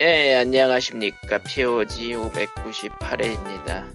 [0.00, 1.38] 예, 안녕하십니까.
[1.42, 3.94] POG 598회입니다.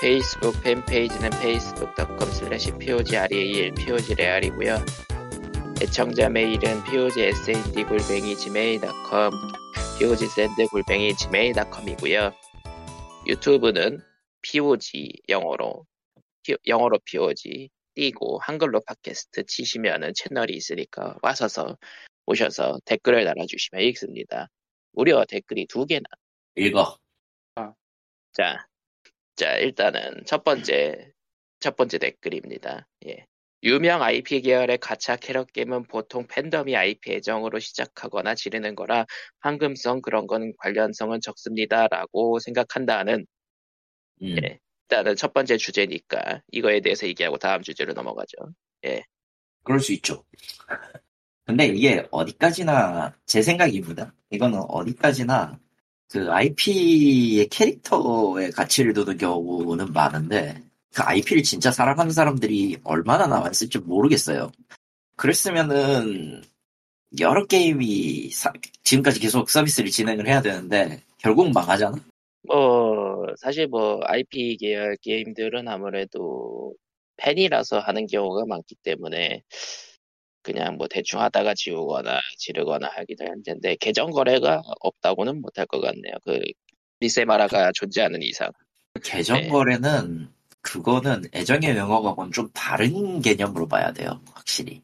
[0.00, 4.76] 페이스북 팬페이지는 facebook.com slash POGREAL, POGREAL이고요.
[5.82, 9.32] 애청자 메일은 POGSAND 골뱅이 gmail.com,
[9.98, 12.32] POGSAND 골뱅이 gmail.com이고요.
[13.26, 14.00] 유튜브는
[14.42, 15.86] POG 영어로,
[16.44, 21.76] 피- 영어로 POG 띄고 한글로 팟캐스트 치시면은 채널이 있으니까 와서서
[22.26, 24.48] 오셔서 댓글을 달아주시면 읽습니다.
[24.92, 26.04] 무려 댓글이 두 개나.
[26.56, 26.96] 읽어.
[28.32, 28.66] 자,
[29.36, 31.12] 자, 일단은 첫 번째,
[31.60, 32.86] 첫 번째 댓글입니다.
[33.06, 33.26] 예.
[33.64, 39.06] 유명 IP 계열의 가챠 캐럿 게임은 보통 팬덤이 IP 애정으로 시작하거나 지르는 거라
[39.40, 43.26] 황금성 그런 건 관련성은 적습니다라고 생각한다는
[44.22, 44.36] 음.
[44.42, 44.58] 예.
[44.92, 48.36] 일단은 첫 번째 주제니까 이거에 대해서 얘기하고 다음 주제로 넘어가죠.
[49.62, 50.24] 그럴 수 있죠.
[51.44, 54.14] 근데 이게 어디까지나 제 생각입니다.
[54.30, 55.58] 이거는 어디까지나
[56.10, 60.62] 그 IP의 캐릭터의 가치를 두는 경우는 많은데
[60.94, 64.52] 그 IP를 진짜 사랑하는 사람들이 얼마나 남았을지 모르겠어요.
[65.16, 66.42] 그랬으면은
[67.20, 68.52] 여러 게임이 사-
[68.84, 71.96] 지금까지 계속 서비스를 진행을 해야 되는데 결국 망하잖아.
[72.46, 76.74] 뭐 사실 뭐 IP 계열 게임들은 아무래도
[77.16, 79.42] 팬이라서 하는 경우가 많기 때문에
[80.42, 86.14] 그냥 뭐 대충 하다가 지우거나 지르거나 하기도 할 텐데 계정 거래가 없다고는 못할 것 같네요.
[86.24, 86.40] 그
[87.00, 88.50] 리세마라가 존재하는 이상.
[89.02, 89.48] 계정 네.
[89.48, 90.28] 거래는
[90.60, 94.20] 그거는 애정의 영역하고는 좀 다른 개념으로 봐야 돼요.
[94.32, 94.82] 확실히.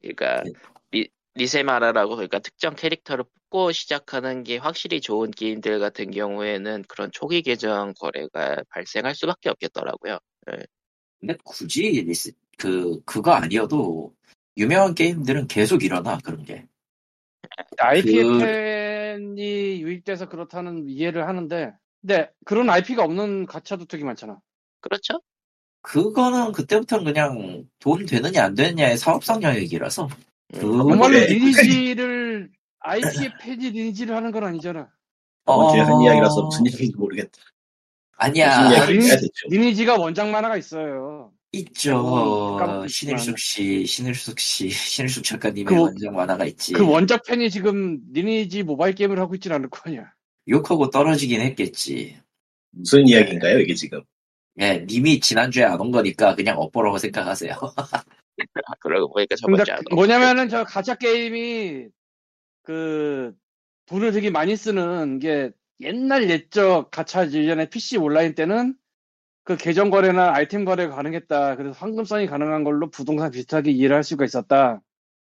[0.00, 0.52] 그러니까 네.
[0.90, 3.24] 리, 리세마라라고 그러니까 특정 캐릭터를
[3.54, 10.18] 뽑고 시작하는 게 확실히 좋은 게임들 같은 경우에는 그런 초기 계정 거래가 발생할 수밖에 없겠더라고요.
[11.20, 14.12] 근데 굳이 리스, 그, 그거 아니어도
[14.56, 16.66] 유명한 게임들은 계속 일어나, 그런 게.
[17.78, 24.38] IP 그- 팬이 유입돼서 그렇다는 이해를 하는데, 근데 그런 IP가 없는 가챠도 되게 많잖아.
[24.80, 25.20] 그렇죠?
[25.82, 30.08] 그거는 그때부터는 그냥 돈 되느냐 안 되느냐의 사업성 영역이라서.
[30.54, 30.60] 음.
[30.60, 31.26] 정말로 네.
[31.26, 34.88] 리니지를 IP의 팬이 리니지를 하는 건 아니잖아.
[35.46, 37.38] 언제 한 어, 이야기라서 무슨 얘기인지 모르겠다.
[38.16, 38.68] 아니야.
[38.86, 39.20] 무슨 아.
[39.50, 41.32] 리니지가 원작 만화가 있어요.
[41.58, 42.56] 있죠.
[42.58, 46.72] 까먹고 신일숙 씨, 신일숙 씨, 신일숙 작가님의 그- 원작 만화가 있지.
[46.74, 50.12] 그 원작 팬이 지금 리니지 모바일 게임을 하고 있진 않을 거 아니야.
[50.48, 52.18] 욕하고 떨어지긴 했겠지.
[52.70, 54.02] 무슨 이야기인가요, 이게 지금?
[54.60, 57.54] 예, 님이 지난주에 안 온 거니까 그냥 업보라고 생각하세요.
[57.76, 58.02] 아,
[58.80, 61.86] 그러고 보니까 번째 안 뭐냐면은 저 가짜 게임이
[62.62, 63.32] 그
[63.86, 65.50] 돈을 되게 많이 쓰는 게
[65.80, 68.74] 옛날 옛적 가차 이전에 PC 온라인 때는
[69.44, 71.56] 그 계정 거래나 아이템 거래가 가능했다.
[71.56, 74.80] 그래서 황금성이 가능한 걸로 부동산 비슷하게 이해를 할 수가 있었다.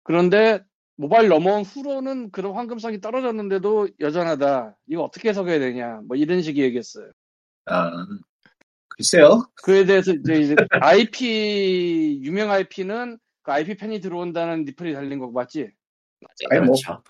[0.02, 0.60] 그런데
[0.96, 4.76] 모바일 넘어온 후로는 그런 황금성이 떨어졌는데도 여전하다.
[4.88, 6.00] 이거 어떻게 해석해야 되냐.
[6.08, 7.10] 뭐 이런 식의 얘기했어요.
[7.66, 7.90] 아,
[8.88, 9.46] 글쎄요.
[9.62, 15.68] 그에 대해서 이제, 이제 IP 유명 IP는 그 IP 팬이 들어온다는 리플이 달린 거 맞지?
[16.20, 16.48] 맞아요.
[16.60, 17.02] 아니, 뭐, 그렇죠.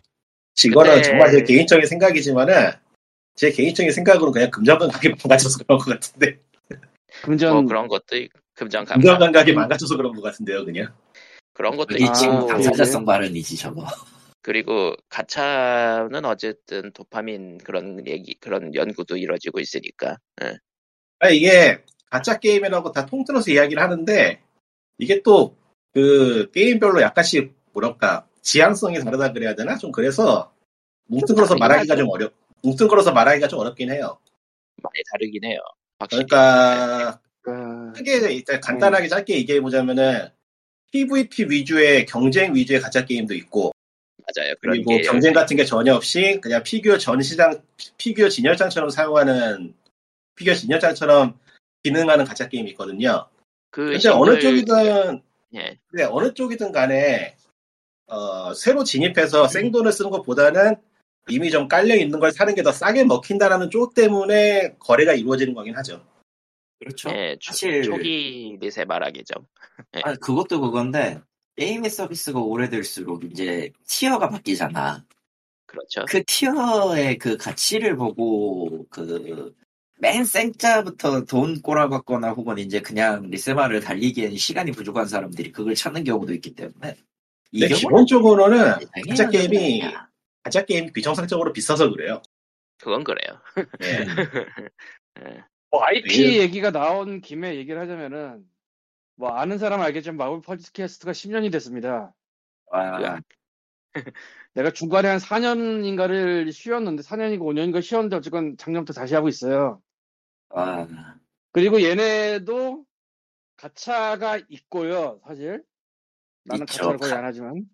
[0.67, 2.73] 이거는 근데- 정말 제 개인적인 생각이지만은,
[3.37, 6.41] 제 개인적인 생각으로는 그냥 금전 감각이 망가져서 그런 것 같은데.
[7.23, 10.95] 금전 뭐 그런 것도 있- 금전 감각 금전 감각이 망가져서 그런 것 같은데요, 그냥.
[11.53, 13.87] 그런 것도 여기 아, 있고 당사자성 발언이지 저거.
[14.43, 20.57] 그리고 가차는 어쨌든 도파민 그런 얘기 그런 연구도 이루어지고 있으니까 예.
[21.19, 24.43] 아, 이게 가짜 게임이라고 다 통틀어서 이야기를 하는데,
[24.99, 25.57] 이게 또,
[25.93, 29.77] 그, 게임별로 약간씩, 뭐랄까, 지향성이 다르다 그래야 되나?
[29.77, 30.53] 좀 그래서,
[31.07, 31.97] 뭉뚱그려서 말하기가.
[31.97, 34.19] 좀 어렵, 뭉뚱그려서 말하기가 좀 어렵긴 해요.
[34.83, 35.59] 많이 다르긴 해요.
[36.05, 40.29] 그러니까, 그, 크게 일단 간단하게 짧게 얘기해 보자면은
[40.93, 43.73] PVP 위주의 경쟁 위주의 가짜 게임도 있고
[44.19, 44.55] 맞아요.
[44.61, 47.63] 그런 그리고 게 경쟁 같은 게 전혀 없이 그냥 피규어 전시장
[47.97, 49.75] 피규어 진열장처럼 사용하는
[50.35, 51.39] 피규어 진열장처럼
[51.83, 53.29] 기능하는 가짜 게임이 있거든요.
[53.71, 55.23] 그 근데 어느 싱글- 쪽이든
[55.55, 55.79] 예.
[55.89, 57.37] 근데 어느 쪽이든 간에
[58.07, 60.77] 어, 새로 진입해서 생돈을 쓰는 것보다는
[61.29, 65.77] 이미 좀 깔려 있는 걸 사는 게 더 싸게 먹힌다라는 쪽 때문에 거래가 이루어지는 거긴
[65.77, 66.05] 하죠.
[66.79, 67.11] 그렇죠.
[67.11, 69.35] 예, 초, 사실 초기 리세 말하기죠.
[70.03, 71.21] 아, 그것도 그건데
[71.57, 75.05] 게임의 서비스가 오래될수록 이제 티어가 바뀌잖아.
[75.67, 76.05] 그렇죠.
[76.09, 79.55] 그 티어의 그 가치를 보고 그
[79.99, 86.35] 맨 생짜부터 돈 꼬라박거나 혹은 이제 그냥 리세마를 달리기엔 시간이 부족한 사람들이 그걸 찾는 경우도
[86.35, 86.97] 있기 때문에
[87.53, 88.75] 이 경우는 기본적으로는
[89.09, 90.06] 가짜 게임이 거야.
[90.47, 92.23] 가짜 게임이 비정상적으로 비싸서 그래요.
[92.79, 93.41] 그건 그래요.
[93.83, 94.07] 예.
[95.25, 95.45] 예.
[95.73, 98.45] 뭐 IP 이게- 얘기가 나온 김에 얘기를 하자면은
[99.17, 102.15] 뭐 아는 사람 은 알겠지만 마블 팟캐스트가 10년이 됐습니다.
[102.67, 103.19] 와,
[104.55, 109.83] 내가 중간에 한 4년인가를 쉬었는데 4년인가 5년인가 쉬었는데 어쨌건 작년부터 다시 하고 있어요.
[110.51, 110.87] 아,
[111.51, 112.85] 그리고 얘네도
[113.57, 115.65] 가차가 있고요, 사실.
[116.45, 116.83] 나는 있죠.
[116.93, 117.65] 가차를 거의 가- 안 하지만.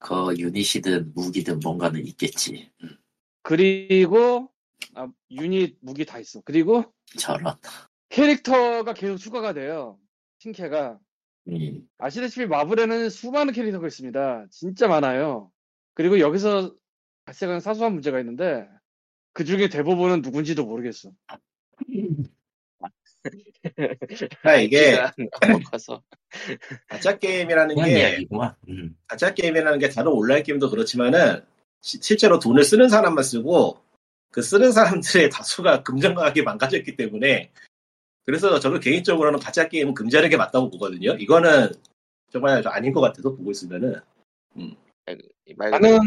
[0.00, 2.72] 그 유닛이든 무기든 뭔가는 있겠지.
[2.82, 2.96] 음,
[3.42, 4.50] 그리고
[4.94, 6.40] 아, 유닛 무기 다 있어.
[6.40, 6.84] 그리고
[7.18, 7.54] 저런.
[8.08, 9.98] 캐릭터가 계속 추가가 돼요.
[10.38, 10.98] 틴캐가.
[11.48, 14.46] 음, 아시다시피 마블에는 수많은 캐릭터가 있습니다.
[14.50, 15.52] 진짜 많아요.
[15.94, 16.74] 그리고 여기서
[17.26, 18.66] 발생한 사소한 문제가 있는데
[19.34, 21.12] 그 중에 대부분은 누군지도 모르겠어.
[24.44, 25.28] 아, 이게 키
[26.30, 26.56] 가
[26.88, 28.54] 가짜 게임이라는 게 이야기구만.
[28.68, 28.96] 음.
[29.06, 31.44] 가짜 게임이라는 게 다른 온라인 게임도 그렇지만은
[31.80, 33.80] 시- 실제로 돈을 쓰는 사람만 쓰고
[34.30, 37.50] 그 쓰는 사람들의 다수가 금전강하게 망가졌기 때문에
[38.24, 41.12] 그래서 저는 개인적으로는 가짜 게임은 금지하는 게 맞다고 보거든요.
[41.14, 41.72] 이거는
[42.30, 43.96] 정말 좀 아닌 것 같아서 보고 있으면은
[45.56, 45.98] 말 나는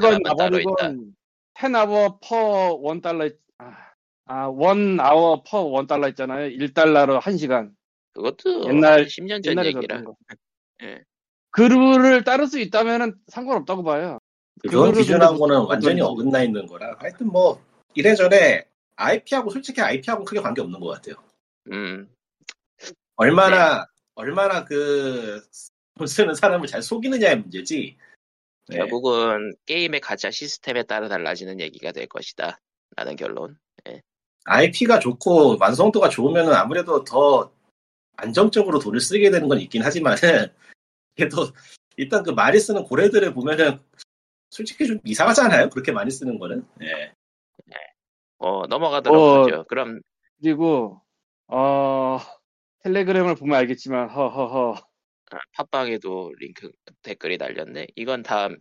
[0.00, 0.28] 따로 있다.
[0.28, 1.14] 나버리건
[1.54, 3.76] 10아워 퍼 1달러 아,
[4.26, 6.50] 아, 1아워 퍼 1달러 있잖아요.
[6.50, 7.72] 1달러로 1시간.
[8.20, 10.02] 그것도 옛날- 한 10년 전 얘기라.
[10.82, 11.02] 예.
[11.50, 14.18] 그 룰을 따를 수 있다면 상관없다고 봐요.
[14.62, 16.00] 그건 기준하고는 근데 완전히.
[16.00, 17.62] 어긋나 있는 거라 하여튼 뭐
[17.94, 18.64] 이래저래
[18.96, 21.14] IP하고 솔직히 IP하고는 크게 관계 없는 것 같아요.
[21.70, 22.08] 음,
[23.16, 23.84] 얼마나 네.
[24.14, 25.42] 얼마나 그돈
[26.08, 27.96] 쓰는 사람을 잘 속이느냐의 문제지.
[28.68, 28.76] 네.
[28.78, 32.58] 결국은 게임의 가짜 시스템에 따라 달라지는 얘기가 될 것이다.
[32.96, 33.58] 라는 결론.
[34.48, 37.50] IP가 좋고 완성도가 좋으면 아무래도 더
[38.16, 40.18] 안정적으로 돈을 쓰게 되는 건 있긴 하지만은
[41.16, 41.48] 그래도
[41.96, 43.78] 일단 그 많이 쓰는 고래들을 보면은
[44.50, 45.70] 솔직히 좀 이상하잖아요.
[45.70, 46.66] 그렇게 많이 쓰는 거는.
[46.82, 47.12] 예.
[48.38, 49.64] 어, 넘어가도록 어, 하죠.
[49.64, 50.00] 그럼
[50.40, 51.00] 그리고
[51.48, 52.18] 어
[52.82, 54.74] 텔레그램을 보면 알겠지만 허허허
[55.30, 56.70] 아, 팟빵에도 링크
[57.02, 57.88] 댓글이 달렸네.
[57.96, 58.56] 이건 다음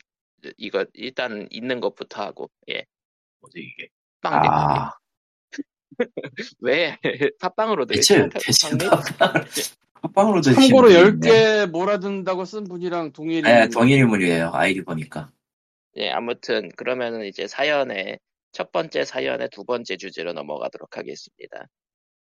[0.57, 2.85] 이거 일단 있는 것부터 하고 예.
[3.41, 3.89] 뭐지 이게.
[4.21, 4.49] 빵 댓글.
[4.49, 4.91] 아,
[6.59, 6.97] 왜
[7.39, 8.77] 팟빵으로 대체, 대체
[10.01, 14.51] 팟빵으로 참고로 10개 몰아든다고 쓴 분이랑 동일인 네, 동일인물이에요.
[14.53, 15.31] 아이디 보니까.
[15.97, 18.19] 예, 아무튼 그러면은 이제 사연의
[18.51, 21.65] 첫 번째 사연의 두 번째 주제로 넘어가도록 하겠습니다.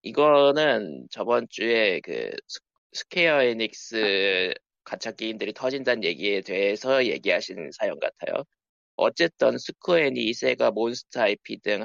[0.03, 2.61] 이거는 저번 주에 그 스-
[2.93, 4.53] 스퀘어 에닉스
[4.85, 8.45] 가챠 게임들이 터진다는 얘기에 대해서 얘기하신 사연 같아요.
[8.97, 11.85] 어쨌든 스퀘어 에닉스가 몬스터 IP 등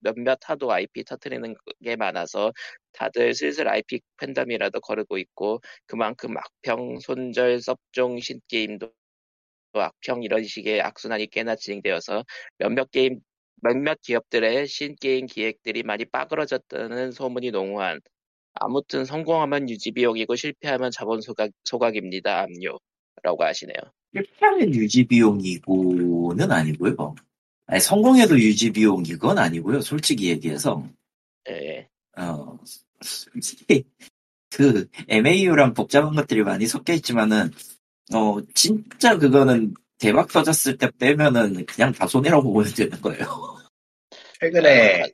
[0.00, 2.52] 몇몇 하도 IP 터트리는 게 많아서
[2.92, 8.90] 다들 슬슬 IP 팬덤이라도 거르고 있고 그만큼 악평, 손절, 섭종, 신게임도
[9.74, 12.24] 악평 이런 식의 악순환이 꽤나 진행되어서
[12.58, 13.20] 몇몇 게임
[13.62, 18.00] 몇몇 기업들의 신게임 기획들이 많이 빠그러졌다는 소문이 농후한
[18.54, 22.40] 아무튼 성공하면 유지 비용이고 실패하면 자본 소각, 소각입니다.
[22.40, 22.78] 압류
[23.22, 23.95] 라고 하시네요.
[24.16, 27.14] 실패하면 유지 비용이고는 아니고요.
[27.66, 29.80] 아니, 성공해도 유지 비용 이건 아니고요.
[29.80, 30.88] 솔직히 얘기해서.
[31.50, 32.58] 예, 어,
[33.00, 33.84] 솔직히,
[34.50, 37.50] 그, MAU랑 복잡한 것들이 많이 섞여 있지만은,
[38.14, 43.26] 어, 진짜 그거는 대박 터졌을 때 빼면은 그냥 다 손해라고 보면 되는 거예요.
[44.40, 45.10] 최근에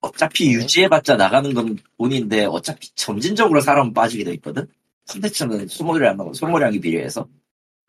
[0.00, 0.52] 어차피 네.
[0.54, 4.66] 유지해봤자 나가는 건 돈인데, 어차피 점진적으로 사람은 빠지게 돼 있거든?
[5.08, 7.28] 컨텐츠는 소모량, 소모량이 비례해서.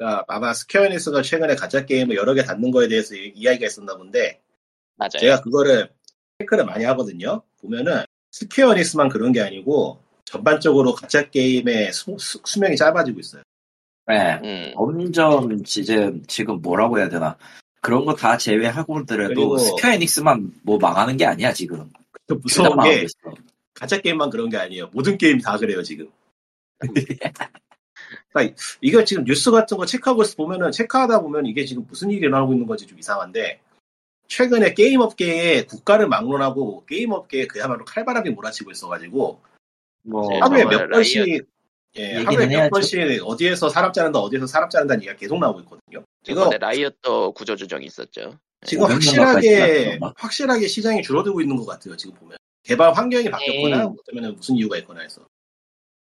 [0.02, 4.42] 그러니까 아마 스퀘어에닉스가 최근에 가챠 게임을 여러 개 닫는 거에 대해서 이- 이야기가 있었나 본데
[4.96, 5.10] 맞아요.
[5.20, 5.90] 제가 그거를
[6.40, 7.44] 체크를 많이 하거든요.
[7.62, 12.16] 보면은 스퀘어에닉스만 그런 게 아니고 전반적으로 가챠 게임의 수,
[12.60, 13.44] 명이 짧아지고 있어요.
[14.08, 14.40] 네.
[14.44, 14.74] 음,
[15.14, 17.38] 점점 지금 지금 뭐라고 해야 되나
[17.82, 21.92] 그런 거 다 제외하고더라도 스퀘어에닉스만 뭐 망하는 게 아니야 지금
[22.26, 23.06] 또 둘다 무서운 게.
[23.76, 24.90] 가챠 게임만 그런 게 아니에요.
[24.94, 26.10] 모든 게임이 다 그래요 지금.
[28.30, 32.54] 그러니까 이거 지금 뉴스 같은 거 체크하고 보면은 체크하다 보면 이게 지금 무슨 일이 일어나고
[32.54, 33.62] 있는 건지 좀 이상한데
[34.28, 39.42] 최근에 게임 업계에 국가를 막론하고 게임 업계에 그야말로 칼바람이 몰아치고 있어가지고
[40.04, 41.48] 뭐 네, 하루에 몇 번씩.
[41.98, 42.70] 예, 하루에 몇 해야죠.
[42.70, 46.06] 번씩 어디에서 사람 자른다 어디에서 사람 자른다는 얘기가 계속 나오고 있거든요.
[46.26, 48.40] 이거 이번에 라이엇도 구조 조정이 있었죠.
[48.66, 50.00] 지금 500명 확실하게.
[50.16, 51.98] 확실하게 시장이 줄어들고 있는 것 같아요.
[51.98, 53.96] 지금 보면 개발 환경이 바뀌었거나 음.
[54.10, 55.26] 아니면 무슨 이유가 있거나 해서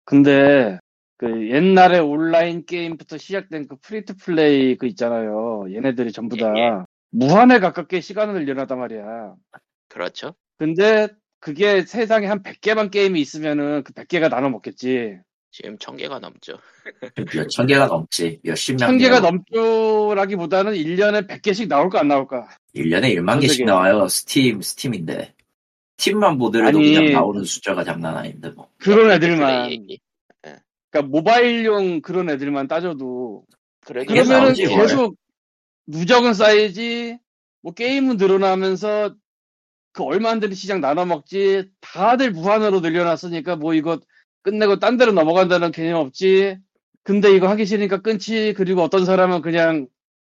[0.05, 0.79] 근데
[1.18, 5.64] 그 옛날에 온라인 게임부터 시작된 그 free to play 그 있잖아요.
[5.73, 6.70] 얘네들이 전부 다 예, 예.
[7.11, 9.35] 무한에 가깝게 시간을 늘려놨단 말이야.
[9.88, 10.35] 그렇죠.
[10.58, 11.08] 근데
[11.40, 15.18] 그게 세상에 한 100개만 게임이 있으면은 그 100개가 나눠 먹겠지.
[15.52, 16.58] 지금 천 개가 넘죠.
[17.35, 22.46] 몇 천 개가 넘지 몇십 명 1000개가 넘죠라기보다는 1년에 100개씩 나올까 안 나올까?
[22.75, 23.64] 1년에 1만 개씩 세계.
[23.64, 25.32] 나와요 스팀 스팀인데
[25.96, 26.92] 팀만 보더라도 아니.
[26.92, 29.70] 그냥 나오는 숫자가 장난 아닌데 뭐 그런 플레이 애들만.
[30.97, 33.45] 그러니까 모바일용 그런 애들만 따져도
[33.85, 34.81] 그러면은 나오지, 뭘.
[34.81, 35.17] 계속
[35.87, 37.19] 누적은 쌓이지
[37.62, 39.15] 뭐 게임은 늘어나면서
[39.93, 44.00] 그 얼마 안 되는 시장 나눠 먹지 다들 무한으로 늘려놨으니까 뭐 이거
[44.43, 46.59] 끝내고 딴 데로 넘어간다는 개념 없지.
[47.03, 48.53] 근데 이거 하기 싫으니까 끊지.
[48.57, 49.88] 그리고 어떤 사람은 그냥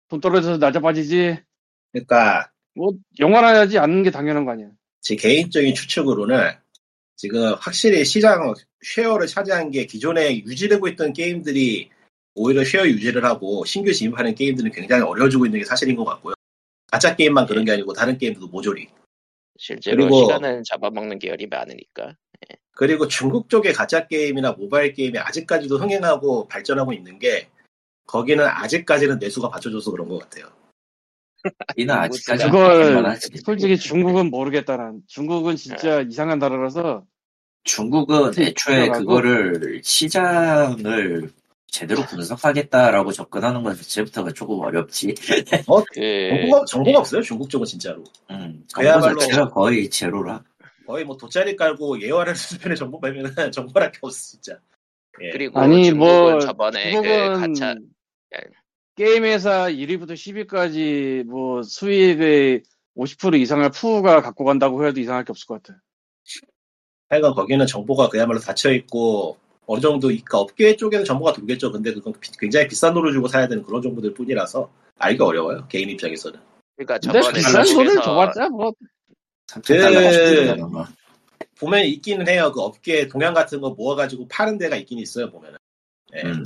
[0.08, 1.38] 돈 떨어져서 낮아 빠지지.
[1.92, 4.68] 그러니까 뭐 영원하지 않는 게 당연한 거 아니야.
[5.00, 6.52] 제 개인적인 추측으로는
[7.18, 11.90] 지금 확실히 시장 쉐어를 차지한 게 기존에 유지되고 있던 게임들이
[12.36, 16.34] 오히려 쉐어 유지를 하고 신규 진입하는 게임들은 굉장히 어려워지고 있는 게 사실인 것 같고요.
[16.86, 18.88] 가짜 게임만 그런 게 아니고 다른 게임들도 모조리.
[19.58, 22.16] 실제로 그리고- 시간을 잡아먹는 계열이 많으니까.
[22.70, 27.48] 그리고 중국 쪽의 가짜 게임이나 모바일 게임이 아직까지도 흥행하고 발전하고 있는 게
[28.06, 30.46] 거기는 아직까지는 내수가 받쳐줘서 그런 것 같아요.
[31.76, 33.16] 이는 아직까지 그걸.
[33.44, 37.04] 솔직히 중국은 모르겠다 난 중국은 진짜 이상한 나라라서
[37.64, 38.88] 중국은 애초에.
[38.88, 41.30] 그거를 시장을
[41.70, 45.14] 제대로 분석하겠다라고 접근하는 것 자체부터가 조금 어렵지.
[45.14, 48.02] 그 정보가, 정보가 없어요, 중국 쪽은 진짜로.
[48.30, 50.42] 음, 그야말로- 정보 자체가 거의 제로라.
[50.86, 54.58] 거의 뭐 돗자리 깔고 예화를 수준의 정보 발면은 정보랄 게 없어, 진짜.
[55.20, 55.30] 예.
[55.30, 57.74] 그리고 아니 중국은 뭐 저번에 그 중국은 가차
[58.98, 62.64] 게임 회사 1위부터 10위까지 뭐 수익의
[62.96, 65.78] 50% 이상을 푸우가 갖고 간다고 해도 이상할 게 없을 것 같아.
[67.08, 71.70] 하여간 거기는 정보가 그야말로 닫혀있고 어느 정도 그러니까 업계 쪽에는 정보가 돌겠죠.
[71.70, 75.68] 근데 그건 비- 굉장히 비싼 돈을 주고 사야 되는 그런 정보들 뿐이라서 알기 어려워요.
[75.68, 76.40] 개인 입장에서는.
[76.76, 78.72] 그러니까 근데 저번에 비싼 돈을 줘봤자 뭐
[79.46, 81.60] 3천 달러가 그- 그...
[81.60, 82.50] 보면 있기는 해요.
[82.52, 85.30] 그 업계 동향 같은 거 모아가지고 파는 데가 있긴 있어요.
[85.30, 85.56] 보면은.
[86.16, 86.22] 예.
[86.22, 86.42] 음,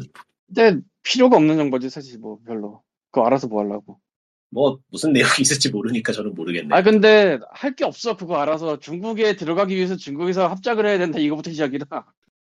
[0.55, 2.83] 근데 필요가 없는 정보지 사실 뭐 별로.
[3.11, 3.99] 그거 알아서 뭐 하려고.
[4.51, 6.75] 뭐 무슨 내용이 있을지 모르니까 저는 모르겠네.
[6.75, 11.51] 아 근데 할 게 없어 그거 알아서 중국에 들어가기 위해서 중국에서 합작을 해야 된다 이거부터
[11.51, 11.87] 시작이라.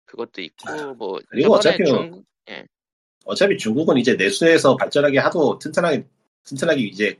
[0.05, 2.25] 그것도 있고 뭐 그리고 어차피 뭐- 중
[3.25, 6.05] 어차피 중국은 이제 내수에서 발전하기 하도 튼튼하게
[6.45, 7.19] 튼튼하게 이제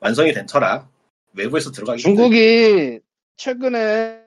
[0.00, 0.88] 완성이 된 터라
[1.32, 3.00] 외부에서 들어가기 중국이
[3.36, 4.22] 최근에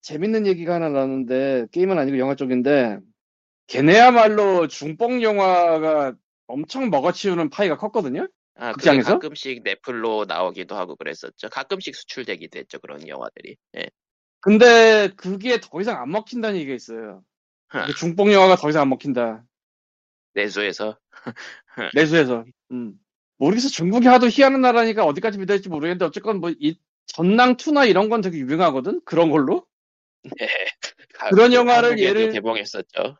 [0.00, 2.98] 재밌는 얘기가 하나 나왔는데 게임은 아니고 영화 쪽인데
[3.66, 6.14] 걔네야말로 중뽕 영화가
[6.46, 8.28] 엄청 먹어치우는 파이가 컸거든요.
[8.56, 9.14] 아, 극장에서?
[9.14, 11.48] 가끔씩 넷플로 나오기도 하고 그랬었죠.
[11.50, 12.78] 가끔씩 수출되기도 했죠.
[12.78, 13.56] 그런 영화들이.
[13.78, 13.86] 예.
[14.40, 17.22] 근데 그게 더 이상 안 먹힌다는 얘기가 있어요.
[17.96, 19.42] 중뽕 영화가 더 이상 안 먹힌다.
[20.34, 20.98] 내수에서
[21.94, 22.44] 내수에서.
[22.70, 22.94] 음.
[23.38, 23.68] 모르겠어.
[23.68, 28.20] 중국이 하도 희한한 나라니까 어디까지 믿어야 할지 모르겠는데 어쨌건 뭐 이 전랑 2나 이런 건
[28.20, 29.00] 되게 유명하거든.
[29.04, 29.66] 그런 걸로.
[30.40, 30.46] 예.
[31.14, 33.16] 가- 그런 그 영화를 예를- 개봉했었죠.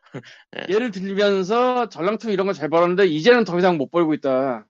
[0.69, 4.67] 예를 들면서 전랑 2 이런 거 잘 벌었는데 이제는 더 이상 못 벌고 있다.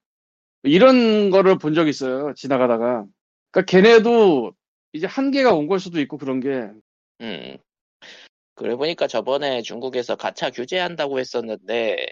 [0.63, 2.33] 이런 거를 본 적 있어요.
[2.35, 3.05] 지나가다가.
[3.51, 4.53] 그러니까 걔네도
[4.93, 6.69] 이제 한계가 온 걸 수도 있고 그런 게.
[7.21, 7.57] 음.
[8.55, 12.05] 그래 보니까 저번에 중국에서 가차 규제한다고 했었는데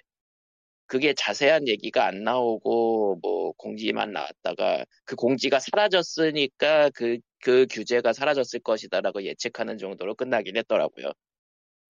[0.87, 8.61] 그게 자세한 얘기가 안 나오고 뭐 공지만 나왔다가 그 공지가 사라졌으니까 그, 그 규제가 사라졌을
[8.61, 11.11] 것이다라고 예측하는 정도로 끝나긴 했더라고요.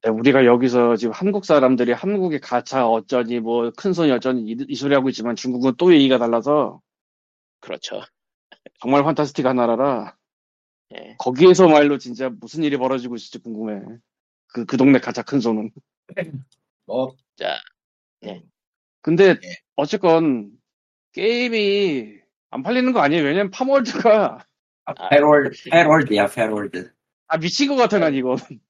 [0.01, 4.95] 네, 우리가 여기서 지금 한국 사람들이 한국의 가차 어쩌니 뭐 큰손이 어쩌니 이, 이 소리
[4.95, 6.81] 하고 있지만 중국은 또 얘기가 달라서
[7.59, 8.01] 그렇죠.
[8.81, 10.17] 정말 판타스틱한 나라라
[10.95, 11.15] 예.
[11.19, 13.79] 거기에서 말로 진짜 무슨 일이 벌어지고 있을지 궁금해.
[14.47, 15.71] 그, 그 동네 가차 큰 손은.
[16.85, 17.59] 뭐 자,
[19.03, 19.37] 근데 예.
[19.75, 20.51] 어쨌건
[21.11, 22.17] 게임이
[22.49, 23.23] 안 팔리는 거 아니에요.
[23.23, 24.45] 왜냐면 팔월드가
[24.85, 26.91] 아, 팰월드, 팰월드야, 팰월드.
[27.27, 28.35] 아 미친 것 같아 난 이거.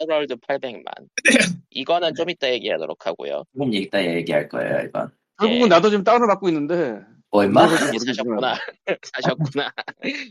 [0.00, 0.84] 팰월드 800만.
[1.70, 3.44] 이거는 좀 이따 얘기하도록 하고요.
[3.54, 5.10] 조금 이따 얘기할 거예요, 이건.
[5.38, 5.68] 결국은 예.
[5.68, 7.68] 나도 지금 다운을 받고 있는데 모르겠지만.
[7.98, 8.54] 사셨구나.
[9.14, 9.72] 사셨구나.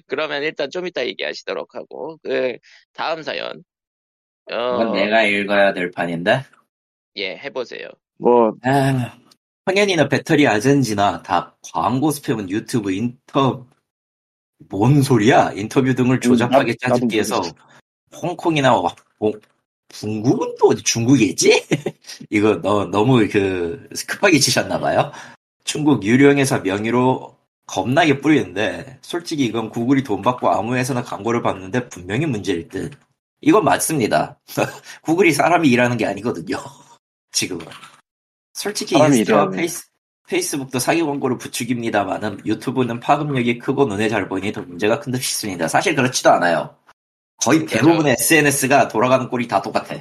[0.08, 2.58] 그러면 일단 좀 이따 얘기하시도록 하고 그
[2.94, 3.63] 다음 사연.
[4.51, 6.44] 어, 이건 내가 읽어야 될 판인데?
[7.17, 7.88] 예, 해보세요.
[8.17, 9.17] 뭐 아,
[9.65, 13.65] 황현이나 배터리 아젠지나 다 광고 스팸은 유튜브 인터
[14.70, 15.52] 뭔 소리야?
[15.54, 17.42] 인터뷰 등을 조잡하게 짜집기 위해서
[18.14, 19.32] 홍콩이나 와- 어,
[19.90, 21.66] 중국은 또 어디 중국이겠지?
[22.30, 25.12] 이거 너, 너무 그 급하게 치셨나봐요.
[25.64, 27.36] 중국 유령 회사 명의로
[27.68, 32.94] 겁나게 뿌리는데 솔직히 이건 구글이 돈 받고 아무 회사나 광고를 받는데 분명히 문제일 듯.
[33.42, 34.40] 이건 맞습니다.
[35.04, 36.58] 구글이 사람이 일하는 게 아니거든요.
[37.32, 37.66] 지금은.
[38.54, 39.58] 솔직히 일하네.
[39.58, 39.88] 페이스,
[40.27, 45.67] 페이스북도 사기 광고를 부추깁니다만은 유튜브는 파급력이 크고 눈에 잘 보이니 더 문제가 큰 듯 싶습니다.
[45.67, 46.75] 사실 그렇지도 않아요.
[47.38, 49.96] 거의 대부분의 SNS가 돌아가는 꼴이 다 똑같아.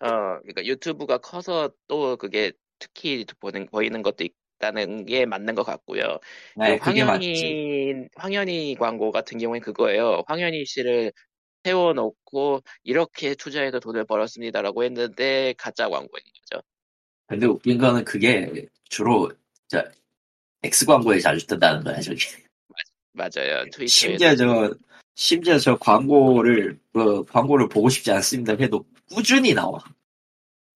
[0.00, 0.06] 어,
[0.40, 4.24] 그러니까 유튜브가 커서 또 그게 특히 보는 보이는 것도
[4.58, 6.18] 있다는 게 맞는 것 같고요.
[6.56, 6.90] 네, 그.
[6.90, 10.22] 황현희 황현희 광고 같은 경우엔 그거예요.
[10.26, 11.12] 황현희 씨를
[11.64, 16.62] 세워놓고 이렇게 투자해서 돈을 벌었습니다라고 했는데 가짜 광고인 거죠.
[17.26, 19.30] 근데 웃긴 거는 그게 주로
[19.72, 19.90] 자,
[20.62, 22.26] X 광고에 자주 뜬다는 거야 저기.
[23.14, 23.64] 맞아요.
[23.72, 24.74] 트위터에 심지어 저
[25.14, 29.82] 심지어 저 광고를 그 광고를 보고 싶지 않습니다 해도 꾸준히 나와.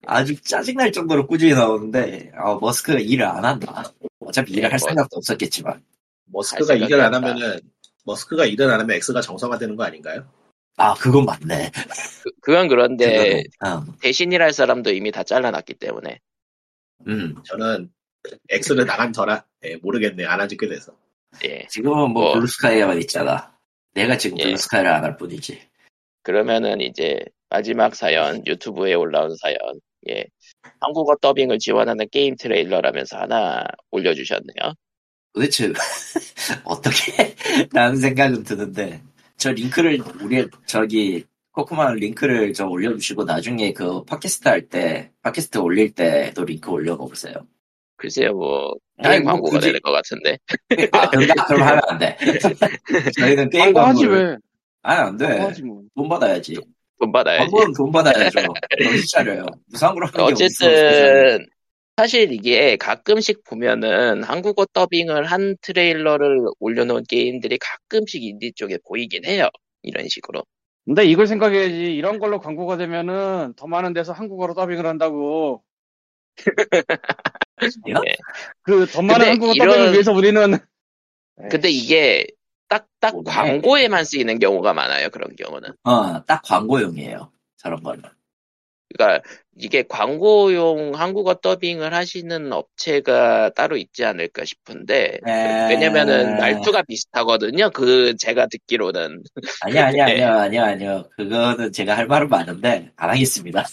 [0.06, 3.92] 아주 짜증날 정도로 꾸준히 나오는데 아, 머스크가 일을 안 한다.
[4.20, 5.84] 어차피 일을 네, 할 뭐- 생각도 없었겠지만.
[6.32, 7.60] 머스크가 할 일을 안 하면은
[8.04, 10.26] 머스크가 일을 안 하면 X가 정상화되는 거 아닌가요?
[10.78, 11.70] 아 그건 맞네.
[12.22, 16.18] 그, 그건 그런데 어, 대신이랄 사람도 이미 다 잘라놨기 때문에
[17.06, 17.34] 음.
[17.44, 17.90] 저는
[18.50, 20.92] X를 나간 터라 예, 모르겠네 안한지꽤 돼서
[21.44, 21.66] 예.
[21.68, 22.32] 지금은 뭐 뭐.
[22.34, 23.52] 블루스카이에만 있잖아.
[23.94, 24.44] 내가 지금 예.
[24.44, 25.60] 블루스카이를 안 할 뿐이지.
[26.22, 29.56] 그러면은 이제 마지막 사연 유튜브에 올라온 사연
[30.08, 30.24] 예
[30.80, 34.74] 한국어 더빙을 지원하는 게임 트레일러라면서 하나 올려주셨네요.
[35.34, 35.72] 도대체
[36.64, 37.34] 어떻게
[37.72, 39.02] 라는 생각은 드는데
[39.36, 45.94] 저 링크를 우리 저기 코코만 링크를 좀 올려주시고 나중에 그 팟캐스트 할 때 팟캐스트 올릴
[45.94, 47.34] 때도 링크 올려놓으세요.
[47.96, 50.38] 글쎄요 뭐 아니, 게임 뭐 광고가 굳이- 되는 것 같은데
[50.92, 52.16] 아 그럼 그럼 하면 안 돼.
[53.18, 54.36] 저희는 게임 광고하지 광고를 왜?
[54.82, 55.26] 아니 안 돼.
[55.26, 55.82] 광고하지 뭐.
[55.94, 56.54] 돈 받아야지.
[57.00, 57.50] 돈 받아야지.
[57.50, 58.40] 광고는 돈 받아야죠.
[58.82, 59.46] 정신 차려요.
[59.66, 60.24] 무상으로 하는.
[60.32, 61.46] 어쨌든
[61.98, 69.48] 사실 이게 가끔씩 보면은 한국어 더빙을 한 트레일러를 올려놓은 게임들이 가끔씩 인디 쪽에 보이긴 해요.
[69.82, 70.42] 이런 식으로.
[70.84, 71.94] 근데 이걸 생각해야지.
[71.96, 75.62] 이런 걸로 광고가 되면은 더 많은 데서 한국어로 더빙을 한다고.
[78.62, 80.58] 그더 많은 한국어 이런- 더빙을 위해서 우리는
[81.50, 82.26] 근데 이게
[82.68, 83.30] 딱, 딱 뭐네.
[83.30, 85.10] 광고에만 쓰이는 경우가 많아요.
[85.10, 85.70] 그런 경우는.
[85.84, 87.30] 어, 딱 광고용이에요.
[87.56, 88.02] 저런 거는.
[88.96, 95.68] 그러니까 이게 광고용 한국어 더빙을 하시는 업체가 따로 있지 않을까 싶은데 에...
[95.68, 97.70] 왜냐면은 말투가 비슷하거든요.
[97.70, 99.22] 그 제가 듣기로는
[99.62, 100.12] 아니야, 아니야, 네.
[100.12, 101.04] 아니야, 아니야, 아니야.
[101.16, 103.64] 그거는 제가 할 말은 많은데, 안 하겠습니다.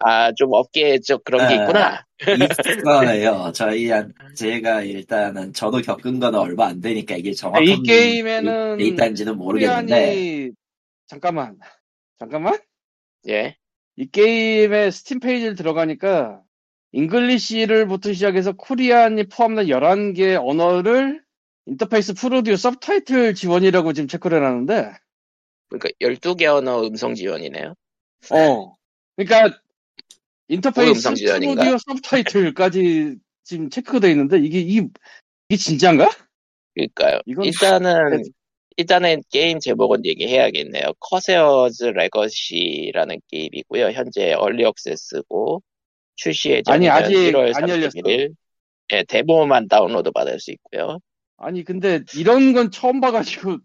[0.00, 1.56] 아 좀 업계에 좀 그런 게 에.
[1.58, 2.04] 있구나.
[2.20, 3.50] 있어요.
[3.54, 3.90] 저희,
[4.34, 10.50] 제가 일단은, 저도 겪은 건 얼마 안 되니까 이게 정확한 이 게임에는 데이터인지는 모르겠는데, 코리안이
[11.06, 11.56] 잠깐만
[12.18, 12.58] 잠깐만
[13.28, 13.56] 예.
[13.96, 16.42] 이 게임의 스팀 페이지를 들어가니까
[16.92, 21.22] English를부터 시작해서 Korean이 포함된 11개 언어를
[21.66, 24.92] 인터페이스 full audio subtitle 지원이라고 지금 체크를 해놨는데
[25.68, 27.74] 그러니까 12개 언어 음성 지원이네요.
[28.30, 28.74] 어
[29.16, 29.58] 그러니까
[30.48, 31.14] 인터페이스?
[31.14, 34.86] full audio subtitle까지 지금 체크가 돼 있는데 이게 이게,
[35.48, 36.10] 이게 진짜인가?
[36.74, 37.20] 그러니까요.
[37.26, 38.22] 이건 일단은
[38.76, 40.92] 일단은 게임 제목은 얘기해야겠네요.
[41.00, 43.90] 커세어즈 레거시라는 게임이고요.
[43.90, 45.62] 현재 early access고
[46.16, 47.90] 출시 예정이면 아니, 아직 1월 안 열렸어.
[47.90, 48.34] 31일.
[48.92, 51.00] 예, 데모만 다운로드 받을 수 있고요.
[51.36, 53.58] 아니 근데 이런 건 처음 봐가지고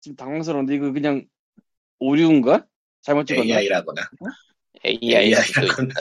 [0.00, 1.24] 지금 당황스러운데 이거 그냥
[1.98, 2.66] 오류인가?
[3.02, 3.60] 잘못 찍었나?
[3.60, 4.02] AI라거나
[4.84, 5.62] AI일 수도.
[5.66, 6.00] 있다.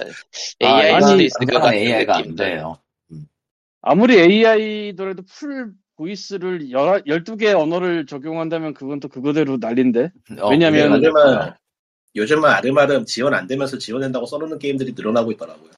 [0.64, 2.44] 아, AI일 수도 있을 것 같은 AI가 안 느낌도.
[2.44, 2.78] 돼요.
[3.82, 10.12] 아무리 AI더라도 풀 보이스를 12개 언어를 적용한다면 그건 또 그거대로 난린데.
[10.40, 11.10] 어, 왜냐면- 그게
[12.16, 15.72] 요즘은 아름아름 지원 안 되면서 지원된다고 써놓는 게임들이 늘어나고 있더라고요.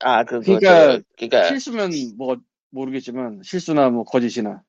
[0.00, 2.36] 아, 그러니까 저, 그러니까 실수면 뭐
[2.70, 4.62] 모르겠지만 실수나 뭐 거짓이나.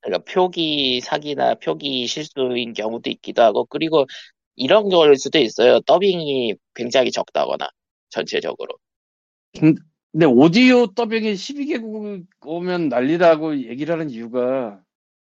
[0.00, 4.06] 그러니까 표기 사기나 표기 실수인 경우도 있기도 하고 그리고
[4.56, 5.80] 이런 걸 수도 있어요.
[5.80, 7.68] 더빙이 굉장히 적다거나
[8.08, 8.74] 전체적으로.
[9.52, 14.80] 근데 오디오 더빙이 12개국 오면 난리라고 얘기를 하는 이유가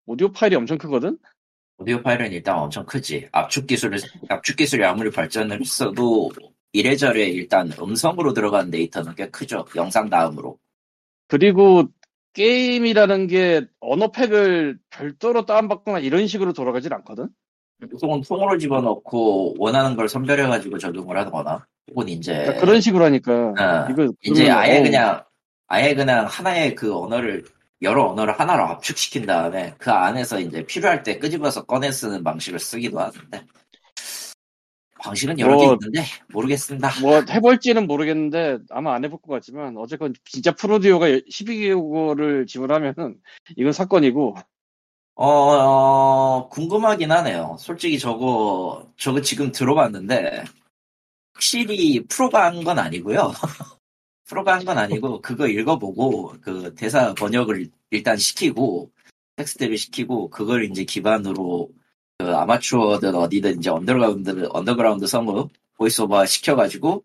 [0.06, 1.18] 오디오 파일이 엄청 크거든?
[1.76, 3.28] 오디오 파일은 일단 엄청 크지.
[3.32, 6.30] 압축 기술을, 압축 기술이 아무리 발전을 했어도
[6.72, 9.64] 이래저래 일단 음성으로 들어가는 데이터는 꽤 크죠.
[9.76, 10.58] 영상 다음으로.
[11.26, 11.84] 그리고
[12.32, 17.28] 게임이라는 게 언어팩을 별도로 다운받거나 이런 식으로 돌아가질 않거든?
[17.80, 23.90] 보통은 통으로 집어넣고 원하는 걸 선별해가지고 적용을 하거나 혹은 이제 그러니까 그런 식으로 하니까 어,
[23.90, 25.24] 이거 이제 그러면, 아예 어, 그냥
[25.66, 27.44] 아예 그냥 하나의 그 언어를
[27.82, 33.00] 여러 언어를 하나로 압축시킨 다음에 그 안에서 이제 필요할 때 끄집어서 꺼내 쓰는 방식을 쓰기도
[33.00, 33.46] 하는데
[35.00, 36.90] 방식은 여러 뭐, 개 있는데 모르겠습니다.
[37.00, 43.16] 뭐 해볼지는 모르겠는데 아마 안 해볼 것 같지만 어쨌건 진짜 프로듀오가 12개국어를 지원하면은
[43.56, 44.36] 이건 사건이고
[45.22, 47.56] 어, 궁금하긴 하네요.
[47.58, 50.44] 솔직히 저거, 저거 지금 들어봤는데,
[51.34, 53.32] 확실히 프로가 한 건 아니고요.
[54.28, 58.90] 프로가 한 건 아니고, 그거 읽어보고, 그 대사 번역을 일단 시키고,
[59.36, 61.70] 텍스트를 시키고, 그걸 이제 기반으로,
[62.18, 67.04] 그 아마추어든 어디든 이제 언더그라운드, 언더그라운드 성우, voice-over 시켜가지고,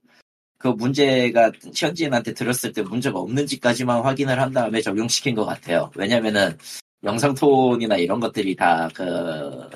[0.60, 5.92] 그 문제가 현지인한테 들었을 때 문제가 없는지까지만 확인을 한 다음에 적용시킨 것 같아요.
[5.98, 6.58] 왜냐면은,
[7.06, 9.70] 영상 톤이나 이런 것들이 다 그,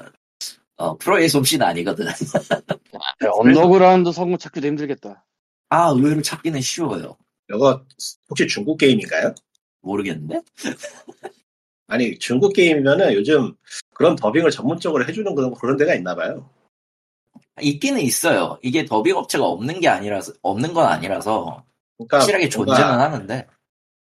[0.78, 2.08] 어, 프로의 솜씨는 아니거든.
[3.22, 5.26] 언더그라운드 성우 찾기도 힘들겠다.
[5.70, 7.15] 아, 의외로 찾기는 쉬워요.
[7.54, 7.86] 이거
[8.30, 9.34] 혹시 중국 게임인가요?
[9.82, 10.42] 모르겠는데?
[11.88, 13.56] 아니 중국 게임이면은 요즘
[13.94, 16.50] 그런 더빙을 전문적으로 해주는 그런 그런 데가 있나 봐요.
[17.62, 18.60] 있기는 있어요.
[18.62, 21.63] 이게 더빙 업체가 없는 게 아니라서 없는 건 아니라서
[21.98, 23.48] 그러니까 확실하게 존재는 하는데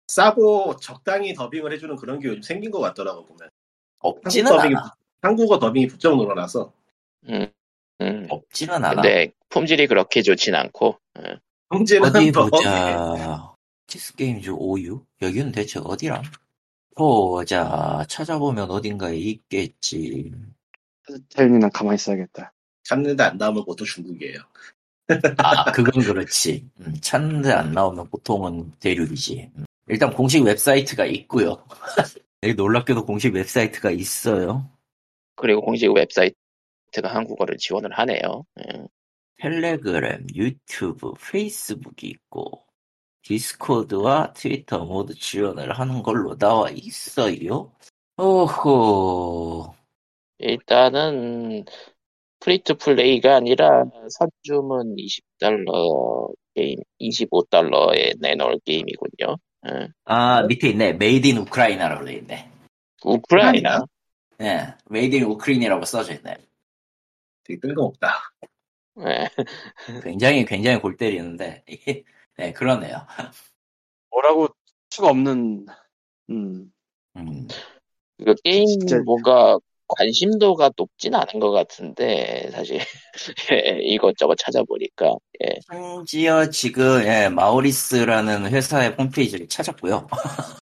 [0.09, 3.49] 싸고 적당히 더빙을 해주는 그런 게 요즘 생긴 것 같더라고 보면.
[4.01, 4.93] 없지는 한국 더빙이 않아.
[5.23, 6.73] 한국어 더빙이 부쩍 늘어나서
[7.29, 7.51] 음,
[8.01, 8.27] 음.
[8.31, 8.95] 없지는 않아.
[8.95, 10.99] 근데 품질이 그렇게 좋진 않고.
[11.21, 11.39] 예.
[11.71, 13.55] 형제는 어디 더 보자.
[13.87, 15.05] 치스 게임즈 OU?
[15.23, 16.23] 여기는 대체 어디랑?
[16.97, 18.05] 보자.
[18.09, 20.33] 찾아보면 어딘가에 있겠지.
[21.31, 22.53] 태윤이는 가만히 있어야겠다.
[22.85, 24.39] 찾는데 안 나오면 그것도 중국이에요.
[25.39, 26.69] 아, 그건 그렇지.
[26.81, 29.51] 음, 찾는데 안 나오면 보통은 대륙이지.
[29.57, 29.65] 음.
[29.89, 31.65] 일단 공식 웹사이트가 있고요.
[32.57, 34.71] 놀랍게도 공식 웹사이트가 있어요.
[35.35, 36.35] 그리고 공식 웹사이트가
[37.05, 38.45] 한국어를 지원을 하네요.
[38.61, 38.87] 예.
[39.41, 42.65] 텔레그램, 유튜브, 페이스북이 있고
[43.23, 47.73] 디스코드와 트위터 모두 지원을 하는 걸로 나와 있어요.
[48.17, 49.75] 오호.
[50.39, 51.65] 일단은
[52.41, 59.37] free-to-play가 아니라 선주문 20달러 게임, 25달러에 내놓을 게임이군요.
[59.67, 59.89] 예.
[60.05, 60.93] 아, 밑에 있네.
[60.95, 62.51] made in 우크라이나라고 돼 있네.
[63.05, 63.85] 우크라이나.
[64.39, 66.37] 네, made in 우크라이나라고 써져 있네.
[67.45, 68.09] 되게 뜬금없다.
[69.07, 69.29] 예.
[70.03, 71.65] 굉장히 굉장히 골 때리는데
[72.37, 73.07] 네, 그러네요.
[74.11, 74.49] 뭐라고
[74.91, 75.67] 수가 없는
[76.31, 76.73] 음
[77.17, 77.49] 음.
[78.25, 82.79] 그 게임 진짜- 뭔가 관심도가 높진 않은 것 같은데 사실
[83.53, 85.59] 예, 이것저것 찾아보니까 예.
[85.71, 90.07] 심지어 지금 예, 마오리스라는 회사의 홈페이지를 찾았고요.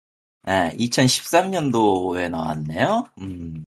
[0.49, 3.07] 예, 2013년도에 나왔네요.
[3.21, 3.63] 음,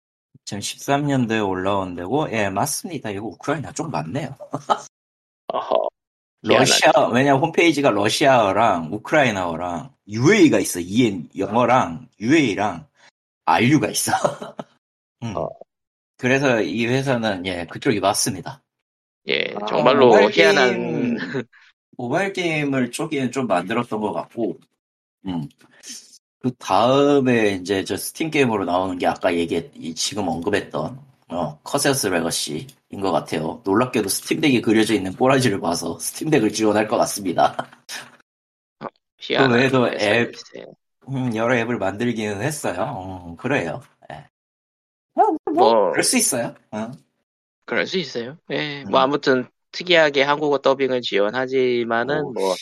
[0.46, 3.10] 2013년도에 올라온 데고, 예, 맞습니다.
[3.10, 4.36] 이거 우크라이나 좀 맞네요.
[5.52, 5.88] 어허,
[6.42, 6.90] 러시아.
[7.12, 10.80] 왜냐 홈페이지가 러시아어랑 우크라이나어랑 UA가 있어.
[10.80, 12.86] EN 영어랑 UA랑
[13.46, 14.12] RU가 있어.
[15.22, 15.36] 음.
[15.36, 15.48] 어.
[16.16, 18.62] 그래서 이 회사는 예, 그쪽이 맞습니다.
[19.28, 21.16] 예 아, 정말로 모바일 희한한 게임,
[21.96, 24.58] 모바일 게임을 쪽에 좀 만들었던 것 같고,
[25.26, 25.48] 음.
[26.40, 32.08] 그 다음에 이제 저 스팀 게임으로 나오는 게 아까 얘기, 이 지금 언급했던, 어, 커세어스
[32.08, 32.66] 레거시인
[33.00, 33.62] 것 같아요.
[33.64, 37.56] 놀랍게도 스팀덱이 그려져 있는 꼬라지를 봐서 스팀덱을 지원할 것 같습니다.
[39.18, 40.34] 희한한 그 외에도 앱.
[41.08, 43.26] 음, 여러 앱을 만들기는 했어요.
[43.26, 43.82] 음, 그래요.
[45.54, 45.58] 예.
[45.58, 46.54] 뭐, 뭐 그럴 수 있어요.
[46.70, 46.90] 어.
[47.66, 48.36] 그럴 수 있어요.
[48.50, 48.90] 예, 음.
[48.90, 52.54] 뭐 아무튼 특이하게 한국어 더빙을 지원하지만은 오, 뭐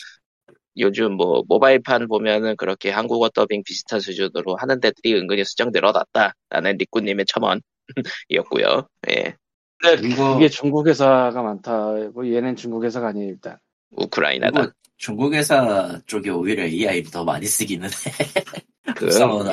[0.77, 7.25] 요즘 뭐 모바일판 보면은 그렇게 한국어 더빙 비슷한 수준으로 하는 데들이 은근히 수정 늘어났다라는 리꾸님의
[7.27, 8.87] 첨언이었고요.
[9.11, 9.35] 예,
[9.77, 11.93] 근데 이거- 이게 중국 회사가 많다.
[12.13, 13.57] 뭐 얘는 중국 회사가 아니에요 일단.
[13.91, 14.71] 우크라이나다.
[14.97, 18.93] 중국 회사 쪽에 오히려 AI를 더 많이 쓰기는 해.
[18.95, 19.07] 그.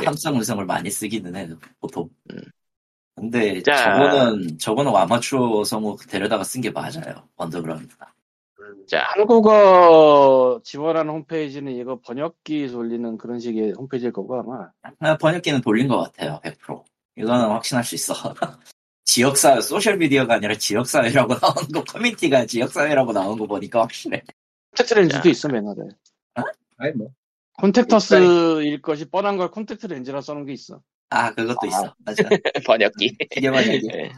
[0.05, 1.49] 합성 음성을 많이 쓰기는 해,
[1.81, 2.09] 보통.
[2.33, 2.39] 음.
[3.15, 3.75] 근데 자.
[3.77, 7.29] 저거는, 저거는 아마추어 성우 데려다가 쓴 게 맞아요.
[7.37, 7.95] 언더그라운드.
[8.87, 14.71] 자, 한국어 지원하는 홈페이지는 이거 번역기 돌리는 그런 식의 홈페이지일 거고 아마.
[15.01, 16.83] 아, 번역기는 돌린 것 같아요, 100%.
[17.17, 18.15] 이거는 확신할 수 있어.
[19.05, 24.23] 지역사, 소셜미디어가 아니라 지역사회라고 나오는 거, 커뮤니티가 지역사회라고 나오는 거 보니까 확실해.
[24.71, 25.89] 콘택트 렌즈도 있어 맨날에.
[26.79, 27.09] 아니 뭐
[27.59, 30.81] 콘택터스일 것이 뻔한 걸 콘택트 렌즈라 써놓은 게 있어.
[31.11, 31.95] 아, 그것도 있어.
[31.99, 32.23] 맞아.
[32.67, 33.17] 번역기.
[33.37, 33.89] 이게 번역이.
[33.93, 34.11] 예.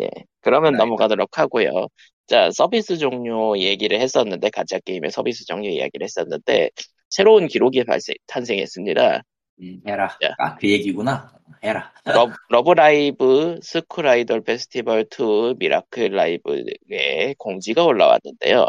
[0.00, 0.08] 예.
[0.40, 0.78] 그러면 네.
[0.78, 1.88] 넘어가도록 하고요.
[2.26, 6.70] 자, 서비스 종료 얘기를 했었는데, 가짜 게임의 서비스 종료 이야기를 했었는데,
[7.08, 9.22] 새로운 기록이 발생, 탄생했습니다.
[9.62, 10.16] 음, 해라.
[10.24, 10.34] 야.
[10.38, 11.32] 아, 그 얘기구나.
[11.62, 11.92] 해라.
[12.04, 18.66] 러, 러브 라이브 스쿨 아이돌 페스티벌 2 미라클 라이브에 공지가 올라왔는데요.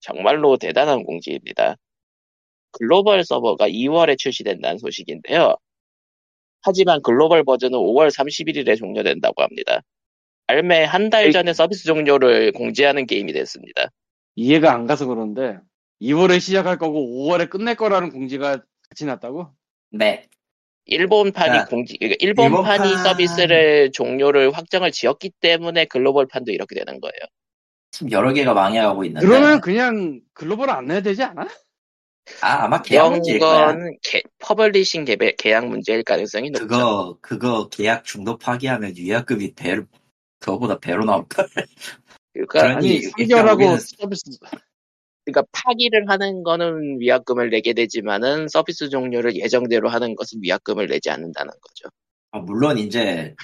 [0.00, 1.76] 정말로 대단한 공지입니다.
[2.72, 5.56] 글로벌 서버가 2월에 출시된다는 소식인데요.
[6.62, 9.80] 하지만 글로벌 버전은 5월 31일에 종료된다고 합니다.
[10.46, 13.88] 발매 한 달 전에 서비스 종료를 공지하는 게임이 됐습니다.
[14.36, 15.58] 이해가 안 가서 그런데
[16.00, 19.48] 2월에 시작할 거고 5월에 끝낼 거라는 공지가 같이 났다고?
[19.90, 20.26] 네.
[20.86, 23.04] 일본판이 야, 공지, 그러니까 일본판이 일본판.
[23.04, 27.12] 서비스를 종료를 확정을 지었기 때문에 글로벌판도 이렇게 되는 거예요.
[27.92, 29.24] 지금 여러 개가 망해가고 있는데.
[29.26, 31.46] 그러면 그냥 글로벌 안 내야 되지 않아?
[32.40, 33.66] 아, 아마 계약 문제일 거야.
[33.66, 36.66] 건 개- publishing 개배- 계약 문제일 가능성이 높죠.
[36.66, 39.84] 그거, 그거 계약 중도 파기하면 위약금이 배로,
[40.38, 41.46] 그거보다 배로 나올걸.
[42.32, 44.22] 그러니까, 아니 이- 3개월하고 우리는- 서비스
[45.24, 51.52] 그러니까 파기를 하는 거는 위약금을 내게 되지만은 서비스 종료를 예정대로 하는 것은 위약금을 내지 않는다는
[51.60, 51.88] 거죠.
[52.34, 53.34] 아, 물론 이제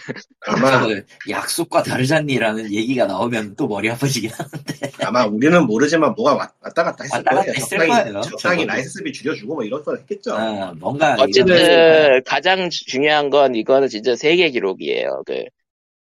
[0.47, 6.55] 아마 그 약속과 다르잖니라는 얘기가 나오면 또 머리 아프지긴 하는데 아마 우리는 모르지만 뭐가 왔-
[6.61, 7.53] 왔다 갔다 했을 왔다 거예요.
[7.55, 8.21] 했을 적당히, 거예요.
[8.23, 8.65] 적당히.
[8.65, 10.33] 라이센스비 줄여주고 뭐 이런 거 했겠죠.
[10.35, 15.23] 아, 뭔가 어쨌든 가장 중요한 건 이거는 진짜 세계 기록이에요.
[15.27, 15.45] 그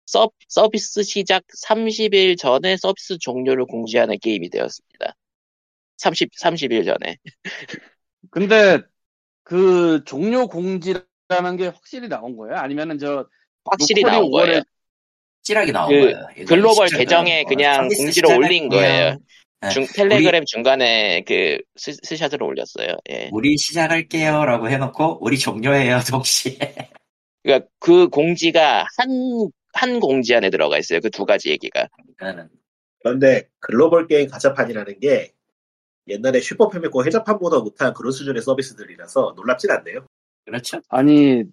[0.04, 5.14] 서, 서비스 시작 30일 전에 서비스 종료를 공지하는 게임이 되었습니다.
[5.96, 7.16] 30 30일 전에.
[8.30, 8.78] 근데
[9.42, 12.56] 그 종료 공지라 는 게 확실히 나온 거예요?
[12.56, 13.26] 아니면은 저
[13.64, 14.60] 확실히 나온 거예요.
[14.60, 14.64] 5월에
[15.38, 16.26] 확실하게 나온 그 거예요.
[16.46, 18.68] 글로벌 계정에 뭐 그냥 공지를 올린.
[18.68, 19.18] 거예요.
[19.62, 19.68] 네.
[19.70, 22.96] 중, 텔레그램 중간에 그 스, 스샷을 올렸어요.
[23.08, 23.30] 예.
[23.32, 26.58] 우리 시작할게요라고 해놓고 우리 종료해요 동시에.
[27.42, 29.08] 그러니까 그 공지가 한,
[29.72, 31.00] 한 공지 안에 들어가 있어요.
[31.00, 31.88] 그 두 가지 얘기가.
[32.22, 32.48] 음,
[33.02, 35.32] 그런데 글로벌 게임 가차판이라는 게
[36.08, 40.06] 옛날에 슈퍼 패미코 해자판보다 못한 그런 수준의 서비스들이라서 놀랍진 않네요.
[40.44, 40.80] 그렇죠.
[40.88, 41.44] 아니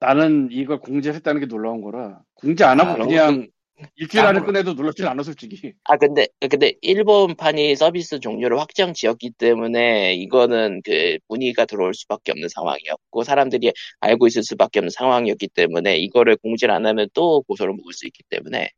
[0.00, 3.48] 나는 이걸 공지했다는 게 놀라운 거라 공지 안 하고 아, 그냥
[3.96, 5.72] 일주일 안에 아, 끝내도 놀랍진 않아 솔직히.
[5.84, 12.48] 아, 근데, 근데, 일본판이 서비스 종료를 확정 지었기 때문에, 이거는 그, 문의가 들어올 수밖에 없는
[12.48, 17.92] 상황이었고, 사람들이 알고 있을 수밖에 없는 상황이었기 때문에, 이거를 공지를 안 하면 또 고소를 먹을
[17.92, 18.70] 수 있기 때문에.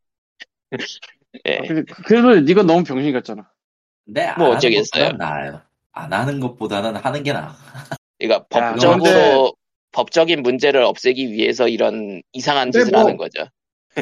[1.47, 1.57] 예.
[1.57, 3.51] 아, 근데 그- 그래도 이건 너무 병신 같잖아.
[4.15, 5.13] 안뭐 하는 어쩌겠어요.
[5.13, 5.63] 나아요.
[5.93, 7.57] 안 하는 것보다는 하는 게 나아.
[8.21, 9.51] 그러니까 야, 법적으로, 근데-
[9.93, 13.45] 법적인 문제를 없애기 위해서 이런 이상한 짓을 뭐- 하는 거죠.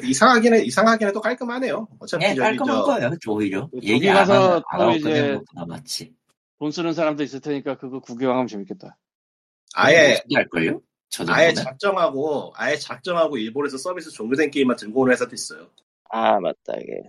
[0.05, 1.89] 이상하긴 해, 이상하긴 해도 깔끔하죠.
[1.99, 3.11] 어차피 예, 깔끔한 저 거예요.
[3.27, 6.13] 오히려 저기 얘기 안 가서 또 이제- 낫지.
[6.59, 8.99] 돈 쓰는 사람도 있을 테니까 그거 구경하면 재밌겠다.
[9.75, 10.81] 아예 할 걸요?
[11.09, 11.65] 저 아예 정도는.
[11.65, 15.71] 작정하고 아예 작정하고 일본에서 서비스 종료된 게임만 들고 오는 회사도 있어요.
[16.11, 17.03] 아, 맞다, 이게.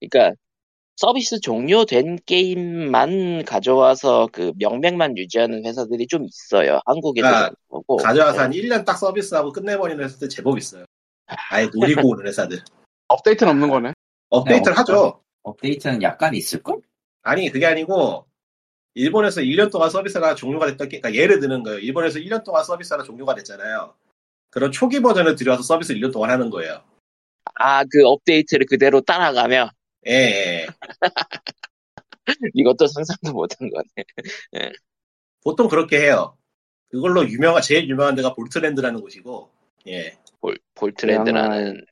[0.00, 0.34] 그러니까,
[1.02, 6.80] 서비스 종료된 게임만 가져와서 그 명맥만 유지하는 회사들이 좀 있어요.
[6.86, 7.98] 한국에도 아, 그렇고.
[7.98, 8.38] 가져와서 네.
[8.38, 10.84] 한 1년 딱 서비스하고 끝내버리는 회사들 제법 있어요.
[11.52, 12.58] 아예 노리고 오는 회사들.
[13.06, 13.92] 업데이트는 없는 거네.
[14.30, 15.22] 업데이트를 네, 하죠.
[15.44, 16.80] 업데이트는 약간 있을걸?
[17.22, 18.26] 아니 그게 아니고
[18.94, 21.78] 일본에서 1년 동안 서비스가 종료가 됐던 게 그러니까 예를 드는 거예요.
[21.78, 23.94] 일본에서 1년 동안 서비스가 종료가 됐잖아요.
[24.50, 26.82] 그런 초기 버전을 들여와서 서비스 1년 동안 하는 거예요.
[27.54, 29.70] 아, 그 업데이트를 그대로 따라가며
[30.06, 30.66] 예, 예.
[32.54, 34.06] 이것도 상상도 못한 거네.
[35.42, 36.36] 보통 그렇게 해요.
[36.90, 39.50] 그걸로 유명한 제일 유명한 데가 볼트랜드라는 곳이고
[39.88, 40.18] 예.
[40.40, 41.84] 볼, 볼트랜드라는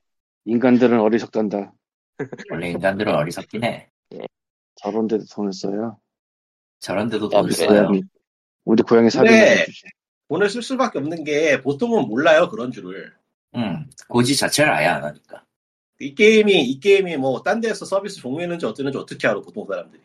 [0.45, 1.73] 인간들은 어리석단다.
[2.51, 3.89] 원래 인간들은 어리석긴 해.
[4.75, 5.99] 저런 데도 돈을 써요.
[6.79, 7.67] 저런 데도 아, 돈 그래요?
[7.69, 7.89] 써요.
[7.89, 8.03] 우리
[9.23, 9.55] 네.
[9.55, 9.85] 많아주지.
[10.29, 13.13] 돈을 쓸 수밖에 없는 게 보통은 몰라요 그런 줄을.
[13.55, 13.89] 응.
[14.07, 15.43] 고지 자체를 아예 안 하니까.
[15.99, 20.01] 이 게임이 이 게임이 뭐 딴 데에서 서비스 종료했는지 어땠는지 어떻게 알아 보통 사람들이.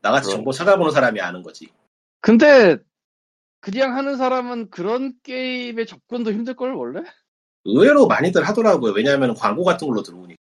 [0.00, 0.38] 나같이 그럼.
[0.38, 1.68] 정보 찾아보는 사람이 아는 거지.
[2.20, 2.76] 근데
[3.60, 7.00] 그냥 하는 사람은 그런 게임에 접근도 힘들 걸 원래?
[7.64, 8.92] 의외로 많이들 하더라고요.
[8.92, 10.36] 왜냐하면 광고 같은 걸로 들어오니까.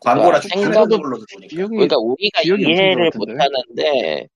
[0.00, 1.48] 광고나 아, 추천 생각도- 같은 걸로 들어오니까.
[1.48, 3.10] 비용이 그러니까 우리가 이해를.
[3.16, 4.28] 못하는데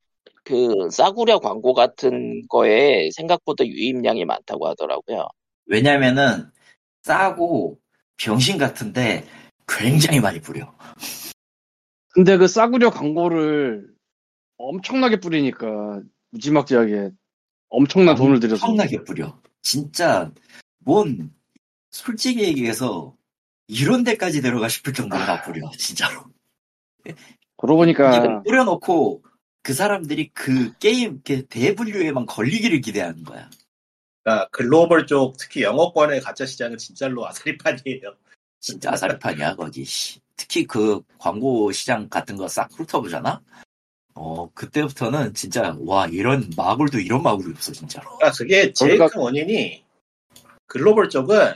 [0.42, 5.28] 그 싸구려 광고 같은 거에 생각보다 유입량이 많다고 하더라고요.
[5.66, 6.50] 왜냐면은
[7.02, 7.78] 싸고
[8.16, 9.24] 병신 같은데
[9.78, 10.74] 굉장히 많이 뿌려.
[12.12, 13.88] 근데 그 싸구려 광고를
[14.56, 17.10] 엄청나게 뿌리니까 무지막지하게
[17.68, 19.40] 엄청난 돈을 들여서 엄청나게 뿌려.
[19.62, 20.32] 진짜
[20.78, 21.32] 뭔
[21.90, 23.16] 솔직히 얘기해서
[23.68, 25.70] 이런 데까지 들어가 싶을 정도로 다 뿌려.
[25.78, 26.24] 진짜로.
[27.56, 29.22] 그러고 보니까 뿌려놓고
[29.62, 33.48] 그 사람들이 그 게임 그 대분류에만 걸리기를 기대하는 거야.
[34.22, 38.16] 그러니까 글로벌 쪽 특히 영어권의 가짜 시장은 진짜로 아사리판이에요.
[38.60, 39.84] 진짜 아사리판이야 거기.
[39.84, 40.20] 씨.
[40.36, 43.40] 특히 그 광고 시장 같은 거 싹 훑어보잖아.
[44.14, 48.16] 어 그때부터는 진짜 와 이런 마블도 이런 마블이 없어 진짜로.
[48.16, 49.84] 그러니까 그게 제일 큰 원인이
[50.66, 51.54] 글로벌 쪽은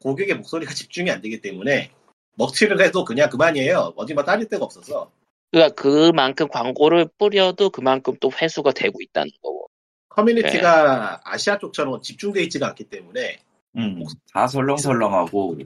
[0.00, 1.90] 고객의 목소리가 집중이 안 되기 때문에
[2.36, 3.92] 먹튀를 해도 그냥 그만이에요.
[3.96, 5.10] 어디만 따질 데가 없어서.
[5.50, 9.68] 그러니까 그만큼 광고를 뿌려도 그만큼 또 회수가 되고 있다는 거고.
[10.08, 13.40] 커뮤니티가 아시아 쪽처럼 집중돼 있지가 않기 때문에
[13.76, 15.58] 음, 다 설렁설렁하고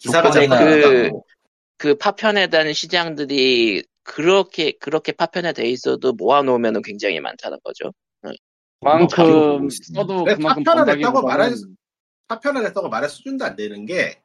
[0.00, 1.26] 기사가 조건이나 그- 다르고.
[1.76, 7.92] 그 파편화된 시장들이 그렇게 그렇게 파편화돼 있어도 모아놓으면은 굉장히 많다는 거죠.
[8.80, 10.00] 그만큼 있습니다.
[10.00, 11.54] 써도 네, 그만큼 파편화됐다고 말할-
[12.28, 14.20] 파편화됐다고 말할 수준도 안 되는 게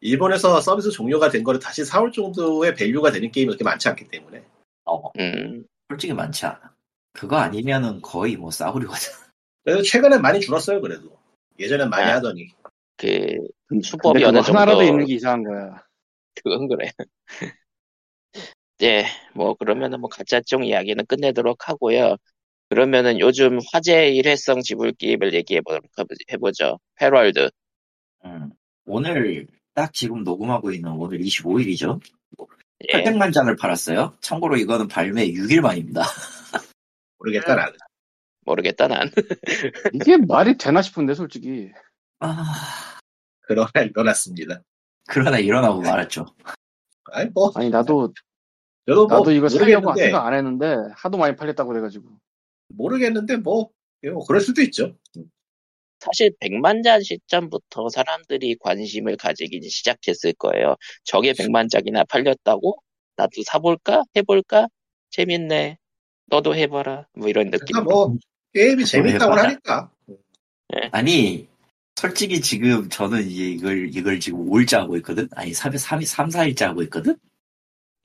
[0.00, 4.44] 일본에서 서비스 종료가 된 거를 다시 사올 정도의 value가 되는 게임이 그렇게 많지 않기 때문에
[4.84, 6.74] 어, 음, 솔직히 많지 않아.
[7.12, 9.12] 그거 아니면은 거의 뭐 싸구려거든.
[9.64, 11.16] 그래서 최근에 많이 줄었어요 그래도
[11.60, 12.16] 예전엔 많이 아.
[12.16, 12.48] 하더니
[12.96, 15.82] 그 근데 수법이 어느 하나라도 정도- 있는 게 이상한 거야.
[16.42, 16.90] 그건 그래.
[18.82, 22.16] 예, 뭐 그러면은 뭐 가짜종 이야기는 끝내도록 하고요.
[22.68, 25.84] 그러면은 요즘 화제 일회성 지불 게임을 얘기해 보도록
[26.32, 26.78] 해보죠.
[26.96, 27.50] 패럴드.
[28.24, 28.50] 음.
[28.86, 32.00] 오늘 딱 지금 녹음하고 있는 오늘 25일이죠.
[32.92, 33.04] 예.
[33.04, 34.16] 800만 장을 팔았어요.
[34.20, 36.02] 참고로 이거는 발매 6일 만입니다.
[37.18, 37.72] 모르겠다 나는.
[38.44, 39.08] 모르겠다 난.
[39.92, 41.70] 이게 말이 되나 싶은데 솔직히
[42.22, 42.98] 아,
[43.40, 44.62] 그러나 일어났습니다.
[45.08, 46.26] 그러나 일어나고 말았죠.
[47.12, 48.12] 아니 뭐 아니 나도
[48.86, 52.08] 저도 뭐 나도 이거 사려고 생각 안 했는데 하도 많이 팔렸다고 그래가지고
[52.68, 53.70] 모르겠는데 뭐,
[54.12, 54.96] 뭐 그럴 수도 있죠.
[55.98, 60.76] 사실 100만 장 시점부터 사람들이 관심을 가지기 시작했을 거예요.
[61.04, 62.76] 저게 100만 장이나 팔렸다고?
[63.16, 64.02] 나도 사볼까?
[64.16, 64.66] 해볼까?
[65.10, 65.78] 재밌네.
[66.26, 67.06] 너도 해봐라.
[67.14, 67.66] 뭐 이런 느낌.
[67.66, 68.16] 그러니까 뭐
[68.52, 69.34] 게임이 재밌다고.
[69.34, 69.92] 하니까
[70.90, 71.48] 아니,
[72.02, 75.28] 솔직히 지금 저는 이제 이걸, 이걸 지금 5일째 하고 있거든?
[75.36, 77.16] 아니, 3, 3, 3, 4일째 하고 있거든?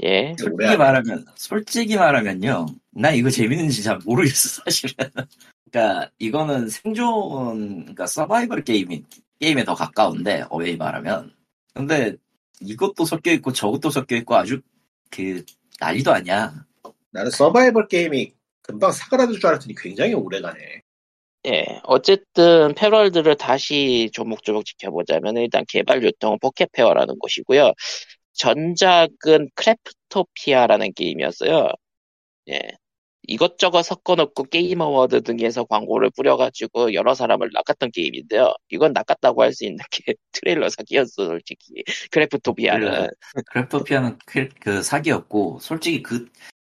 [0.04, 0.36] 예.
[0.38, 0.78] 솔직히.
[0.78, 2.68] 말하면, 솔직히 말하면요.
[2.92, 4.94] 나 이거 재밌는지 잘 모르겠어, 사실은.
[5.72, 9.04] 그러니까, 이거는 생존, 그러니까 서바이벌 게임이,
[9.40, 11.34] 게임에 더 가까운데, 어웨이 말하면.
[11.74, 12.16] 근데,
[12.62, 14.62] 이것도 섞여있고, 저것도 섞여있고, 아주,
[15.10, 15.44] 그,
[15.80, 16.54] 난리도 아니야.
[17.10, 18.32] 나는 서바이벌 게임이
[18.62, 20.84] 금방 사그라들 줄 알았더니 굉장히 오래가네.
[21.48, 21.80] 예.
[21.84, 27.74] 어쨌든 Palworld를 다시 조목조목 지켜보자면 일단 개발 유통은 Pocketpair라는 곳이고요.
[28.34, 31.70] 전작은 Craftopia라는 게임이었어요.
[32.50, 32.60] 예.
[33.28, 38.54] 이것저것 섞어놓고 Game Award 등에서 광고를 뿌려가지고 여러 사람을 낚았던 게임인데요.
[38.70, 41.84] 이건 낚았다고 할 수 있는 게 트레일러 사기였어, 솔직히.
[42.12, 43.10] 크래프토피아는.
[43.52, 46.30] Craftopia는 그, 그 사기였고, 솔직히 그,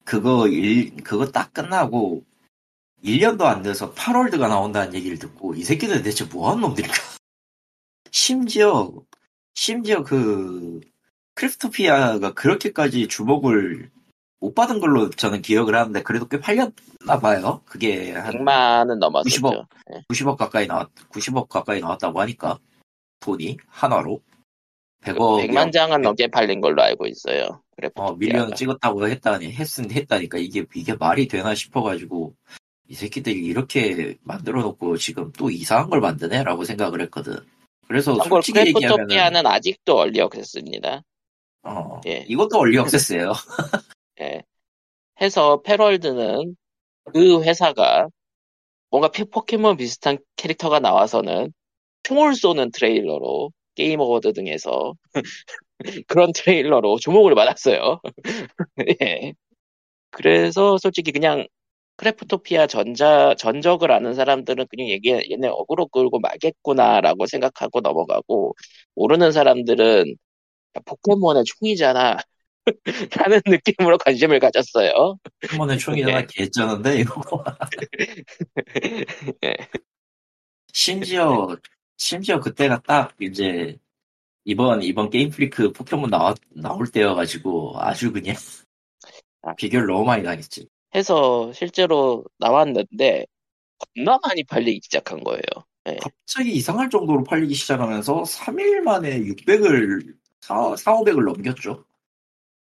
[0.06, 2.24] 그거 일, 그거 딱 끝나고,
[3.04, 6.96] 1년도 안 돼서 Palworld가 나온다는 얘기를 듣고, 이 새끼들 대체 뭐 하는 놈들일까?
[8.12, 8.92] 심지어,
[9.54, 10.80] 심지어 그,
[11.36, 13.90] Craftopia가 그렇게까지 주목을
[14.42, 17.62] 못 받은 걸로 저는 기억을 하는데, 그래도 꽤 팔렸나 봐요.
[17.66, 19.42] 그게 한 100만은 넘었었죠.
[19.42, 19.68] 90억.
[20.10, 22.60] 90억 가까이 나왔, 90억 가까이 나왔다고 하니까,
[23.22, 24.22] 돈이, 하나로.
[25.04, 25.48] 100억.
[25.48, 27.62] 100만 장은 넘게 팔린 걸로 알고 있어요.
[27.78, 28.12] Craftopia가.
[28.12, 32.36] 어, million 찍었다고 했다니, 했, 했다니까, 이게, 이게 말이 되나 싶어 가지고,
[32.90, 36.44] 이 새끼들이 이렇게 만들어 놓고 지금 또 이상한 걸 만드네?
[36.44, 37.36] 라고 생각을 했거든.
[37.88, 41.04] 그래서 솔직히 얘기하면, Craftopia는 아직도 early access입니다.
[41.64, 42.26] 어, 예.
[42.28, 43.34] 이것도 early access예요
[44.22, 44.42] 예.
[45.22, 46.56] 해서 Palworld는
[47.14, 48.08] 그 회사가
[48.90, 51.54] 뭔가 페- 포켓몬 비슷한 캐릭터가 나와서는
[52.04, 54.94] 총을 쏘는 트레일러로 Game Award 등에서
[56.08, 58.02] 그런 트레일러로 주목을 받았어요.
[59.02, 59.34] 예.
[60.12, 61.46] 그래서 솔직히 그냥
[62.00, 68.56] Craftopia 전자 전적을 아는 사람들은 그냥 얘기 얘네 어그로 끌고 말겠구나라고 생각하고 넘어가고
[68.96, 70.16] 모르는 사람들은
[70.78, 72.18] 야, 포켓몬에 총이잖아
[73.18, 75.18] 라는 느낌으로 관심을 가졌어요.
[75.48, 76.28] 포켓몬에 총이잖아, 예.
[76.30, 77.22] 개쩌는데, 이거.
[79.44, 79.56] 예.
[80.72, 81.58] 심지어,
[81.98, 83.78] 심지어 그때가 딱 이제,
[84.44, 88.36] 이번, 이번 Game Freak 포켓몬 나와, 나올 때여가지고, 아주 그냥,
[89.42, 89.56] 아.
[89.56, 90.68] 비교를 너무 많이 당했지.
[90.96, 93.26] 해서 실제로 나왔는데
[93.78, 95.42] 겁나 많이 팔리기 시작한 거예요.
[96.02, 101.86] 갑자기 이상할 정도로 팔리기 시작하면서 3일 만에 600을 4, 4 500을 넘겼죠.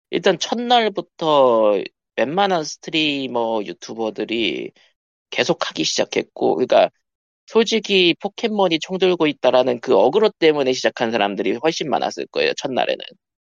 [0.10, 1.82] 일단 첫날부터
[2.18, 4.72] 웬만한 스트리머 유튜버들이
[5.30, 6.90] 계속 하기 시작했고, 그러니까
[7.48, 13.00] 솔직히 포켓몬이 총 들고 있다라는 그 어그로 때문에 시작한 사람들이 훨씬 많았을 거예요, 첫날에는.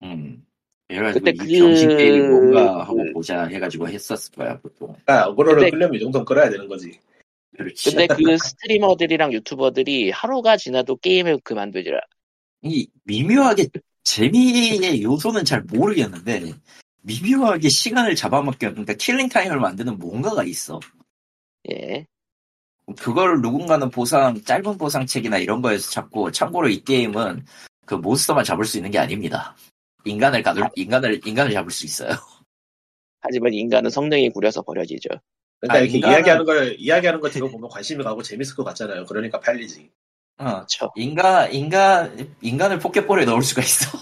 [0.04, 0.46] 음.
[0.88, 4.88] 그때 이 병신 그- 게임 뭔가 하고 보자 해가지고 했었을 거야 보통.
[5.04, 6.98] 그러니까 어그로를 근데- 끌려면 이 정도는 끌어야 되는 거지.
[7.56, 7.90] 그렇지.
[7.94, 12.02] 근데 그 streamer들이랑 유튜버들이 하루가 지나도 게임을 그만두질 않아.
[12.62, 13.68] 이 미묘하게
[14.02, 16.52] 재미의 요소는 잘 모르겠는데
[17.02, 20.80] 미묘하게 시간을 잡아먹게 그러니까 killing time을 만드는 뭔가가 있어.
[21.70, 22.06] 예.
[22.98, 27.44] 그걸 누군가는 보상 짧은 보상책이나 이런 거에서 잡고 참고로 이 게임은
[27.86, 29.56] 그 몬스터만 잡을 수 있는 게 아닙니다.
[30.04, 32.10] 인간을 가둘 인간을 인간을 잡을 수 있어요.
[33.20, 35.08] 하지만 인간은 성능이 구려서 버려지죠.
[35.60, 39.06] 그러니까 아, 이렇게 인간은- 이야기하는 걸 이야기하는 거 들어보면 관심이 가고 재밌을 것 같잖아요.
[39.06, 39.90] 그러니까 팔리지.
[40.38, 40.90] 어, 그렇죠.
[40.96, 43.98] 인간 인간 인간을 포켓볼에 넣을 수가 있어.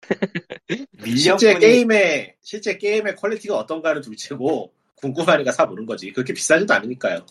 [1.16, 6.12] 실제 게임의 실제 게임의 quality가 어떤가는 둘째고 궁금하니까 사 보는 거지.
[6.12, 7.26] 그렇게 비싸지도 않으니까요.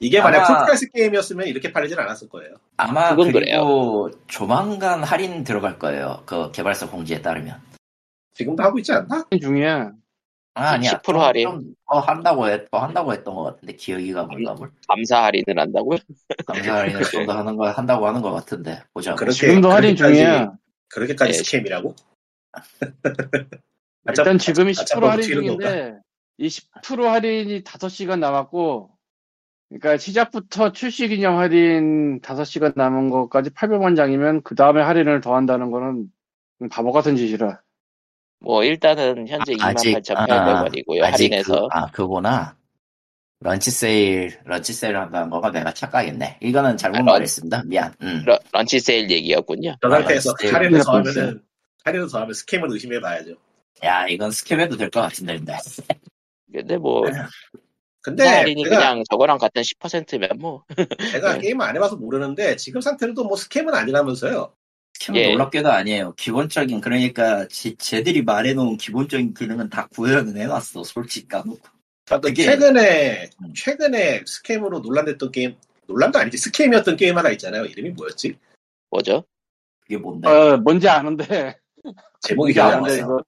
[0.00, 2.56] 이게 만약 아마- full price 게임이었으면 이렇게 팔리진 않았을 거예요.
[2.76, 6.22] 아마 그건 그리고 조만간 할인 들어갈 거예요.
[6.26, 7.60] 그 개발사 공지에 따르면.
[8.34, 9.24] 지금도 하고 있지 않나?
[9.40, 9.68] 중에
[10.54, 11.00] 아, 아니야.
[11.02, 11.48] 10% 할인.
[11.48, 15.98] 좀 더 한다고 했, 더 한다고 했던 것 같은데 기억이가 뭔가 뭘 감사 할인을 한다고요?
[16.46, 19.14] 감사 할인을 좀 더 하는 거 한다고 하는 것 같은데 보자.
[19.14, 20.52] 그렇게- 지금도 할인 중이야.
[20.88, 21.38] 그렇게까지 네.
[21.38, 21.94] 스캠이라고?
[24.08, 25.22] 일단 지금이 아차 10%뭐 할인?
[25.22, 25.98] 중인데
[26.38, 28.90] 이 10% 할인이 5시간 남았고
[29.72, 36.08] 그러니까 시작부터 출시 기념 할인 5시간 남은 것까지 800원 장이면 그 다음에 할인을 더한다는 거는
[36.70, 37.60] 바보 같은 짓이라.
[38.40, 41.02] 뭐 일단은 현재 아직 28,800원이고요.
[41.04, 41.68] 아직 할인해서.
[41.68, 42.56] 그, 아 그거나
[43.40, 46.38] launch sale launch sale 한다는 거가 내가 착각했네.
[46.42, 47.62] 이거는 잘못 아, 말했습니다.
[47.66, 47.94] 미안.
[48.02, 48.22] 음.
[48.26, 49.76] 러, launch sale 얘기였군요.
[49.80, 50.54] 저 상태에서 아.
[50.54, 51.42] 할인을 더 그냥 하면은
[51.84, 53.34] 할인을 더 하면 scam을 의심해봐야죠.
[53.84, 55.54] 야 이건 scam해도 될 것 같은데 근데.
[56.52, 57.02] 근데 뭐
[58.02, 60.64] 근데 할인이 내가, 그냥 저거랑 같은 10%면 뭐
[61.14, 61.40] 내가 네.
[61.40, 64.52] 게임을 안 해봐서 모르는데 지금 상태로도 뭐 scam은 아니라면서요.
[64.94, 65.30] scam은 예.
[65.32, 66.12] 놀랍게도 아니에요.
[66.16, 70.82] 기본적인 그러니까 지, 쟤들이 말해놓은 기본적인 기능은 다 구현을 해놨어.
[70.84, 71.60] 솔직히 까놓고.
[72.04, 73.54] 그러니까 그게- 최근에 음.
[73.54, 77.64] 최근에 스캠으로 논란됐던 게임 논란도 아니지 스캠이었던 게임 하나 있잖아요.
[77.66, 78.36] 이름이 뭐였지?
[78.90, 79.24] 뭐죠?
[79.80, 80.28] 그게 뭔데?
[80.28, 81.56] 어, 뭔지 아는데.
[82.20, 82.98] 제목이 기억이 안.
[82.98, 83.22] 이거.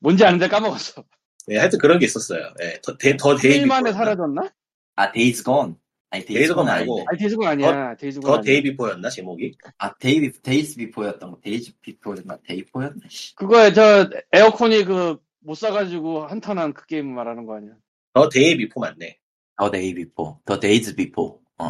[0.00, 1.04] 뭔지 아는데 까먹었어.
[1.46, 2.52] 네, 하여튼 그런 게 있었어요.
[2.62, 3.92] 예, 더, 데, 더 데이 1일 만에?
[3.92, 4.50] 사라졌나?
[4.96, 5.76] 아 데이즈 건.
[6.10, 7.04] 아니 데이즈 데이즈 건건 말고.
[7.08, 7.96] 아니, 데이즈군 아니야.
[7.96, 8.42] 데이즈군 더 아니야.
[8.42, 9.56] 데이 비포였나 제목이?
[9.78, 11.40] 아 데이 데이즈 비포였던 거.
[11.42, 12.38] 데이즈 비포였나?
[12.46, 13.00] 데이포였나?
[13.08, 13.34] 씨.
[13.34, 17.72] 그거에 저 에어컨이 그 못 사가지고 한탄한 그 게임 말하는 거 아니야?
[18.14, 19.18] The Day Before 맞네.
[19.58, 20.40] The Day Before.
[20.44, 21.42] The Days Before.
[21.58, 21.66] 어.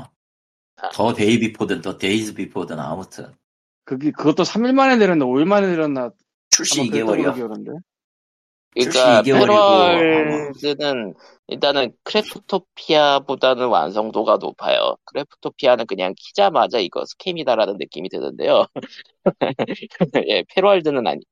[0.77, 0.89] 아.
[0.93, 3.35] The Day Before든 The Days Before든 아무튼
[3.85, 6.11] 그게 그것도 3일 만에 내렸나 5일 만에 내렸나
[6.51, 7.81] 출시 아마 그랬던 걸로 2개월이요.
[8.75, 11.15] 그러니까 출시 2개월이고, Palworld는
[11.49, 14.97] 일단은 Craftopia보다는 완성도가 높아요.
[15.05, 18.66] Craftopia는 그냥 키자마자 이거 scam이다라는 느낌이 드는데요.
[20.29, 21.27] 예, 패럴즈는 아니죠.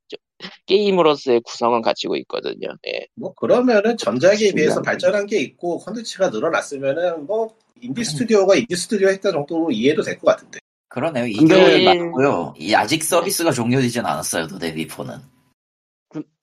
[0.67, 2.69] 게임으로서의 구성은 갖추고 있거든요.
[2.87, 3.07] 예.
[3.15, 4.83] 뭐 그러면은 전작에 비해서.
[4.83, 10.27] 발전한 게 있고 컨텐츠가 늘어났으면은 뭐 인디 스튜디오가 인디 스튜디오 했다 정도로 이해도 될 것
[10.27, 10.59] 같은데.
[10.89, 11.25] 그러네요.
[11.25, 12.55] 2개월 맞고요.
[12.59, 14.47] 이 아직 서비스가 종료되진 않았어요.
[14.49, 15.15] The Day Before는.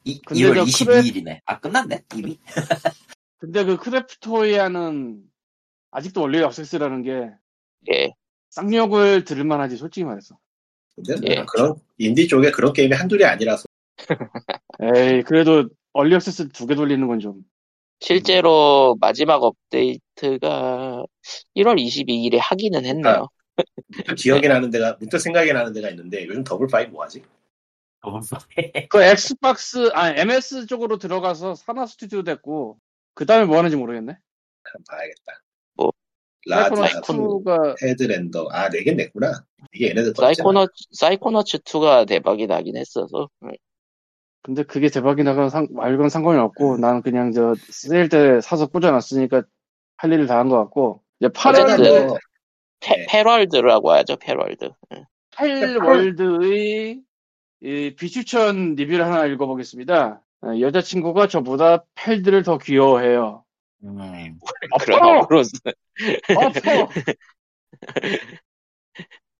[0.03, 1.41] 그- 이, 근데 2월 저 22일이네.
[1.45, 2.39] 아 끝났네 이미.
[3.39, 5.21] 근데 그 Craftopia는
[5.91, 7.29] 아직도 early access라는 게
[7.91, 8.09] 예.
[8.49, 10.37] 쌍욕을 들을 만 하지 솔직히 말해서.
[10.95, 11.45] 근데 뭐 예.
[11.51, 13.63] 그런 인디 쪽에 그런 게임이 한둘이 아니라서
[14.81, 17.41] 에이 그래도 early access 두 개 돌리는 건 좀.
[18.01, 21.03] 실제로 마지막 업데이트가
[21.55, 23.27] 1월 22일에 하기는 했네요.
[23.87, 27.23] 문득 기억이 나는 데가 문득 생각이 나는 데가 있는데 요즘 Double Fine 뭐하지?
[28.89, 32.79] 그 Xbox 아 MS 쪽으로 들어가서 산하 스튜디오 됐고
[33.13, 34.17] 그 다음에 뭐 하는지 모르겠네.
[34.87, 35.41] 봐야겠다.
[35.75, 35.91] 뭐,
[36.47, 39.43] 2가 Headlander 아 내긴 냈구나.
[39.73, 40.13] 이게 얘네들.
[40.15, 43.29] Psychonau, Psychonauts 2가 대박이 나긴 했어서.
[43.43, 43.51] 음.
[44.41, 49.43] 근데 그게 대박이 나건 상, 말건 상관이 없고 나는 그냥 저 세일 때 사서 꽂아놨으니까
[49.97, 52.17] 할 일을 다 한 것 같고 이제 어쨌든 8월에 뭐,
[52.79, 53.05] 페, 네.
[53.09, 54.69] Palworld라고 하죠, Palworld.
[54.95, 55.03] 예.
[55.31, 57.01] Palworld의
[57.61, 60.21] 이 비추천 리뷰를 하나 읽어보겠습니다.
[60.41, 63.43] 어, 여자친구가 저보다 Pal들을 더 귀여워해요.
[63.83, 64.39] 음,
[64.81, 65.19] 그런 아파!
[65.19, 65.51] 업으로서.
[66.29, 66.89] 아파!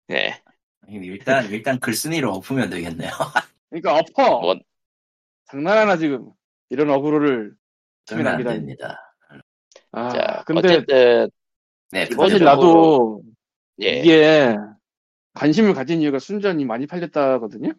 [0.08, 0.42] 네.
[0.88, 3.10] 일단 일단 글쓴이로 엎으면 되겠네요.
[3.70, 4.30] 그러니까 아파!
[4.40, 4.58] 뭐,
[5.46, 6.30] 장난하나 지금
[6.68, 7.54] 이런 어그로를
[8.10, 8.58] 남기다니.
[8.58, 8.98] 됩니다.
[9.92, 11.30] 아, 자, 근데 어쨌든,
[11.92, 13.22] 네, 사실 나도
[13.82, 14.00] 예.
[14.00, 14.56] 이게
[15.34, 17.72] 관심을 가진 이유가 순전히 많이 팔렸다거든요.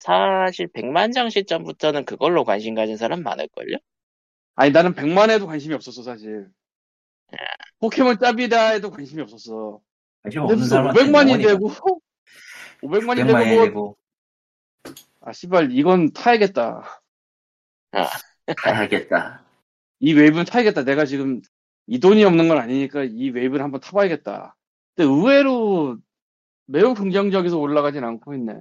[0.00, 3.76] 사실 100만 장 시점부터는 그걸로 관심 가진 사람 많을걸요?
[4.56, 6.48] 아니 나는 100만에도 관심이 없었어 사실.
[7.78, 9.80] 포켓몬 짭이다에도 관심이 없었어.
[10.22, 11.70] 관심 없는 무슨 사람한테 500만이 되고
[12.82, 13.98] 500만이 되고 100만이 뭐, 되고
[15.20, 17.02] 아 씨발 이건 타야겠다.
[18.66, 19.44] 해야겠다.
[20.00, 20.84] 이 웨이브는 타야겠다.
[20.84, 21.42] 내가 지금
[21.86, 24.56] 이 돈이 없는 건 아니니까 이 웨이브를 한번 타봐야겠다.
[24.96, 25.98] 근데 의외로
[26.66, 28.54] 매우 긍정적에서 올라가진 않고 있네.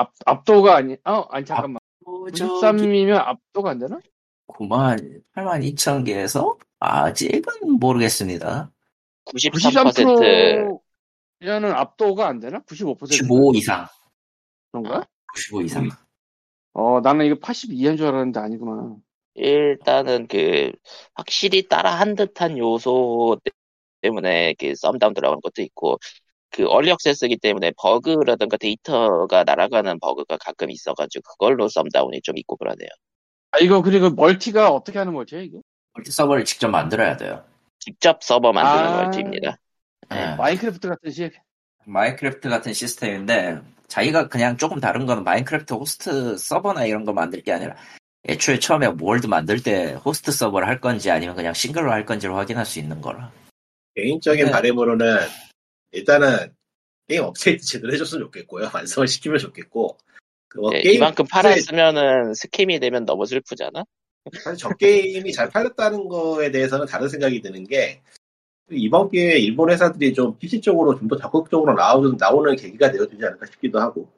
[0.00, 1.78] 압, 압도가 아니, 어, 아니, 잠깐만.
[2.00, 4.00] 뭐 93이면 압도가 안 되나?
[4.46, 8.72] 9만 8만 2천 개에서 아직은 모르겠습니다.
[9.26, 10.80] 93%
[11.42, 12.60] 93%는 압도가 안 되나?
[12.60, 13.12] 95%.
[13.12, 13.86] 15 이상.
[14.72, 15.06] 그런가?
[15.34, 15.88] 95 이상.
[16.72, 18.96] 어, 나는 이거 82한 줄 알았는데 아니구나.
[19.34, 20.72] 일단은 그
[21.14, 23.38] 확실히 따라한 듯한 요소
[24.00, 25.98] 때문에 그 썸다운 들어간 것도 있고
[26.50, 32.56] 그 early access기 때문에 버그라든가 데이터가 날아가는 버그가 가끔 있어가지고 그걸로 thumb down이 좀 있고
[32.56, 32.88] 그러네요.
[33.52, 35.58] 아, 이거 그리고 멀티가 어떻게 하는 거지, 이게?
[35.94, 37.44] 멀티 서버를 직접 만들어야 돼요.
[37.78, 39.02] 직접 서버 만드는 아.
[39.02, 39.58] 멀티입니다.
[40.12, 40.34] 예.
[40.36, 41.32] Minecraft 같은 식.
[41.86, 47.52] Minecraft 같은 시스템인데 자기가 그냥 조금 다른 거는 Minecraft 호스트 서버나 이런 거 만들 게
[47.52, 47.76] 아니라
[48.28, 52.66] 애초에 처음에 월드 만들 때 호스트 서버를 할 건지 아니면 그냥 싱글로 할 건지를 확인할
[52.66, 53.32] 수 있는 거라.
[53.96, 54.50] 개인적인 네.
[54.52, 55.18] 바람으로는
[55.92, 56.54] 일단은
[57.08, 58.70] 게임 업데이트 제대로 해줬으면 좋겠고요.
[58.74, 59.98] 완성을 시키면 좋겠고.
[60.74, 63.84] 예, 게임 이만큼 팔았으면은 scam이 되면 너무 슬프잖아.
[64.42, 68.00] 사실 저 게임이 잘 팔렸다는 거에 대해서는 다른 생각이 드는 게
[68.70, 73.46] 이번 기회에 일본 회사들이 좀 PC 쪽으로 좀 더 적극적으로 나오는, 나오는 계기가 되어주지 않을까
[73.46, 74.08] 싶기도 하고.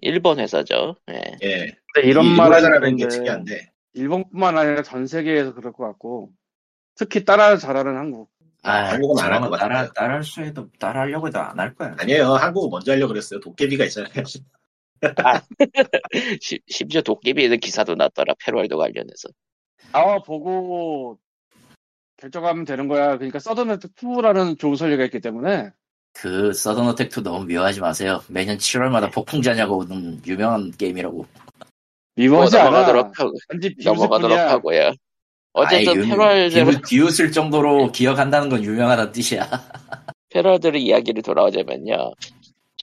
[0.00, 0.96] 일본 회사죠.
[1.10, 1.22] 예.
[1.42, 1.76] 예.
[1.92, 3.72] 근데 이런 일본 말 회사라는 게 특이한데.
[3.94, 6.30] 일본뿐만 아니라 전 세계에서 그럴 것 같고
[6.94, 8.30] 특히 따라 잘하는 한국.
[8.68, 9.92] 아, 한국은 안할 저런 것거 따라, 같아요.
[9.94, 11.94] 따라 할 수 해도, 따라 하려고 해도 안 할 거야.
[11.98, 12.32] 아니에요.
[12.34, 13.40] 한국은 먼저 하려고 그랬어요.
[13.40, 14.12] 도깨비가 있잖아요.
[16.40, 18.34] 시- 심지어 도깨비에는 기사도 났더라.
[18.44, 19.28] 패럴도 관련해서.
[19.92, 21.18] 나와 보고
[22.16, 23.16] 결정하면 되는 거야.
[23.16, 25.70] 그러니까 서든어택 2라는 좋은 설리가 있기 때문에
[26.14, 28.22] 그, 서든 어택도 너무 미워하지 마세요.
[28.28, 31.16] 매년 7월마다 폭풍자냐고 오는 유명한 게임이라고.
[31.18, 31.26] 뭐
[32.14, 32.70] 미워하지 않아.
[32.70, 33.32] 넘어가도록 하고,
[33.84, 34.38] 넘어가도록.
[34.38, 34.92] 하고요.
[35.56, 39.48] 어쨌든 Palworld로 비웃- 비웃을 정도로 기억한다는 건 유명하다는 뜻이야.
[40.30, 42.12] Palworld의 이야기를 돌아오자면요.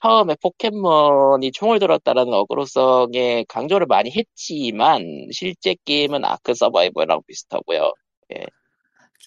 [0.02, 5.02] 처음에 포켓몬이 총을 들었다는 어그로성에 강조를 많이 했지만
[5.32, 7.92] 실제 게임은 Ark Survival이랑 비슷하고요.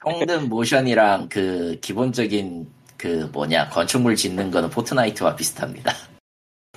[0.04, 2.68] 총든 모션이랑 그 기본적인
[2.98, 5.93] 그 뭐냐 건축물 짓는 거는 Fortnite와 비슷합니다.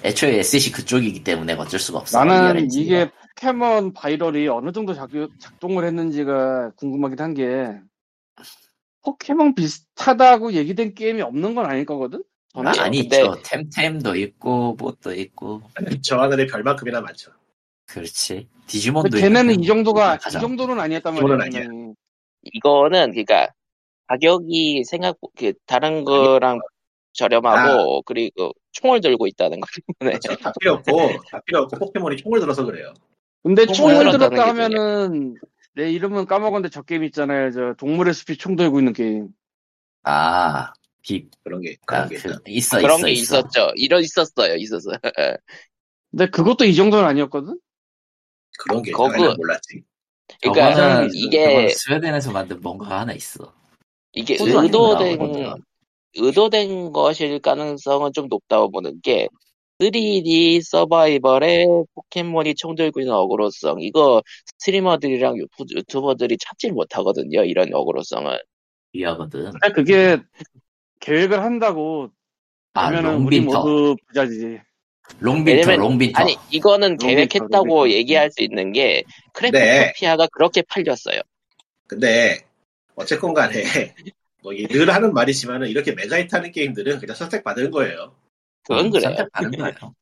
[0.02, 2.24] 애초에 SC 그쪽이기 때문에 어쩔 수가 없어.
[2.24, 2.68] 나는.
[2.72, 7.78] 이게 포켓몬 viral이 어느 정도 작, 작동을 했는지가 궁금하긴 한 게
[9.02, 12.22] 포켓몬 비슷하다고 얘기된 게임이 없는 건 아닐 거거든?
[12.52, 12.68] 저는?
[12.70, 12.82] 아니요.
[12.82, 15.62] 아니 근데- 저 Temtem도 있고 뭣도 있고
[16.04, 17.30] 저 하늘의 별만큼이나 많죠.
[17.86, 20.40] 그렇지 디지몬도 걔네는 있고, 이 정도가 이 가장.
[20.42, 21.38] 정도는 아니었단 말이야.
[21.46, 21.62] 아니야.
[21.68, 21.94] 분명히.
[22.42, 23.48] 이거는 그러니까
[24.08, 26.60] 가격이 생각 그 다른 거랑
[27.12, 29.66] 저렴하고 그리고 총을 들고 있다는 거
[29.98, 30.40] 때문에 그렇죠.
[30.42, 30.92] 다 필요 없고,
[31.30, 32.92] 다 필요 없고, 포켓몬이 총을 들어서 그래요.
[33.42, 35.36] 근데 총 총을 들었다 게 하면은
[35.74, 37.50] 내 이름은 까먹었는데 저 게임 있잖아요.
[37.52, 39.28] 저 동물의 숲이 총 들고 있는 게임.
[40.02, 40.72] 아
[41.02, 42.16] 비, 그런 게, 그런 아, 게.
[42.16, 42.34] 그.
[42.46, 43.72] 있어 그런 있어 게 있어 있었죠.
[43.76, 44.54] 이런 있었어요.
[44.56, 44.96] 있었어요.
[46.10, 47.58] 근데 그것도 이 정도는 아니었거든?
[48.58, 49.82] 그런 게 거그- 있나 몰랐지.
[50.42, 53.52] 그러니까 저거는 이게 스웨덴에서 만든 뭔가 하나 있어
[54.12, 55.18] 이게 의도된.
[56.16, 59.28] 의도된 것일 가능성은 좀 높다고 보는 게
[59.84, 61.64] 3D 서바이벌에
[61.94, 64.22] 포켓몬이 총 들고 있는 어그로성 이거
[64.58, 68.38] streamer들이랑 유튜- 유튜버들이 찾질 못하거든요 이런 어그로성을
[68.92, 70.18] 위하거든 근데 그게
[71.00, 72.10] 계획을 한다고
[72.74, 74.60] 아 그러면은 우리 Longvinter 모두 부자지.
[75.18, 77.90] Longvinter 왜냐면- Longvinter 아니 이거는 Longvinter, 계획했다고 Longvinter.
[77.90, 79.04] 얘기할 수 있는 게 네.
[79.32, 81.20] Craftopia가 그렇게 팔렸어요
[81.88, 82.38] 근데,
[82.94, 83.50] 어쨌건 간에,
[84.44, 88.14] 뭐, 이늘 하는 말이지만은, 이렇게 메가히트 하는 게임들은 그냥 선택받은 거예요.
[88.70, 89.94] 그건 음, 그래요 거예요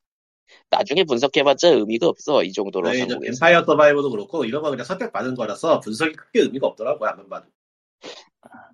[0.71, 5.35] 나중에 분석해봤자 의미가 없어 이 정도로 네, 한국에서 Vampire Survivor도 그렇고, 이런 거 그냥 선택받은
[5.35, 7.47] 거라서 분석이 크게 의미가 없더라고요, 한번 봐도.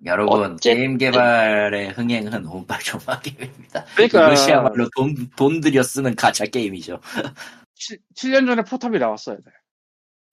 [0.05, 6.45] 여러분 어쨌든- 게임 개발의 흥행은 운빨 좆망 게임입니다 그러니까 이것이야말로 돈, 돈 들여 쓰는 가챠
[6.45, 6.99] 게임이죠
[8.13, 9.43] 7, 년 전에 포탑이 나왔어야 돼.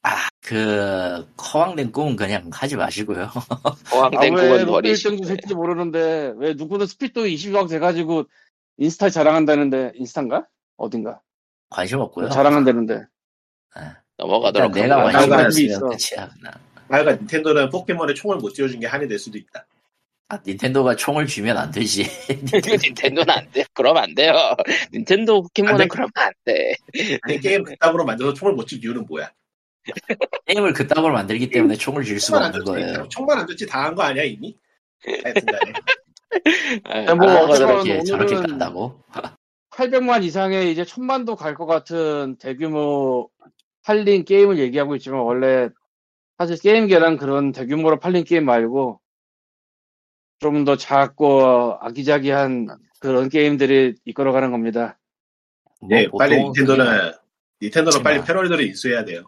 [0.04, 3.30] 아, 그, 허황된 꿈은 그냥 하지 마시고요.
[3.92, 8.24] 아, 왜 꿈은 버리시고 1등도 될지 모르는데 왜 누구는 스피드 20억 돼가지고
[8.78, 10.46] 인스타 자랑한다는데 인스타인가?
[10.76, 11.20] 어딘가?
[11.70, 12.28] 관심 없고요.
[12.30, 13.04] 자랑한다는데
[14.18, 15.04] 넘어가도록 일단 내가.
[15.10, 15.80] 관심 없으면 있어.
[15.80, 16.28] 끝이야.
[16.30, 16.52] 그냥.
[16.88, 19.66] 하여간 닌텐도는 포켓몬에 총을 못 쥐어준 게 한이 될 수도 있다.
[20.28, 22.04] 아, 닌텐도가 총을 쥐면 안 되지.
[22.28, 23.64] 닌텐도는 안 돼.
[23.74, 24.34] 그러면 안 돼요.
[24.92, 25.86] 닌텐도 안 포켓몬은 돼.
[25.88, 26.74] 그러면 안 돼.
[27.22, 29.30] 아니, 게임 그따구로 만들어서 총을 못 쥐는 이유는 뭐야?
[30.46, 32.64] 게임을 그따구로 만들기 때문에 총을 쥘 수가 없는.
[32.64, 33.08] 거예요.
[33.08, 34.56] 총만 안 줬지 다한거 아니야 이미?
[35.24, 35.72] 하여튼 간에
[36.84, 38.02] 아, 뭐 해.
[38.04, 39.00] 저렇게, 간다고?
[39.70, 43.28] 800만 이상의 이제 천만도 갈 것 같은 대규모
[43.84, 45.68] 팔린 게임을 얘기하고 있지만 원래
[46.38, 49.00] 사실 게임계란 그런 대규모로 팔린 게임 말고
[50.40, 52.68] 좀 더 작고 아기자기한
[53.00, 54.98] 그런 게임들이 이끌어가는 겁니다.
[55.80, 57.12] 뭐 네, 빨리 보통 닌텐도는
[57.62, 59.24] 닌텐도는 그렇지만- 빨리 패러리들을 인수해야 돼요.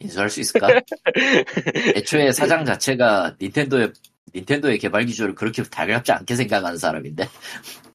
[0.00, 0.68] 인수할 수 있을까?
[1.96, 3.92] 애초에 사장 자체가 닌텐도의
[4.34, 7.24] 닌텐도의 개발 기조를 그렇게 달갑지 않게 생각하는 사람인데.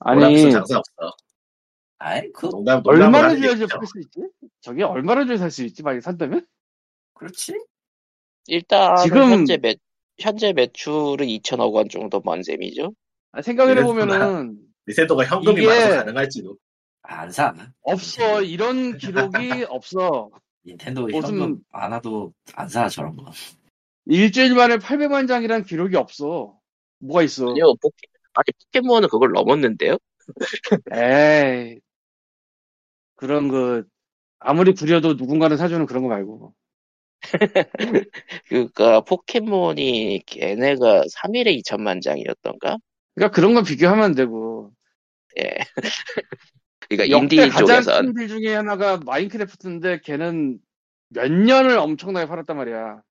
[0.00, 1.16] 아니 장사 없어.
[1.98, 3.66] 아이, 그, 농담 얼마나 줘야지.
[3.66, 4.20] 팔수 있지?
[4.62, 5.82] 저게 얼마나 줘야 살 수 있지?
[5.82, 6.46] 만약 산다면?
[7.14, 7.54] 그렇지.
[8.46, 9.74] 일단 지금- 현재 매
[10.18, 12.92] 현재 매출은 2천억 원 정도 번 셈이죠.
[13.32, 14.58] 아니, 생각을 해보면은
[14.88, 16.56] 닌텐도가 현금이 이게- 많아서 가능할지도.
[17.02, 17.54] 안 사.
[17.82, 20.30] 없어 이런 기록이 없어.
[20.66, 23.30] 닌텐도 무슨- 현금 많아도 안 사, 저런 거.
[24.10, 26.58] 일주일 만에 800만 장이란 기록이 없어.
[26.98, 27.48] 뭐가 있어?
[27.48, 29.98] 아니요, 포켓 아니 포켓몬은 그걸 넘었는데요.
[30.92, 31.80] 에이.
[33.14, 33.84] 그런 그,
[34.40, 36.54] 아무리 구려도 누군가는 사주는 그런 거 말고.
[38.48, 42.78] 그니까 포켓몬이 걔네가 3일에 2천만 장이었던가?
[43.14, 44.72] 그러니까 그런 건 비교하면 안 되고.
[45.38, 45.50] 예.
[46.88, 50.58] 그러니까 역대 인디 가장 쪽에선 큰딜 중에 하나가 마인크래프트인데 걔는
[51.10, 53.02] 몇 년을 엄청나게 팔았단 말이야.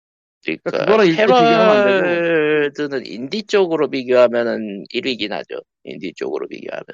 [0.44, 2.02] 그러니까 그거랑 안 되고.
[2.02, 5.60] 패럴드는 인디 쪽으로 비교하면은 1위긴 하죠.
[5.84, 6.84] 인디 쪽으로 비교하면.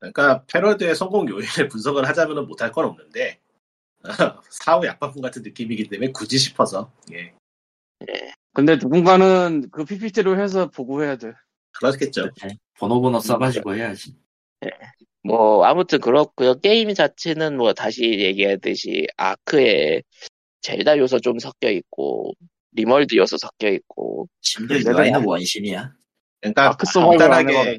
[0.00, 3.38] 그러니까 Palworld의 성공 요인을 분석을 하자면 못할 건 없는데
[4.50, 7.32] 사후 약방문 같은 느낌이기 때문에 굳이 싶어서 예
[8.52, 11.32] 근데 누군가는 그 PPT로 해서 보고해야 돼.
[11.72, 12.28] 그렇겠죠.
[12.78, 14.14] 번호 번호 써가지고 해야지.
[15.24, 16.60] 뭐 아무튼 그렇고요.
[16.60, 20.02] 게임 자체는 뭐 다시 얘기하듯이 Ark에
[20.60, 22.34] Zelda 요소 좀 섞여 있고
[22.72, 25.92] RimWorld 요소 섞여 있고 심지어 약- 원신이야.
[26.40, 26.76] 그러니까 안
[27.18, 27.78] 간단하게.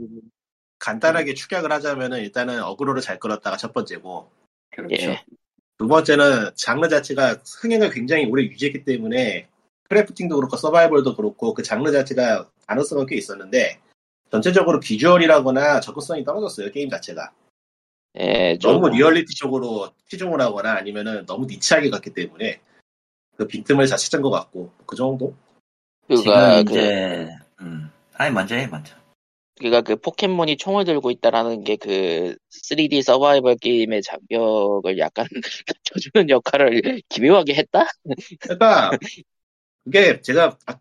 [0.79, 4.29] 간단하게 축약을 하자면은 일단은 어그로를 잘 끌었다가 첫 번째고
[4.71, 4.95] 그렇죠.
[4.95, 5.23] 예.
[5.77, 9.47] 두 번째는 장르 자체가 흥행을 굉장히 오래 유지했기 때문에
[9.89, 13.79] crafting도 그렇고 서바이벌도 그렇고 그 장르 자체가 가능성은 꽤 있었는데
[14.31, 17.31] 전체적으로 비주얼이라거나 접근성이 떨어졌어요 게임 자체가
[18.19, 22.61] 예, 좀 너무 리얼리티 쪽으로 치중을 하거나 아니면은 너무 niche하게 갔기 때문에
[23.38, 25.36] 그 빈틈을 잘 찾은 것 같고 그 정도
[26.07, 27.29] 그가 지금 그 이제
[27.61, 27.91] 음.
[28.13, 28.95] 아니 먼저 해 먼저.
[29.59, 35.27] 그가 그 포켓몬이 총을 들고 있다라는 게 그 3D 서바이벌 게임의 장벽을 약간
[35.67, 37.86] 낮춰주는 역할을 기묘하게 했다?
[38.39, 38.91] 그러니까
[39.84, 40.77] 그게 제가 아,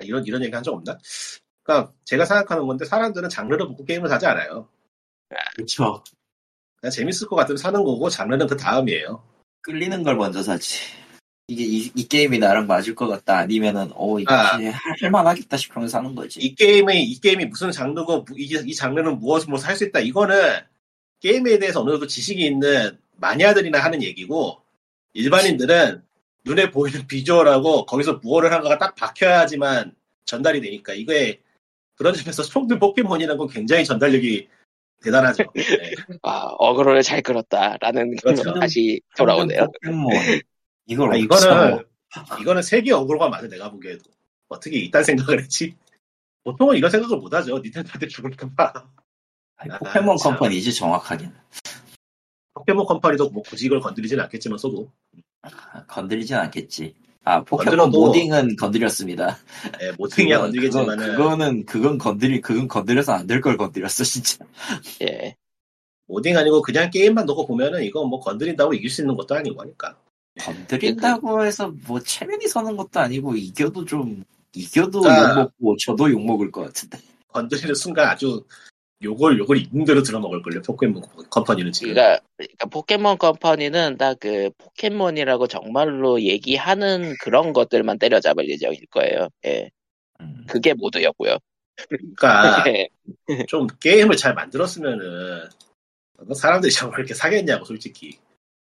[0.00, 0.98] 이런 이런 얘기 한 적 없나?
[1.62, 4.68] 그러니까 제가 생각하는 건데 사람들은 장르를 보고 게임을 사지 않아요.
[5.56, 6.02] 그렇죠.
[6.80, 9.22] 그냥 재밌을 것 같으면 사는 거고 장르는 그 다음이에요.
[9.62, 10.78] 끌리는 걸 먼저 사지.
[11.48, 14.56] 이게 이, 이 게임이 나랑 맞을 것 같다 아니면은 어 이거 아.
[14.56, 16.40] 할- 할만하겠다 싶으면 사는 거지.
[16.40, 20.00] 이 게임이 이 게임이 무슨 장르고 무- 이, 이 장르는 무엇을 무엇을 할 수 있다.
[20.00, 20.36] 이거는
[21.20, 24.60] 게임에 대해서 어느 정도 지식이 있는 마니아들이나 하는 얘기고
[25.14, 26.02] 일반인들은
[26.44, 31.38] 눈에 보이는 비주얼하고 거기서 무엇을 한가가 딱 박혀야지만 전달이 되니까 이거에
[31.94, 34.48] 그런 점에서 총들 포켓몬이라는 건 굉장히 전달력이
[35.02, 35.44] 대단하죠.
[35.54, 35.92] 네.
[36.22, 38.54] 아, 어그로를 잘 끌었다라는 그렇죠.
[38.54, 39.66] 다시 돌아오네요.
[39.66, 40.08] 포켓몬
[40.86, 41.42] 이걸 아, 이거는
[42.10, 44.02] 사 이거는 세계 어그로가 맞아 내가 보기에도
[44.48, 45.74] 어떻게 이딴 생각을 했지?
[46.44, 47.58] 보통은 이런 생각을 못 하죠.
[47.58, 48.72] 닌텐도한테 죽을까봐.
[49.56, 50.32] 아니, 아, 포켓몬 참.
[50.32, 51.32] 컴퍼니지 정확하게는
[52.54, 54.90] 포켓몬 컴퍼니도 뭐 굳이 이걸 건드리진 않겠지만 써도
[55.42, 56.94] 아, 건드리진 않겠지.
[57.24, 59.38] 아 포켓몬 건드려도- 모딩은 건드렸습니다.
[59.80, 64.44] 예, 모팅이야 그건- 건드리겠지만은 그거, 는 그건 건드리 그건 건드려서 안 될 걸 건드렸어 진짜.
[65.02, 65.36] 예.
[66.08, 69.96] 모딩 아니고 그냥 게임만 놓고 보면은 이거 뭐 건드린다고 이길 수 있는 것도 아니고 하니까.
[70.40, 74.24] 건드린다고 해서 뭐 체면이 서는 것도 아니고 이겨도 좀
[74.54, 75.30] 이겨도 아.
[75.30, 76.98] 욕먹고 저도 욕먹을 것 같은데.
[77.28, 78.44] 건드리는 순간 아주
[79.02, 80.62] 요걸 요걸 있는 대로 들어먹을걸요.
[80.62, 81.94] 포켓몬 컴퍼니는 지금.
[81.94, 89.28] 그러니까, 그러니까 포켓몬 컴퍼니는 딱그 포켓몬이라고 정말로 얘기하는 그런 것들만 때려잡을 예정일 거예요.
[89.46, 89.70] 예.
[90.20, 90.46] 음.
[90.48, 91.38] 그게 모두였고요.
[91.88, 92.88] 그러니까 예.
[93.48, 95.48] 좀 게임을 잘 만들었으면은
[96.34, 98.18] 사람들이 정말 이렇게 사겠냐고 솔직히.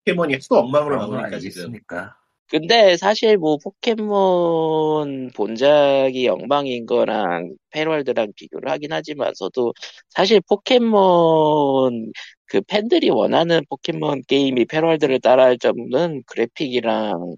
[0.05, 1.71] 포켓몬이 하도 엉망으로 나오니까 지금.
[1.71, 2.15] 아니겠습니까?
[2.49, 9.73] 근데 사실 뭐 포켓몬 본작이 엉망인 거랑 패럴드랑 비교를 하긴 하지만서도
[10.09, 12.11] 사실 포켓몬
[12.45, 17.35] 그 팬들이 원하는 포켓몬 게임이 패럴드를 따라할 점은 그래픽이랑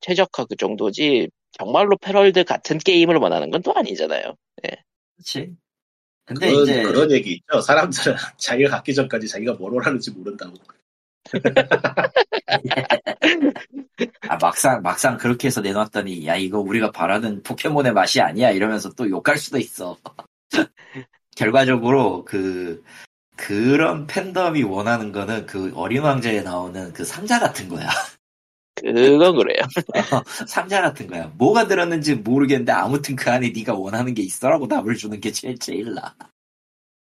[0.00, 1.28] 최적화 그 정도지
[1.58, 4.34] 정말로 패럴드 같은 게임을 원하는 건 또 아니잖아요.
[5.16, 5.56] 그렇지.
[6.24, 7.60] 근데 그런, 이제 그런 얘기 있죠.
[7.60, 10.54] 사람들은 자기가 갖기 전까지 자기가 뭘 원하는지 모른다고.
[14.28, 19.08] 아, 막상 막상 그렇게 해서 내놨더니 야 이거 우리가 바라는 포켓몬의 맛이 아니야 이러면서 또
[19.08, 19.96] 욕할 수도 있어.
[21.36, 22.82] 결과적으로 그
[23.36, 27.88] 그런 팬덤이 원하는 거는 그 어린 왕자에 나오는 그 상자 같은 거야.
[28.76, 29.62] 그건 그래요.
[30.46, 31.32] 상자 같은 거야.
[31.36, 35.94] 뭐가 들었는지 모르겠는데 아무튼 그 안에 네가 원하는 게 있어라고 답을 주는 게 제일 제일
[35.94, 36.14] 나.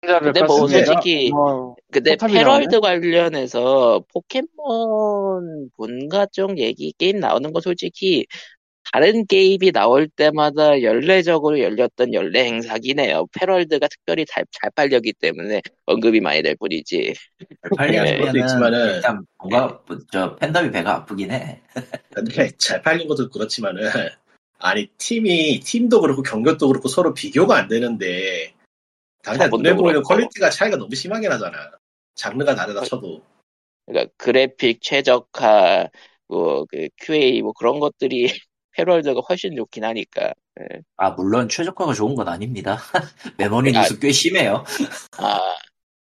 [0.02, 0.68] 근데 뭐.
[0.68, 8.26] 솔직히 뭐, 근데 패럴드 관련해서 포켓몬 본가 쪽 얘기 게임 나오는 거 솔직히
[8.92, 13.28] 다른 게임이 나올 때마다 연례적으로 열렸던 연례 행사긴 해요.
[13.34, 17.14] 패럴드가 특별히 잘, 잘 팔렸기 때문에 언급이 많이 될 뿐이지.
[17.62, 19.80] 그것도 팔리면은 있지만은- 일단 뭔가
[20.12, 21.62] 저 팬덤이 배가 아프긴 해.
[22.12, 23.84] 근데 잘 팔린 것도 그렇지만은
[24.58, 28.54] 아니 팀이 팀도 그렇고 경력도 그렇고 서로 비교가 안 되는데
[29.38, 30.02] 당장 눈에 보이는.
[30.04, 31.72] quality가 차이가 너무 심하게 나잖아.
[32.16, 33.22] 장르가 다르다 쳐도.
[33.86, 35.90] 그러니까 그래픽 최적화,
[36.28, 38.28] 뭐, 그 QA 뭐 그런 것들이
[38.72, 40.34] 팰월드가 훨씬 좋긴 하니까.
[40.98, 42.78] 아 물론 최적화가 좋은 건 아닙니다.
[43.38, 44.64] 메모리 아, 누수 꽤 심해요.
[45.18, 45.40] 아,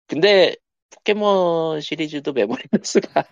[0.08, 0.56] 근데
[1.04, 3.26] 포켓몬 시리즈도 메모리 누수가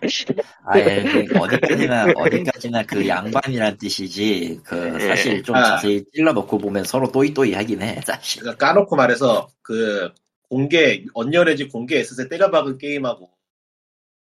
[0.66, 5.62] 아예 그 어디까지나 어디까지나 그 양반이란 뜻이지 그 사실 좀 아.
[5.76, 8.42] 자세히 찔러놓고 보면 서로 또이또이 하긴 해 사실.
[8.42, 10.10] 그러니까 까놓고 말해서 그
[10.50, 13.30] 공개 Unreal Engine 공개 에셋에 때려박은 게임하고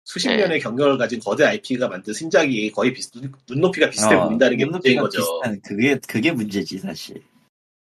[0.04, 0.36] 수십 네.
[0.36, 4.64] 년의 경력을 가진 거대 IP가 만든 신작이 거의 비슷, 눈- 눈높이가 비슷해 어, 보인다는 게
[4.64, 5.18] 문제인 거죠.
[5.18, 7.20] 비슷한 그게 그게 문제지 사실.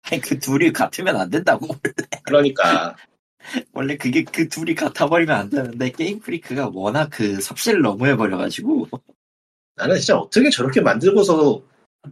[0.02, 1.68] 아니 그 둘이 같으면 안 된다고
[2.24, 2.96] 그러니까
[3.72, 8.88] 원래 그게 그 둘이 같아버리면 안 되는데 게임 프리크가 워낙 그 섭씨를 너무 해버려가지고
[9.76, 11.62] 나는 진짜 어떻게 저렇게 만들고서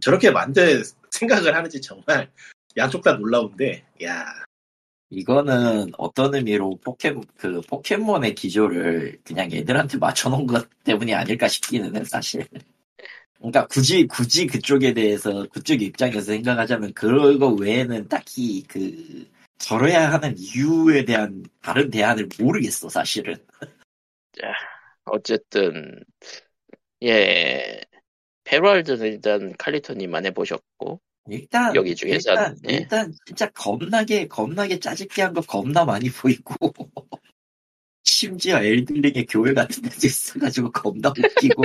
[0.01, 2.29] 저렇게 만들 생각을 하는지 정말
[2.75, 4.25] 양쪽 다 놀라운데, 야
[5.09, 12.03] 이거는 어떤 의미로 포켓 그 포켓몬의 기조를 그냥 애들한테 맞춰놓은 것 때문이 아닐까 싶기는 해
[12.03, 12.47] 사실.
[13.37, 19.27] 그러니까 굳이 굳이 그쪽에 대해서 그쪽 입장에서 생각하자면 그거 외에는 딱히 그
[19.57, 23.35] 저래야 하는 이유에 대한 다른 대안을 모르겠어 사실은.
[25.05, 26.03] 어쨌든
[27.01, 27.81] 예
[28.43, 32.73] 페럴드는 일단 칼리토님만 해보셨고 일단 여기 중에서, 일단, 예.
[32.73, 36.55] 일단 진짜 겁나게 겁나게 짜집게 한거 겁나 많이 보이고
[38.03, 41.63] 심지어 엘들링의 교회 같은 데도 있어가지고 겁나 웃기고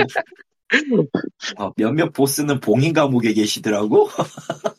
[1.57, 4.09] 어, 몇몇 보스는 봉인 감옥에 계시더라고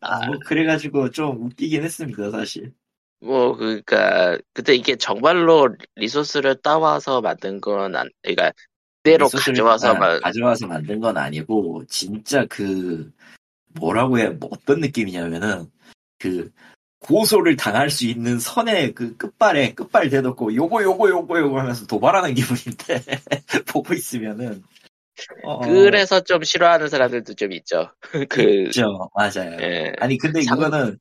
[0.00, 2.72] 아, 뭐 그래가지고 좀 웃기긴 했습니다 사실.
[3.20, 8.52] 뭐 그니까 근데 이게 정말로 리소스를 따와서 만든 건 안, 그러니까
[9.02, 13.10] 그대로 가져와서 아, 만 가져와서 만든 건 아니고 진짜 그
[13.74, 15.70] 뭐라고 해야 뭐 어떤 느낌이냐면은
[16.18, 16.50] 그
[17.00, 22.34] 고소를 당할 수 있는 선의 그 끝발에 끝발 대놓고 요거 요거 요거 요거 하면서 도발하는
[22.34, 23.02] 기분인데
[23.66, 24.62] 보고 있으면은
[25.44, 27.90] 어, 그래서 좀 싫어하는 사람들도 좀 있죠.
[28.28, 29.08] 그 있죠.
[29.14, 29.56] 맞아요.
[29.60, 29.92] 예.
[29.98, 30.98] 아니 근데 상- 이거는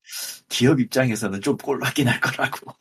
[0.50, 2.72] 기업 입장에서는 좀 꼴밖에 날 거라고.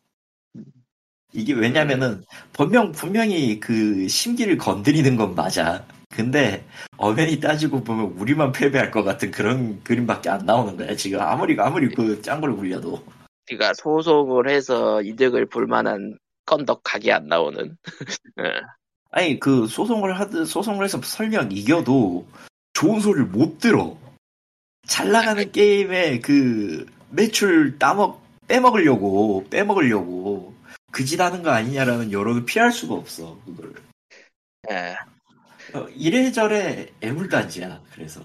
[1.32, 2.22] 이게 왜냐면은
[2.52, 5.84] 분명 분명히 그 심기를 건드리는 건 맞아.
[6.10, 6.64] 근데
[6.96, 11.20] 엄연히 따지고 보면 우리만 패배할 것 같은 그런 그림밖에 안 나오는 거야 지금.
[11.20, 13.04] 아무리 아무리 그 짱구를 굴려도.
[13.46, 16.16] 그러니까 소송을 해서 이득을 볼 만한
[16.46, 17.76] 건덕 각이 안 나오는.
[19.16, 19.20] 예.
[19.20, 22.26] 아니 그 소송을 하듯 소송을 해서 설령 이겨도
[22.72, 23.96] 좋은 소리를 못 들어
[24.86, 30.54] 잘 나가는 게임에 그 매출 따먹 빼먹으려고 빼먹으려고
[30.90, 33.72] 그 짓 하는 거 아니냐라는 여론을 피할 수가 없어 그걸
[34.70, 34.94] 예.
[35.76, 38.20] 어, 이래저래 애물단지야 그래서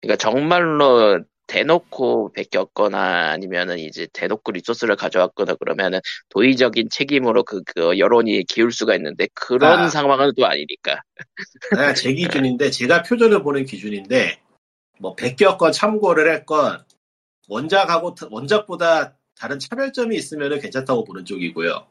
[0.00, 8.44] 그러니까 정말로 대놓고 베꼈거나 아니면은 이제 대놓고 리소스를 가져왔거나 그러면은 도의적인 책임으로 그, 그 여론이
[8.44, 9.88] 기울 수가 있는데 그런 아.
[9.88, 11.02] 상황은 또 아니니까.
[11.76, 14.40] 아, 제 기준인데 제가 표절을 보는 기준인데
[14.98, 16.84] 뭐 베꼈건 참고를 했건
[17.48, 21.86] 원작하고 원작보다 다른 차별점이 있으면 괜찮다고 보는 쪽이고요.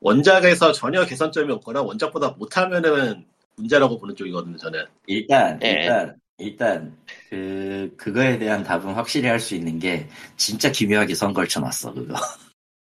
[0.00, 3.26] 원작에서 전혀 개선점이 없거나 원작보다 못하면은
[3.56, 4.56] 문제라고 보는 쪽이거든요.
[4.58, 4.84] 저는.
[5.06, 5.68] 일단 예.
[5.68, 6.96] 일단 일단
[7.30, 12.14] 그 그거에 대한 답은 확실히 할 수 있는 게 진짜 기묘하게 선 걸쳐놨어 그거.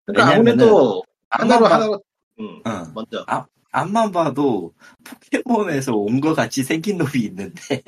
[0.05, 2.03] 그러니까 아무래도 하나로 하나로
[2.39, 2.85] 음, 어.
[2.93, 3.25] 먼저.
[3.71, 4.73] 앞만 봐도
[5.03, 7.81] 포켓몬에서 온것 같이 생긴 놈이 있는데.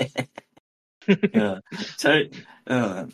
[1.36, 1.60] 어,
[1.98, 2.30] 잘
[2.70, 3.08] 어,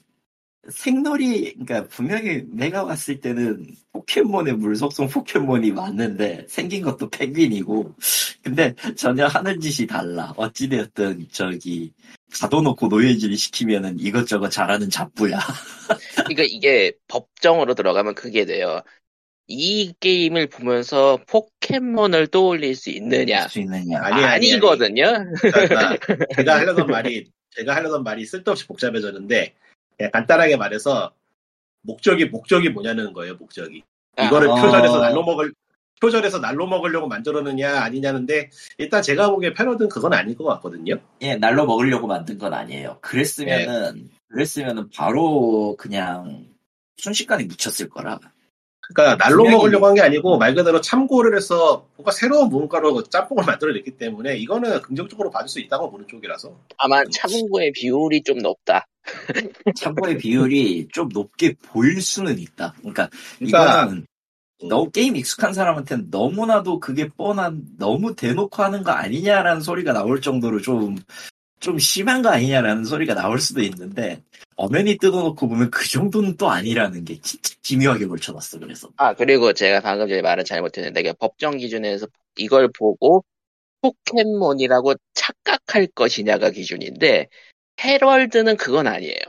[0.70, 7.96] 생놀이 그러니까 분명히 내가 봤을 때는 포켓몬의 물 속성 포켓몬이 맞는데 생긴 것도 펭귄이고
[8.42, 11.94] 근데 전혀 하는 짓이 달라 어찌되었든 저기
[12.40, 15.38] 가둬놓고 노예질 시키면은 이것저것 잘하는 잡부야
[16.16, 18.82] 그러니까 이게 법정으로 들어가면 그게 돼요.
[19.48, 23.50] 이 게임을 보면서 포켓몬을 떠올릴 수 있느냐?
[23.50, 24.52] 수 있느냐 아니, 아니, 아니.
[24.54, 25.26] 아니거든요.
[25.42, 25.98] 그러니까
[26.36, 29.54] 제가 하려던 말이 제가 하려던 말이 쓸데없이 복잡해졌는데
[30.12, 31.12] 간단하게 말해서
[31.82, 33.36] 목적이 목적이 뭐냐는 거예요.
[33.36, 33.84] 목적이
[34.20, 34.56] 이거를 아.
[34.56, 35.54] 표절해서 날로 먹을
[36.02, 40.96] 표절해서 날로 먹으려고 만들었느냐 아니냐는데 일단 제가 보기에 패러드는 그건 아닐 것 같거든요.
[41.22, 42.98] 예, 날로 먹으려고 만든 건 아니에요.
[43.02, 46.48] 그랬으면은, 그랬으면은 바로 그냥
[46.98, 48.20] 순식간에 묻혔을 거라.
[48.90, 53.46] 그러니까 날로 분명히- 먹으려고 한 게 아니고 말 그대로 참고를 해서 뭔가 새로운 무언가로 짬뽕을
[53.46, 58.86] 만들어냈기 때문에 이거는 긍정적으로 봐줄 수 있다고 보는 쪽이라서 다만 참고의 비율이 좀 높다.
[59.78, 62.74] 참고의 비율이 좀 높게 보일 수는 있다.
[62.80, 64.06] 그러니까, 그러니까 이거는
[64.70, 70.62] 너무 게임 익숙한 사람한테는 너무나도 그게 뻔한, 너무 대놓고 하는 거 아니냐라는 소리가 나올 정도로
[70.62, 70.96] 좀,
[71.64, 74.22] 좀 심한 거 아니냐라는 소리가 나올 수도 있는데,
[74.58, 78.90] 엄연히 뜯어놓고 보면 그 정도는 또 아니라는 게 진짜 기묘하게 걸쳐놨어, 그래서.
[78.98, 83.24] 아 그리고 제가 방금 전에 말을 잘못했는데 내가 법정 기준에서 이걸 보고
[83.82, 87.30] 포켓몬이라고 착각할 것이냐가 기준인데
[87.82, 89.22] 헤럴드는 그건 아니에요.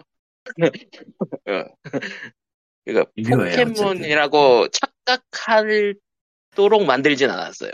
[1.47, 1.64] 어.
[2.85, 5.95] 그러니까 포켓몬이라고 착각할
[6.55, 7.70] 도록 만들진 않았어요.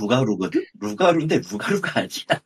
[0.00, 0.64] 루가루거든?
[0.80, 2.40] 루가루인데 루가루가 아니야.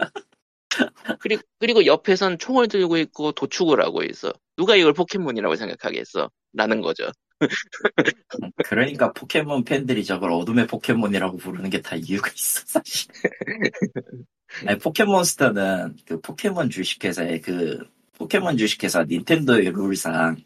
[1.20, 4.32] 그리고, 그리고 옆에선 총을 들고 있고 도축을 하고 있어.
[4.56, 6.30] 누가 이걸 포켓몬이라고 생각하겠어?
[6.54, 7.10] 라는 거죠.
[8.64, 13.10] 그러니까 포켓몬 팬들이 저걸 어둠의 포켓몬이라고 부르는 게 다 이유가 있어 사실.
[14.66, 17.78] 아니, 포켓몬스터는 그 포켓몬 주식회사의 그
[18.16, 20.36] 포켓몬 주식회사 닌텐도의 룰상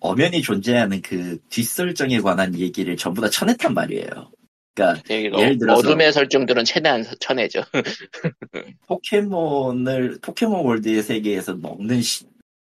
[0.00, 4.30] 엄연히 존재하는 그 뒷설정에 관한 얘기를 전부 다 쳐냈단 말이에요.
[4.74, 5.02] 그러니까
[5.40, 7.62] 예를 들어서- 어둠의 설정들은 최대한 쳐내죠.
[8.86, 12.26] 포켓몬을 포켓몬 월드의 세계에서 먹는 시-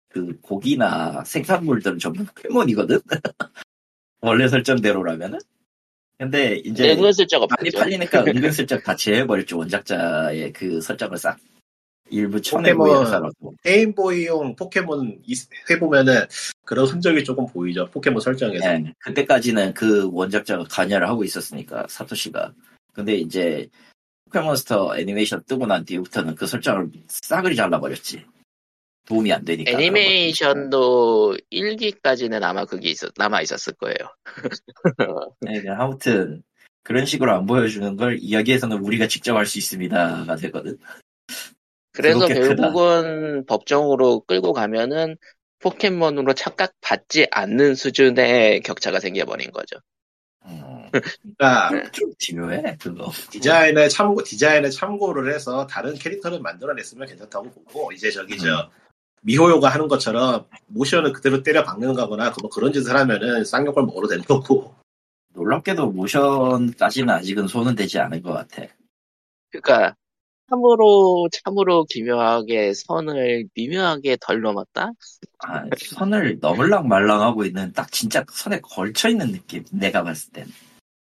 [0.09, 3.01] 그 고기나 생산물들은 전부 포켓몬이거든.
[4.21, 5.39] 원래 설정대로라면은.
[6.19, 7.71] 근데 이제 은근슬쩍 많이.
[7.71, 11.39] 팔리니까 은근슬쩍 다 제해버렸죠 원작자의 그 설정을 싹
[12.13, 13.57] 일부 포켓몬.
[13.63, 15.35] 게임보이용 포켓몬 이-
[15.71, 16.27] 해보면은
[16.65, 17.89] 그런 흔적이 조금 보이죠.
[17.91, 18.65] 포켓몬 설정에서.
[18.65, 22.53] 예, 그때까지는 그 원작자가 관여를 하고 있었으니까 사토시가.
[22.93, 23.69] 근데 이제
[24.27, 28.25] 포켓몬스터 애니메이션 뜨고 난 뒤부터는 그 설정을 싸그리 잘라버렸지.
[29.07, 29.71] 도움이 안 되니까.
[29.73, 33.97] 애니메이션도 1기까지는 아마 그게 있었, 남아 있었을 거예요.
[35.41, 36.43] 네, 그냥 아무튼
[36.85, 40.79] 그런 식으로 안 보여주는 걸 이야기에서는 우리가 직접 할 수 있습니다가 되거든.
[41.93, 42.55] 그래서 꽤 크다.
[42.55, 45.17] 결국은 법정으로 끌고 가면은
[45.61, 49.77] 포켓몬으로 착각받지 않는 수준의 격차가 생겨버린 거죠.
[50.45, 53.11] 음, 그러니까 좀 중요해 그거.
[53.31, 58.71] 디자인에 참고 디자인에 참고를 해서 다른 캐릭터를 만들어냈으면 괜찮다고 보고 이제 저기 저
[59.23, 64.25] 미호요가 하는 것처럼 모션을 그대로 때려 박는 거거나 뭐 그런 짓을 하면은 쌍욕을 먹어도 되는
[64.25, 64.75] 거고
[65.35, 68.67] 놀랍게도 모션까지는 아직은 손은 대지 않은 것 같아.
[69.51, 69.95] 그러니까
[70.53, 74.93] 참으로 참으로 기묘하게 선을 미묘하게 덜 넘었다.
[75.39, 79.65] 아, 선을 넘을랑 말랑하고 있는 딱 진짜 선에 걸쳐 있는 느낌.
[79.73, 80.47] 내가 봤을 땐.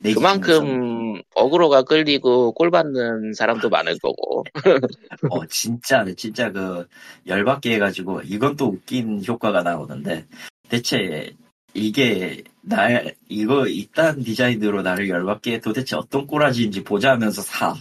[0.03, 4.43] 그만큼 어그로가 끌리고 꼴 받는 사람도 많을 거고.
[5.31, 6.87] 어 진짜 진짜 그
[7.25, 10.25] 열받게 해가지고 이건 또 웃긴 효과가 나오는데
[10.69, 11.33] 대체
[11.73, 17.73] 이게 날 이거 이딴 디자인으로 나를 열받게 해 도대체 어떤 꼬라지인지 보자 하면서 사.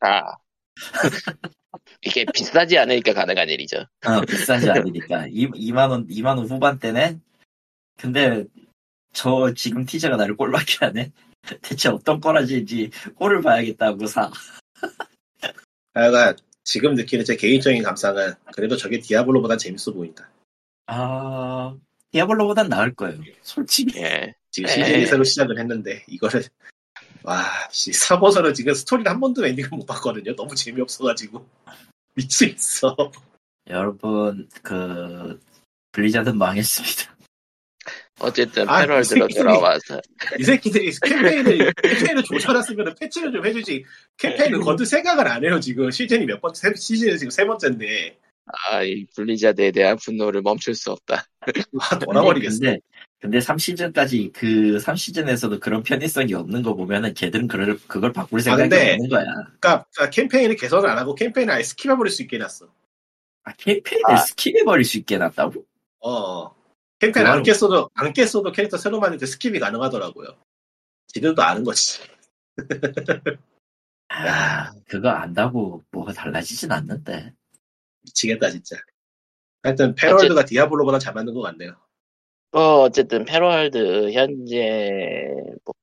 [0.00, 0.41] 아
[2.02, 3.78] 이게 비싸지 않으니까 가능한 일이죠.
[4.04, 7.18] 어, 비싸지 않으니까 2, 2만 원 2만 원 후반대네.
[7.96, 8.44] 근데
[9.12, 11.12] 저 지금 티저가 나를 꼴받게 하네.
[11.62, 14.30] 대체 어떤 꼬라지인지 꼴을 봐야겠다고 사.
[15.94, 20.30] 하여간 지금 느끼는 제 개인적인 감상은 그래도 저게 디아블로보단 재밌어 보인다
[20.86, 21.76] 아
[22.12, 23.20] 디아블로보단 나을 거예요.
[23.42, 24.00] 솔직히.
[24.00, 24.34] 예.
[24.50, 24.72] 지금 에.
[24.72, 26.42] 시즌이 새로 시작을 했는데 이거를
[27.24, 30.34] 와 씨, 3호선은 지금 스토리를 한 번도 엔딩을 못 봤거든요.
[30.34, 31.46] 너무 재미없어가지고.
[32.14, 32.96] 미치겠어.
[33.68, 35.40] 여러분 그
[35.92, 37.12] 블리자드는 망했습니다.
[38.20, 40.00] 어쨌든 아, 새끼들이- 돌아와서.
[40.38, 43.84] 이 새끼들이 캠페인을 캠페인을 조절했으면 패치를 좀 해주지.
[44.18, 45.90] 캠페인을 건들 생각을 안 해요 지금.
[45.90, 51.24] 시즌이 몇 번째 시즌이 지금 세 번째인데 아, 이 블리자드에 대한 분노를 멈출 수 없다.
[51.72, 52.80] 와 돌아버리겠어 근데,
[53.20, 58.92] 근데 3시즌까지 그 3시즌에서도 그런 편의성이 없는 거 보면은 걔들은 그걸, 그걸 바꿀 생각이 근데-
[58.94, 59.24] 없는 거야.
[59.24, 62.66] 그러니까, 그러니까 캠페인을 개선을 안 하고 캠페인을 아예 skip해버릴 수 있게 해놨어
[63.44, 64.24] 아, 캠페인을 아.
[64.24, 65.64] skip해버릴 수 있게 해놨다고?
[66.00, 66.54] 어
[66.98, 70.28] 캠페인 안 깼어도 안 깼어도 캐릭터 새로 만들 때 skip이 가능하더라고요
[71.08, 72.00] 지들도 아는 거지
[74.08, 77.32] 아, 그거 안다고 뭐가 달라지진 않는데.
[78.02, 78.76] 미치겠다 진짜
[79.62, 81.76] 하여튼 패럴드가 디아블로보다 잘 만든 것 같네요
[82.52, 85.28] 뭐 어쨌든 패럴드 현재
[85.64, 85.74] 뭐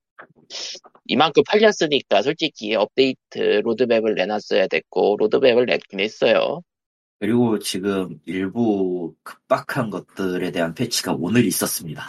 [1.05, 6.61] 이만큼 팔렸으니까 솔직히 업데이트 로드맵을 내놨어야 됐고 로드맵을 내긴 했어요.
[7.19, 12.03] 그리고 지금 일부 급박한 것들에 대한 패치가 오늘 있었습니다.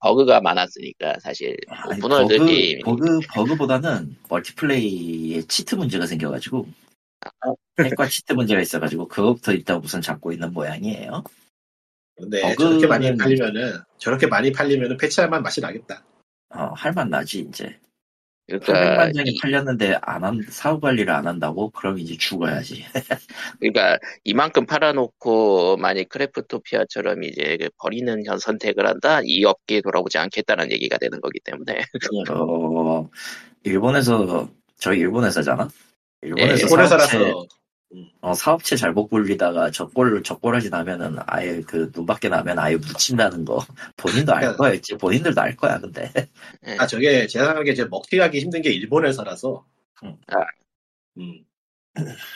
[0.00, 6.66] 버그가 많았으니까 사실 아니, open world기 버그, 버그, 버그보다는 multiplay에 cheat 문제가 생겨가지고,
[7.80, 11.22] hack과 cheat 문제가 있어가지고, 그것부터 일단 우선 잡고 있는 모양이에요.
[12.16, 16.02] 근데 버그는- 저렇게 많이 팔리면은 저렇게 많이 팔리면은 패치할만 맛이 나겠다
[16.50, 17.78] 어, 할만 나지, 이제.
[18.46, 21.68] 그러니까 800만 장이 이- 팔렸는데, 안 한, 사후 관리를 안 한다고?
[21.70, 22.82] 그럼 이제 죽어야지.
[23.60, 30.72] 그러니까 이만큼 팔아놓고 만약 크래프토피아처럼 이제 그 버리는 현 선택을 한다 이 업계에 돌아오지 않겠다는
[30.72, 31.82] 얘기가 되는 거기 때문에
[32.32, 33.08] 어,
[33.64, 34.48] 일본에서,
[34.78, 35.68] 저희 일본에서잖아?
[36.22, 37.46] 일본에서 예, 사업체, 살아서
[38.20, 43.58] 어, 사업체 잘못 굴리다가 저꼴, 저꼴하지 나면은 아예 그 눈 밖에 나면 아예 묻힌다는 거.
[43.96, 44.96] 본인도 알 그러니까- 거였지.
[44.96, 46.12] 본인들도 알 거야, 근데.
[46.66, 46.76] 예.
[46.78, 49.64] 아 저게 제 생각에 이제 먹튀하기 힘든 게 일본에서라서
[50.04, 50.16] 음.
[50.26, 50.36] 아.
[51.18, 51.44] 음.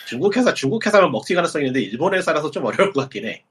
[0.09, 3.45] 중국 회사 중국 회사는 먹튀 가능성이 있는데 일본 회사라서 좀 어려울 것 같긴 해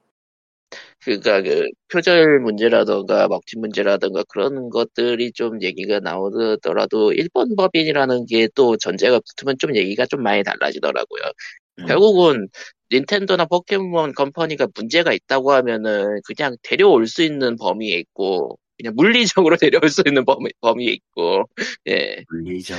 [1.04, 8.76] 그러니까 그 표절 문제라던가 먹튀 문제라던가 그런 것들이 좀 얘기가 나오더라도 일본 법인이라는 게 또
[8.76, 11.22] 전제가 붙으면 좀 얘기가 좀 많이 달라지더라고요.
[11.80, 11.86] 음.
[11.86, 12.48] 결국은
[12.92, 19.88] 닌텐도나 포켓몬 컴퍼니가 문제가 있다고 하면은 그냥 데려올 수 있는 범위에 있고 그냥 물리적으로 데려올
[19.90, 21.44] 수 있는 범위, 범위 있고,
[21.88, 22.78] 예, 물리적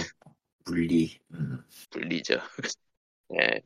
[0.65, 1.19] 물리.
[1.33, 1.63] 음.
[1.93, 2.35] 물리죠.
[3.41, 3.61] 예.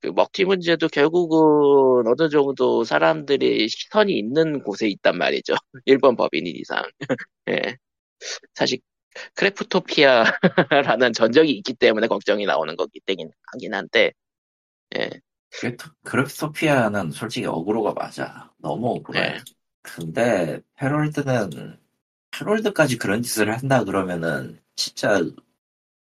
[0.00, 5.54] 그 먹튀 문제도 결국은 어느 정도 사람들이 시선이 있는 곳에 있단 말이죠.
[5.86, 6.82] 일본 법인인 이상.
[7.48, 7.76] 예.
[8.54, 8.78] 사실
[9.34, 14.12] 크래프토피아라는 전적이 있기 때문에 걱정이 나오는 거기 때문에 하긴 한데,
[14.96, 15.10] 예.
[15.52, 18.52] 크래프토- 크래프토피아는 솔직히 어그로가 맞아.
[18.58, 19.20] 너무 억울해.
[19.20, 19.38] 네.
[19.82, 21.78] 근데 팰월드는
[22.32, 25.20] 팰월드까지 그런 짓을 한다 그러면은 진짜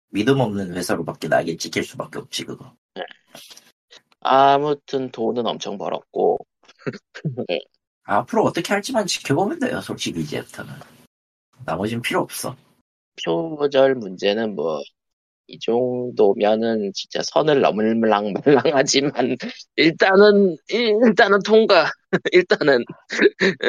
[0.10, 2.76] 믿음 없는 회사로밖에 나게 찍힐 수밖에 없지 그거.
[4.24, 6.40] 아무튼 돈은 엄청 벌었고,
[8.04, 9.82] 앞으로 어떻게 할지만 지켜보면 돼요.
[9.82, 10.74] 솔직히 이제부터는.
[11.66, 12.56] 나머진 필요 없어.
[13.26, 14.82] 표절 문제는 뭐,
[15.48, 19.12] 이 정도면은 진짜 선을 넘을랑 말랑하지만,
[19.76, 21.92] 일단은, 일단은 통과.
[22.32, 22.84] 일단은,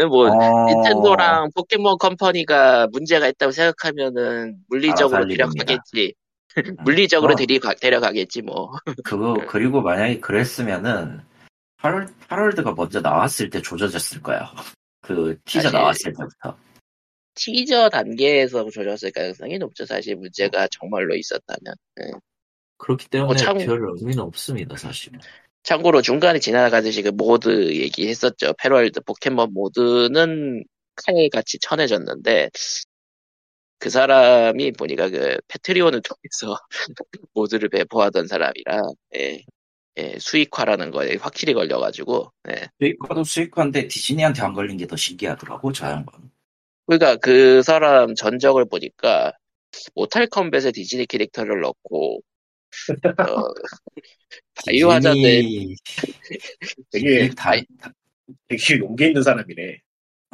[0.09, 5.65] 뭐, 어, 닌텐도랑 포켓몬 컴퍼니가 문제가 있다고 생각하면은 물리적으로 일입니다.
[5.65, 6.15] 데려가겠지.
[6.85, 7.37] 물리적으로 어.
[7.37, 8.71] 데리가, 데려가겠지 뭐.
[9.05, 11.21] 그거 그리고 만약에 그랬으면은
[11.79, 14.53] 팰월, 팰월드가 먼저 나왔을 때 조져졌을 거야.
[15.03, 16.57] 그 티저 나왔을 때부터.
[17.35, 19.85] 티저 단계에서 조졌을 가능성이 높죠.
[19.85, 21.75] 사실 문제가 정말로 있었다면.
[22.01, 22.13] 예.
[22.79, 25.13] 그렇기 때문에 뭐 참- 별 의미는 없습니다 사실.
[25.65, 28.53] 참고로 중간에 지나가듯이 그 모드 얘기했었죠.
[28.59, 30.63] 패럴드 포켓몬 모드는
[30.95, 32.51] 칼같이 천해졌는데
[33.85, 36.59] 그 사람이 보니까 그 페트리온을 통해서
[37.35, 38.81] 모드를 배포하던 사람이라
[39.17, 39.43] 예,
[39.99, 42.69] 예, 수익화라는 거에 확실히 걸려가지고 예.
[42.81, 46.31] 수익화도 수익화인데 디즈니한테 안 걸린 게 더 신기하더라고 저 양반.
[46.87, 49.33] 그러니까 그 사람 전적을 보니까
[49.95, 52.23] 모탈 컴뱃에 디즈니 캐릭터를 넣고
[53.19, 53.53] 어,
[54.65, 55.19] 바이오 하자드
[56.91, 57.53] 되게 다-
[58.49, 59.84] 되게 용기 있는 사람이네.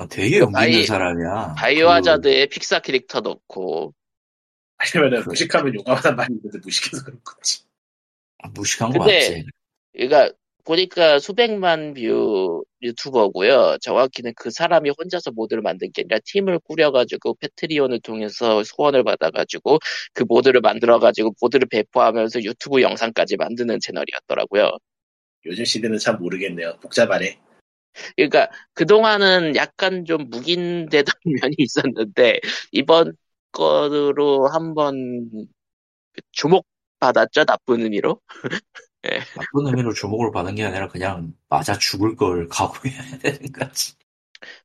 [0.01, 1.55] 아, 되게 용기 있는 바이- 사람이야.
[1.59, 3.95] 바이오 그- 하자드에 픽사 캐릭터 넣고
[4.79, 7.65] 아니면은 그- 무식하면 용감하단 말이 있는데 무식해서 그런 거지.
[8.55, 9.45] 무식한 거 근데 맞지.
[9.93, 10.33] 그러니까
[10.65, 13.77] 보니까 수백만 view 유튜버고요.
[13.83, 19.79] 정확히는 그 사람이 혼자서 mod를 만든 게 아니라 팀을 꾸려가지고 패트리온을 통해서 후원을 받아가지고
[20.15, 24.71] 그 모드를 만들어가지고 모드를 배포하면서 유튜브 영상까지 만드는 채널이었더라고요.
[25.45, 26.79] 요즘 시대는 참 모르겠네요.
[26.81, 27.39] 복잡하네.
[28.17, 32.41] 그러니까 그동안은 약간 좀 묵인되던 면이 있었는데
[32.73, 33.17] 이번
[33.53, 35.29] 거로 한번
[36.33, 38.21] 주목받았죠 나쁜 의미로.
[39.35, 43.95] 나쁜 의미로 주목을 받은 게 아니라 그냥 맞아 죽을 걸 각오해야 되는 거지.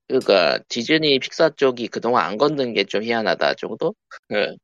[0.08, 3.96] 그러니까 디즈니 픽사 쪽이 그동안 안 걷는 게좀 희한하다 정도?
[4.34, 4.56] 예.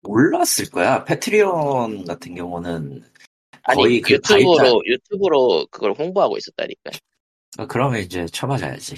[0.00, 1.04] 몰랐을 거야.
[1.04, 3.04] 패트리온 같은 경우는
[3.64, 6.90] 아니 거의 그 유튜브로 가입자- 유튜브로 그걸 홍보하고 있었다니까.
[7.68, 8.96] 그러면 이제 쳐맞아야지.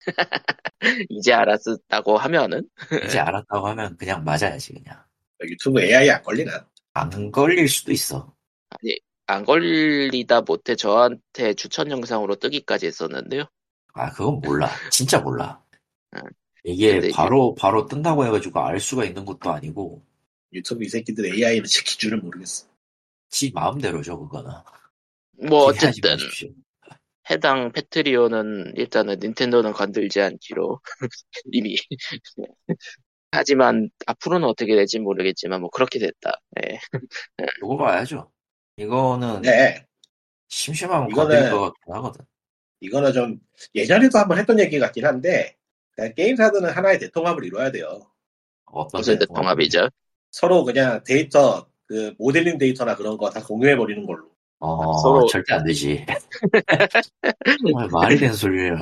[1.10, 2.68] 이제 알았다고 하면은
[3.06, 5.02] 이제 알았다고 하면 그냥 맞아야지 그냥.
[5.42, 6.66] 유튜브 AI 안 걸리나?
[6.94, 8.34] 안 걸릴 수도 있어.
[9.26, 13.44] 안 걸리다 못해 저한테 추천 영상으로 뜨기까지 했었는데요.
[13.94, 14.70] 아 그건 몰라.
[14.90, 15.62] 진짜 몰라.
[16.16, 16.22] 응.
[16.64, 20.02] 이게 근데 이제- 바로 바로 뜬다고 해가지고 알 수가 있는 것도 아니고
[20.52, 22.66] 유튜브 이 새끼들 AI는 지킬 줄은 모르겠어.
[23.28, 24.50] 지 마음대로죠 그거는.
[25.46, 26.48] 뭐 어쨌든 마십시오.
[27.30, 30.80] 해당 패트리온은 일단은 닌텐도는 건들지 않기로
[31.52, 31.76] 이미
[33.30, 36.40] 하지만 앞으로는 어떻게 될지 모르겠지만 뭐 그렇게 됐다.
[36.62, 36.78] 예.
[37.62, 38.30] 이거 봐야죠.
[38.78, 39.84] 이거는 네.
[40.48, 42.24] 심심하면 이거는- 건들 것 같긴 하거든.
[42.80, 43.38] 이거는 좀
[43.74, 45.56] 예전에도 한번 했던 얘기 같긴 한데
[45.90, 48.10] 그냥 게임사들은 하나의 대통합을 이뤄야 돼요.
[48.66, 49.88] 어떤 무슨 대통합이죠?
[50.30, 54.30] 서로 그냥 데이터 그 모델링 데이터나 그런 거 다 공유해 버리는 걸로.
[54.60, 56.04] 어, 서로- 절대 안 되지.
[57.62, 58.76] 정말 말이 되는 소리라.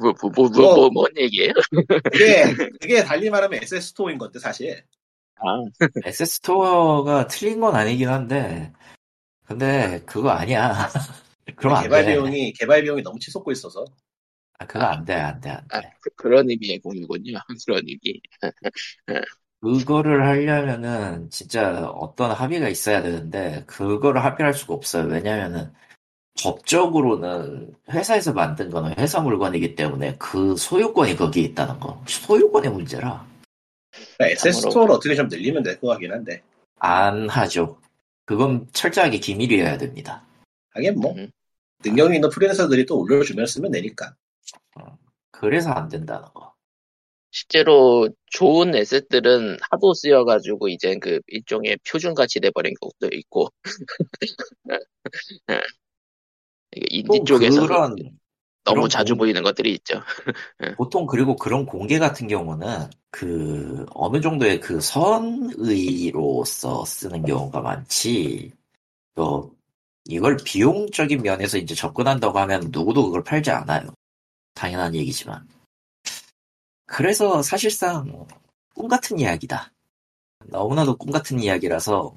[0.00, 1.52] 뭐, 뭐, 뭐, 뭐, 뭐, 뭔 얘기예요?
[2.10, 4.82] 그게 그게 달리 말하면 SS 스토어인 건데 사실.
[5.36, 5.64] 아,
[6.06, 8.72] SS 스토어가 틀린 건 아니긴 한데,
[9.46, 10.88] 근데 그거 아니야.
[11.56, 12.12] 그럼 안 개발 돼.
[12.12, 13.84] 비용이 개발 비용이 너무 치솟고 있어서
[14.58, 15.90] 아, 그거 안 돼, 안 돼, 안 아, 돼.
[16.00, 17.38] 그- 그런 의미의 공유군요.
[17.66, 18.20] 그런 의미.
[19.64, 25.06] 그거를 하려면은 진짜 어떤 합의가 있어야 되는데, 그거를 합의할 수가 없어요.
[25.08, 25.72] 왜냐면은,
[26.42, 32.02] 법적으로는 회사에서 만든 거는 회사 물건이기 때문에 그 소유권이 거기에 있다는 거.
[32.06, 33.26] 소유권의 문제라.
[34.18, 34.70] 그러니까 asset 참고로.
[34.70, 36.42] 스토어를 어떻게 좀 늘리면 될 것 같긴 한데
[36.80, 37.78] 안 하죠.
[38.26, 40.24] 그건 철저하게 기밀이어야 됩니다.
[40.70, 41.30] 하긴 뭐 음.
[41.84, 44.14] 능력이 있는 프리랜서들이 또 올려주면 쓰면 되니까.
[45.30, 46.53] 그래서 안 된다는 거.
[47.34, 53.48] 실제로 좋은 asset들은 하도 쓰여가지고 이제 그 일종의 표준같이 돼버린 것도 있고.
[56.76, 57.96] 이게 인디 또 쪽에서 그런
[58.64, 60.00] 너무 그런 자주 공- 보이는 것들이 있죠.
[60.76, 68.52] 보통 그리고 그런 공개 같은 경우는 그 어느 정도의 그 선의로서 쓰는 경우가 많지.
[69.16, 69.50] 또
[70.06, 73.92] 이걸 비용적인 면에서 이제 접근한다고 하면 누구도 그걸 팔지 않아요.
[74.54, 75.48] 당연한 얘기지만.
[76.86, 78.26] 그래서 사실상
[78.74, 79.72] 꿈 같은 이야기다.
[80.46, 82.16] 너무나도 꿈 같은 이야기라서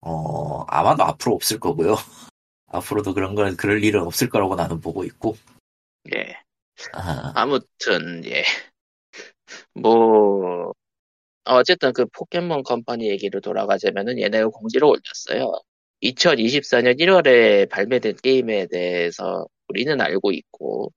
[0.00, 1.94] 어 아마도 앞으로 없을 거고요.
[2.68, 5.36] 앞으로도 그런 건 그럴 일은 없을 거라고 나는 보고 있고.
[6.14, 6.36] 예.
[6.92, 8.44] 아, 아무튼 예.
[9.74, 10.72] 뭐
[11.44, 15.52] 어쨌든 그 포켓몬 컴퍼니 얘기로 돌아가자면은 얘네가 공지를 올렸어요.
[16.02, 20.92] 2024년 1월에 발매된 게임에 대해서 우리는 알고 있고,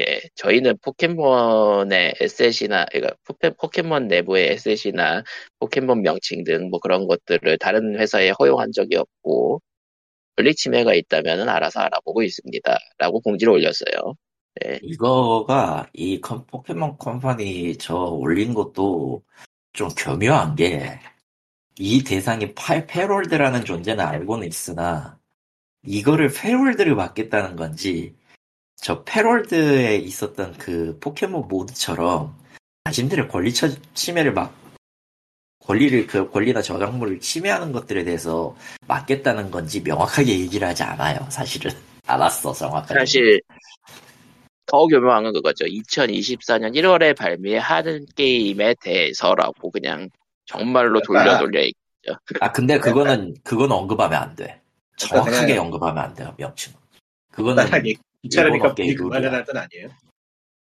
[0.00, 5.22] 예, 저희는 포켓몬의 asset이나, 그러니까 포켓- 포켓몬 내부의 asset이나
[5.58, 9.60] 포켓몬 명칭 등 뭐 그런 것들을 다른 회사에 허용한 적이 없고,
[10.36, 12.78] 권리 침해가 있다면 알아서 알아보고 있습니다.
[12.98, 14.14] 라고 공지를 올렸어요.
[14.82, 19.22] 이거가 이 컴- 포켓몬 컴퍼니 저 올린 것도
[19.72, 20.98] 좀 교묘한 게
[21.80, 25.18] 이 대상이 파, 팰월드라는 존재는 알고는 있으나
[25.84, 28.16] 이거를 팰월드를 막겠다는 건지
[28.80, 32.34] 저 팰월드에 있었던 그 포켓몬 mod처럼
[32.84, 34.54] 자신들의 권리 처- 침해를 막
[35.64, 38.56] 권리를 그 권리나 저작물을 침해하는 것들에 대해서
[38.86, 41.70] 맡겠다는 건지 명확하게 얘기를 하지 않아요 사실은
[42.06, 43.40] 알았어 정확하게 사실,
[44.64, 45.64] 더 교묘한 건 그거죠.
[45.66, 50.08] 2024년 1월에 발매하는 게임에 대해서라고 그냥
[50.46, 51.74] 정말로 돌려 그러니까 돌려 얘기-
[52.40, 54.62] 아 근데 그거는 그건 언급하면 안 돼.
[54.96, 56.72] 그러니까 정확하게 그냥- 언급하면 안 돼요 명칭.
[57.32, 57.66] 그거는
[58.22, 59.88] 귀찮으니까 업계의 문이 그만하라는 뜻 아니에요?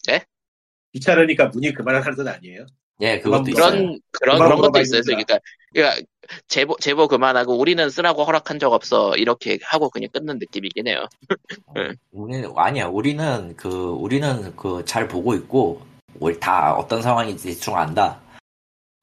[0.08, 0.24] 네?
[0.93, 2.66] 귀찮으니까 문이 그만하라는 뜻 아니에요?
[2.99, 3.72] 예 그것도 그건 있어요.
[3.72, 5.01] 그런 그런 그런 것도 있어요.
[5.03, 5.39] 그러니까,
[5.72, 6.01] 그러니까
[6.47, 11.05] 제보 제보 그만하고 우리는 쓰라고 허락한 적 없어 이렇게 하고 그냥 끊는 느낌이긴 해요.
[12.12, 15.86] 우리는 아니야 우리는 그 우리는 그 잘 보고 있고
[16.20, 18.20] 우리 다 어떤 상황인지 대충 안다.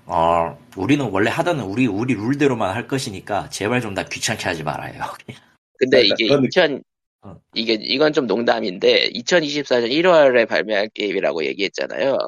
[0.06, 5.00] 어 우리는 원래 하던 우리 우리 룰대로만 할 것이니까 제발 좀 다 귀찮게 하지 말아요.
[5.78, 6.80] 근데 그러니까 이게 그런 2000 어.
[7.54, 12.18] 이게 이건 좀 농담인데 2024년 1월에 발매할 게임이라고 얘기했잖아요.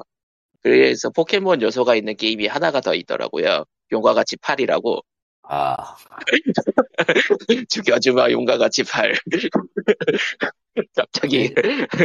[0.63, 3.65] 그래서 포켓몬 요소가 있는 게임이 하나가 더 있더라고요.
[3.93, 5.01] 용과 같이 팔이라고
[5.49, 5.77] 아
[7.69, 9.15] 죽여주마 용과 같이 팔.
[10.95, 11.55] 갑자기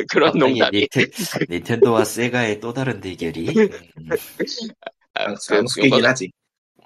[0.10, 0.80] 그런 갑자기 농담이.
[0.80, 1.12] 닌텐,
[1.50, 3.50] 닌텐도와 세가의 또 다른 대결이.
[3.50, 4.10] 음,
[5.14, 6.32] 아, 그 용과가 하지.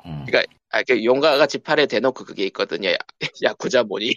[0.05, 0.25] 음.
[0.69, 2.89] 아, 그 용과 같이 팔에 대놓고 그게 있거든요.
[2.89, 2.97] 야,
[3.43, 4.15] 야쿠자 모니.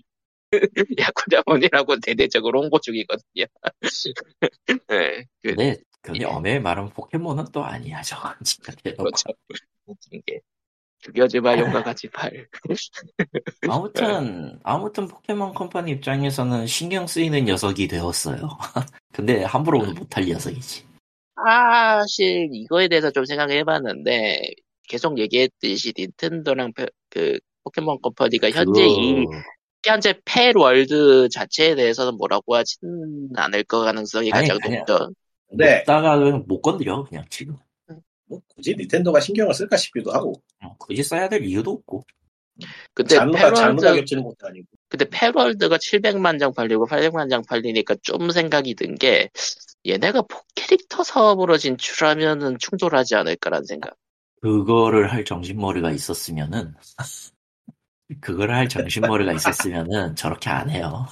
[0.99, 3.45] 야쿠자모니라고 대대적으로 홍보 중이거든요.
[4.89, 6.59] 네, 그, 근데 그게 예.
[6.59, 8.73] 말하면 포켓몬은 또 아니야 저건 진짜.
[8.83, 9.29] 그렇죠.
[9.87, 10.41] 웃긴 게.
[11.01, 12.49] 죽여주마 용과 같이 팔.
[13.69, 18.49] 아무튼 아무튼 포켓몬 컴퍼니 입장에서는 신경 쓰이는 녀석이 되었어요.
[19.13, 20.87] 근데 함부로 못할 녀석이지.
[21.47, 24.55] 사실 이거에 대해서 좀 생각해봤는데
[24.89, 29.25] 계속 얘기했듯이 닌텐도랑 페- 그 포켓몬 컴퍼니가 현재 이
[29.85, 32.79] 현재 팰월드 자체에 대해서는 뭐라고 하진
[33.37, 34.59] 않을 거 가능성이 아니, 가장.
[34.79, 35.13] 높죠.
[35.51, 35.77] 네.
[35.79, 36.17] 먹다가
[36.47, 37.57] 못 건드려 그냥 지금.
[38.27, 40.35] 뭐 굳이 닌텐도가 신경을 쓸까 싶기도 하고.
[40.63, 42.05] 어, 굳이 써야 될 이유도 없고.
[42.93, 44.67] 근데 장르가 겹치는 것도 아니고.
[44.89, 49.31] 근데 팰월드가 700만 장 팔리고 800만 장 팔리니까 좀 생각이 든 게
[49.87, 53.95] 얘네가 포캐릭터 사업으로 진출하면은 충돌하지 않을까라는 생각.
[54.43, 56.75] 그거를 할 정신머리가 있었으면은
[58.21, 61.07] 그거를 할 정신머리가 있었으면은 저렇게 안 해요.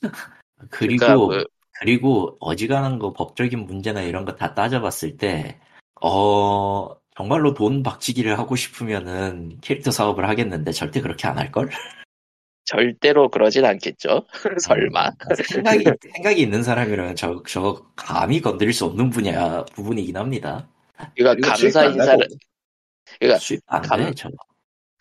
[0.70, 1.44] 그리고 그러니까 뭐-
[1.80, 5.58] 그리고 어지간한 거 법적인 문제나 이런 거 다 따져봤을 때,
[6.00, 11.70] 어, 정말로 돈 박치기를 하고 싶으면은 캐릭터 사업을 하겠는데 절대 그렇게 안 할걸?
[12.64, 14.24] 절대로 그러진 않겠죠.
[14.62, 15.10] 설마.
[15.44, 15.84] 생각이,
[16.14, 20.68] 생각이 있는 사람이라면 저, 저 감히 건드릴 수 없는 분야, 부분이긴 합니다.
[21.16, 22.28] 그러니까 감사 인사를.
[23.18, 24.28] 그러니까 수입 안 감- 돼, 저.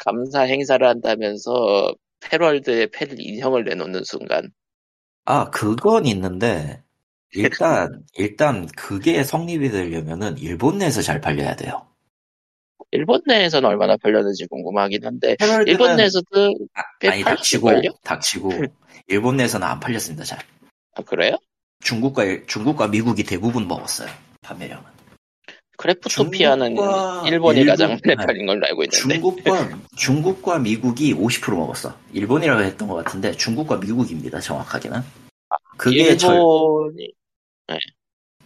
[0.05, 4.51] 감사 행사를 한다면서 패월드에 패를 인형을 내놓는 순간
[5.25, 6.81] 아, 그건 있는데,
[7.33, 11.87] 일단, 일단 그게 성립이 되려면은 일본 내에서 잘 팔려야 돼요.
[12.91, 16.55] 일본 내에서는 얼마나 팔렸는지 궁금하긴 한데 패럴드는 일본 내에서도
[16.99, 17.91] 꽤 아니 닥치고 팔렸을걸요?
[18.03, 18.49] 닥치고
[19.07, 20.39] 일본 내에서는 안 팔렸습니다 잘
[20.95, 21.37] 아 그래요?
[21.83, 24.09] 중국과 일- 중국과 미국이 대부분 먹었어요
[24.41, 24.83] 판매량은
[25.81, 28.45] 크래프토피아는 중국과 일본이 일본- 가장 많이 네.
[28.45, 28.97] 걸로 알고 있는데.
[28.97, 31.97] 중국과 중국과 미국이 50% 먹었어.
[32.13, 35.01] 일본이라고 했던 것 같은데 중국과 미국입니다 정확하게는.
[35.77, 37.11] 그게 절, 일본이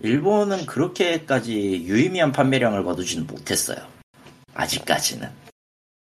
[0.02, 3.78] 일본은 그렇게까지 유의미한 판매량을 거두지는 못했어요.
[4.54, 5.30] 아직까지는.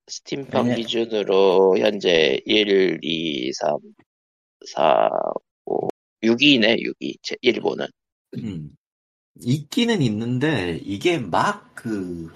[0.07, 3.77] 스팀판 왜냐- 기준으로 현재 1, 2, 3,
[4.67, 5.09] 4,
[5.65, 5.87] 5,
[6.23, 7.15] 6위네 6위.
[7.21, 7.87] 제- 일본은.
[8.37, 8.69] 음.
[9.41, 12.31] 있기는 있는데 이게 막 그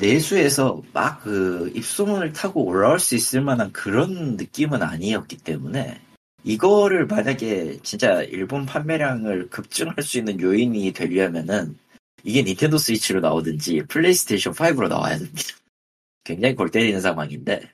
[0.00, 6.00] 내수에서 막 그 입소문을 타고 올라올 수 있을 만한 그런 느낌은 아니었기 때문에
[6.44, 11.78] 이거를 만약에 진짜 일본 판매량을 급증할 수 있는 요인이 되려면은
[12.24, 15.42] 이게 닌텐도 스위치로 나오든지 플레이스테이션 5로 나와야 됩니다.
[16.24, 17.70] 굉장히 골 때리는 상황인데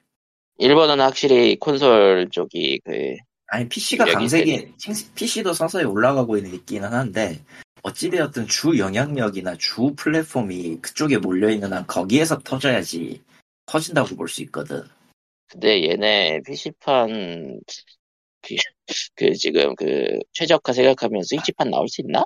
[0.59, 3.17] 일본은 확실히 콘솔 쪽이 그
[3.47, 4.75] 아니 PC가 강세기
[5.15, 7.41] PC도 서서히 올라가고 있는 있기는 한데
[7.83, 13.23] 어찌되었든 주 영향력이나 주 플랫폼이 그쪽에 몰려있는 한 거기에서 터져야지
[13.67, 14.83] 터진다고 볼 수 있거든.
[15.49, 17.61] 근데 얘네 PC판
[18.43, 18.55] 그,
[19.15, 22.25] 그 지금 그 최적화 생각하면 스위치판 나올 수 있나?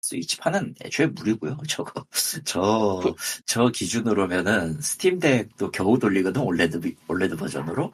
[0.00, 1.58] 스위치판은 애초에 무리고요.
[1.68, 2.04] 저거
[2.44, 7.92] 저저 기준으로면은 스팀덱도 겨우 돌리거든 OLED 비- OLED 버전으로.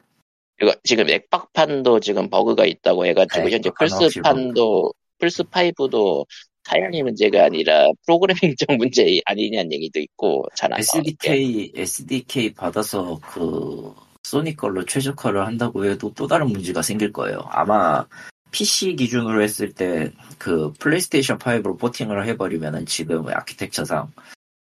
[0.61, 6.25] 이거 지금 액박판도 지금 버그가 있다고 해가지고 네, 현재 플스판도 플스 5도
[6.65, 13.93] 사양의 문제가 아니라 프로그래밍적 문제 아니냐는 얘기도 있고 잘안 나오는 게 SDK SDK 받아서 그
[14.23, 17.39] 소니 걸로 최적화를 한다고 해도 또 다른 문제가 생길 거예요.
[17.49, 18.05] 아마
[18.51, 24.11] PC 기준으로 했을 때 그 플레이스테이션 5로 porting을 해버리면은 지금 아키텍처상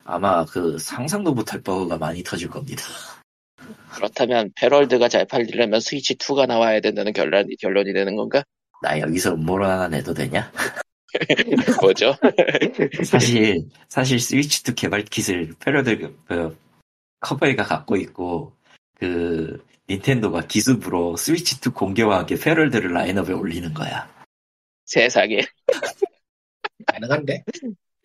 [0.05, 2.83] 아마 그 상상도 못할 버그가 많이 터질 겁니다.
[3.95, 8.43] 그렇다면 패럴드가 잘 팔리려면 스위치 2가 나와야 된다는 결론이 결론이 되는 건가?
[8.83, 10.51] 나 여기서 음모론 하나 내도 되냐?
[11.81, 12.17] 뭐죠?
[13.05, 16.57] 사실 사실 스위치 2 개발 킷을 패러드 그
[17.21, 18.57] 커버이가 갖고 있고
[18.95, 24.11] 그 닌텐도가 기습으로 스위치 2 공개와 함께 패럴드를 라인업에 올리는 거야.
[24.87, 25.43] 세상에
[26.87, 27.45] 가능한데?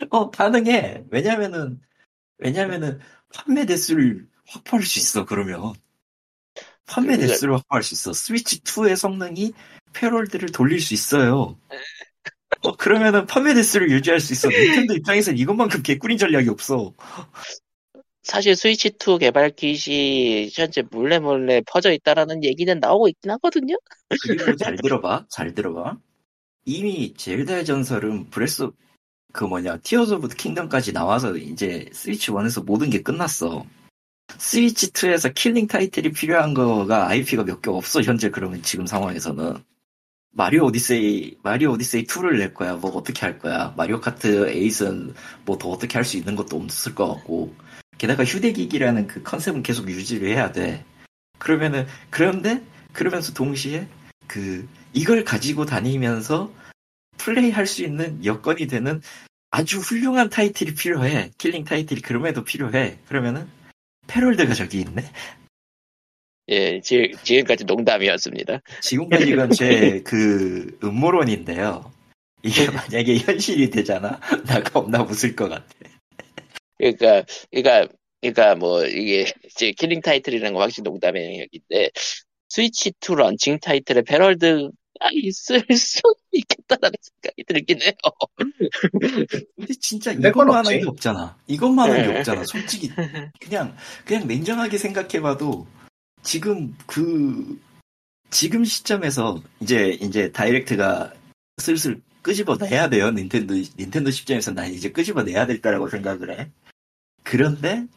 [0.10, 1.06] 어 가능해.
[1.10, 1.80] 왜냐면은
[2.38, 3.00] 왜냐면은
[3.34, 5.26] 판매 대수를 확보할 수 있어.
[5.26, 5.74] 그러면
[6.86, 8.14] 판매 대수를 확보할 수 있어.
[8.14, 9.54] 스위치 2의 성능이
[9.94, 11.58] 팰월드를 돌릴 수 있어요.
[12.64, 14.50] 어, 그러면은 판매 대수를 유지할 수 있어.
[14.50, 16.94] 닌텐도 입장에서는 이것만큼 개꿀인 전략이 없어.
[18.24, 23.78] 사실 스위치 2 개발 kit이 현재 몰래 몰래 퍼져 있다라는 얘기는 나오고 있긴 하거든요.
[24.24, 25.26] 그리고 잘 들어봐.
[25.30, 25.98] 잘 들어봐.
[26.66, 28.70] 이미 젤다의 전설은 브레스
[29.32, 33.66] 그 뭐냐 티어즈 오브 킹덤까지 나와서 이제 스위치 1에서 모든 게 끝났어.
[34.38, 39.64] 스위치 2에서 killing 타이틀이 필요한 거가 IP가 몇 개 없어 현재 그러면 지금 상황에서는
[40.32, 42.76] 마리오 오디세이 마리오 오디세이 2를 낼 거야.
[42.76, 43.74] 뭐 어떻게 할 거야.
[43.76, 45.14] 마리오 카트 eight는
[45.46, 47.56] 뭐 더 어떻게 할 수 있는 것도 없을 것 같고.
[47.98, 50.86] 게다가 휴대기기라는 그 컨셉은 계속 유지를 해야 돼.
[51.40, 52.64] 그러면은 그런데
[52.94, 53.88] 그러면서 동시에
[54.28, 56.52] 그 이걸 가지고 다니면서
[57.18, 59.02] 플레이 할 수 있는 여건이 되는
[59.50, 61.32] 아주 훌륭한 타이틀이 필요해.
[61.40, 63.00] killing 타이틀이 그럼에도 필요해.
[63.08, 63.48] 그러면은
[64.06, 65.04] 팰월드가 저기 있네
[66.50, 68.62] 예, 지, 지금까지 농담이었습니다.
[68.82, 71.92] 지금까지 이건 제 그 음모론인데요
[72.44, 75.66] 이게 만약에 현실이 되잖아 나 겁나 웃을 것 같아
[76.78, 81.90] 그러니까, 그러니까, 그러니까 뭐 이게 이제 killing 타이틀이라는 건 확실히 농담의 영역인데
[82.50, 84.70] 스위치 2 런칭 타이틀에 팰월드가
[85.12, 86.02] 있을 수
[86.32, 87.92] 있겠다라는 생각이 들긴 해요.
[89.56, 90.80] 근데 진짜 이것만한 없지.
[90.80, 92.18] 게 없잖아 이것만한 게 네.
[92.20, 92.90] 없잖아 솔직히
[93.42, 93.76] 그냥
[94.06, 95.68] 그냥 냉정하게 생각해봐도
[96.24, 97.60] 지금 그
[98.30, 101.14] 지금 시점에서 이제 이제 다이렉트가
[101.58, 106.52] 슬슬 끄집어내야 돼요 닌텐도 닌텐도 시점에서 난 이제 끄집어내야 될 거라고 생각을 해
[107.24, 107.88] 그런데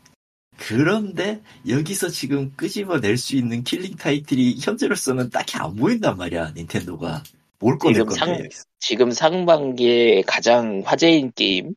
[0.56, 7.22] 그런데 여기서 지금 끄집어낼 수 있는 killing 타이틀이 현재로서는 딱히 안 보인단 말이야 닌텐도가
[7.58, 8.48] 뭘 꺼낼 지금 상-.
[8.78, 11.74] 지금 상반기에 가장 화제인 게임을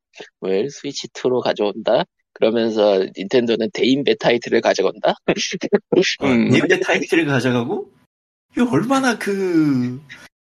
[0.71, 2.03] 스위치 2로 가져온다.
[2.34, 5.15] 그러면서 닌텐도는 대인배 타이틀을 가져간다.
[6.19, 6.49] 어, 음.
[6.49, 7.91] 닌텐도 타이틀을 가져가고
[8.55, 10.01] 이거 얼마나 그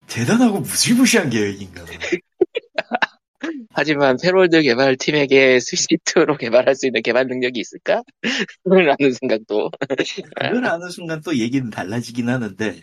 [0.07, 1.85] 대단하고 무시무시한 계획인가
[3.71, 8.03] 하지만 패롤드 개발팀에게 스위치 2로 개발할 수 있는 개발 능력이 있을까?
[8.65, 9.71] 라는 생각도.
[9.89, 12.81] 그걸 아는 순간 또 얘기는 달라지긴 하는데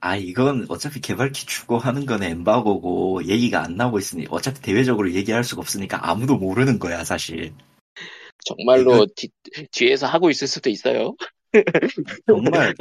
[0.00, 5.44] 아 이건 어차피 개발키 주고 하는 건 엠바고고 얘기가 안 나오고 있으니 어차피 대외적으로 얘기할
[5.44, 7.52] 수가 없으니까 아무도 모르는 거야 사실
[8.44, 9.28] 정말로 뒤,
[9.72, 11.16] 뒤에서 하고 있을 수도 있어요.
[12.26, 12.74] 정말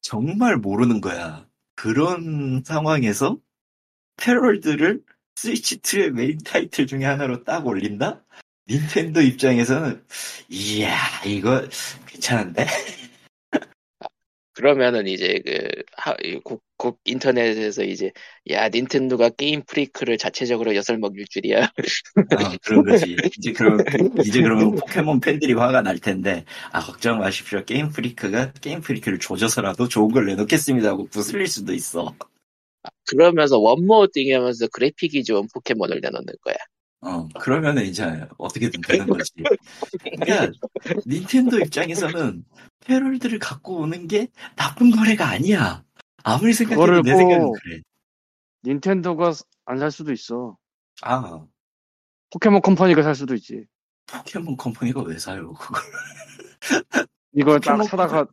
[0.00, 3.38] 정말 모르는 거야 그런 상황에서
[4.16, 5.00] 팰월드를
[5.36, 8.24] 스위치 2의 메인 타이틀 중에 하나로 딱 올린다?
[8.68, 10.04] 닌텐도 입장에서는
[10.48, 11.66] 이야 이거
[12.06, 12.66] 괜찮은데?
[14.60, 18.12] 그러면은 이제 그, 하, 이 국, 국 인터넷에서 이제,
[18.50, 21.62] 야, 닌텐도가 게임 프리크를 자체적으로 엿을 먹일 줄이야.
[21.64, 23.16] 어, 그런 거지.
[23.38, 23.78] 이제 그럼
[24.22, 27.64] 이제 그러면 포켓몬 팬들이 화가 날 텐데 아 걱정 마십시오.
[27.64, 32.14] 게임 프리크가 게임 프리크를 조져서라도 좋은 걸 내놓겠습니다 하고 구슬릴 수도 있어.
[33.08, 36.56] 그러면서 원모딩 하면서 그래픽이 좋은 포켓몬을 내놓는 거야.
[37.02, 39.32] 어, 그러면은 이제 어떻게든 되는 거지.
[40.20, 40.52] 그러니까
[41.06, 42.44] 닌텐도 입장에서는
[42.80, 45.82] 팰월드를 갖고 오는 게 나쁜 거래가 아니야.
[46.22, 47.80] 아무리 생각해도 내 뭐- 생각은 그래.
[48.64, 49.32] 닌텐도가
[49.64, 50.58] 안 살 수도 있어.
[51.02, 51.46] 아,
[52.30, 53.64] 포켓몬 컴퍼니가 살 수도 있지.
[54.06, 55.82] 포켓몬 컴퍼니가 왜 사요, 그걸.
[57.32, 58.26] 이걸 딱 사다가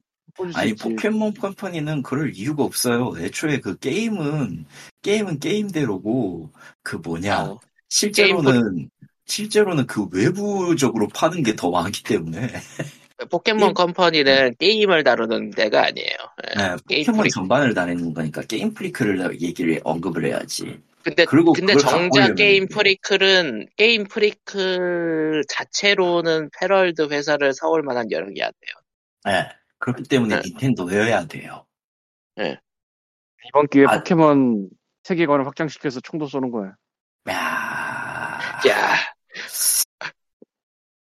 [0.56, 0.73] 아니.
[0.76, 3.14] 포켓몬 컴퍼니는 그럴 이유가 없어요.
[3.18, 4.65] 애초에 그 게임은,
[5.03, 6.52] 게임은 게임대로고,
[6.84, 8.89] 그 뭐냐, 어, 실제로는,
[9.26, 12.47] 실제로는 그 외부적으로 파는 게 더 많기 때문에,
[13.31, 16.15] 포켓몬 게임- 컴퍼니는 게임을 다루는 데가 아니에요.
[16.49, 16.55] 예.
[16.55, 20.80] 네, 게임 포켓몬 프리- 전반을 다루는 거니까, 게임 프리크를 얘기를, 언급을 해야지.
[21.03, 28.51] 근데 그리고 근데 정작 게임 프리크는 게임 프리크 자체로는 팰월드 회사를 사올 만한 여력이 안
[28.59, 28.73] 돼요.
[29.34, 29.49] 네,
[29.80, 30.41] 그렇기 때문에 네.
[30.45, 31.65] 닌텐도여야 돼요.
[32.35, 33.97] 이번 기회에 아.
[33.99, 34.69] 포켓몬
[35.03, 36.73] 세계관을 확장시켜서 총도 쏘는 거야.
[37.30, 37.76] 야
[38.67, 38.95] 야,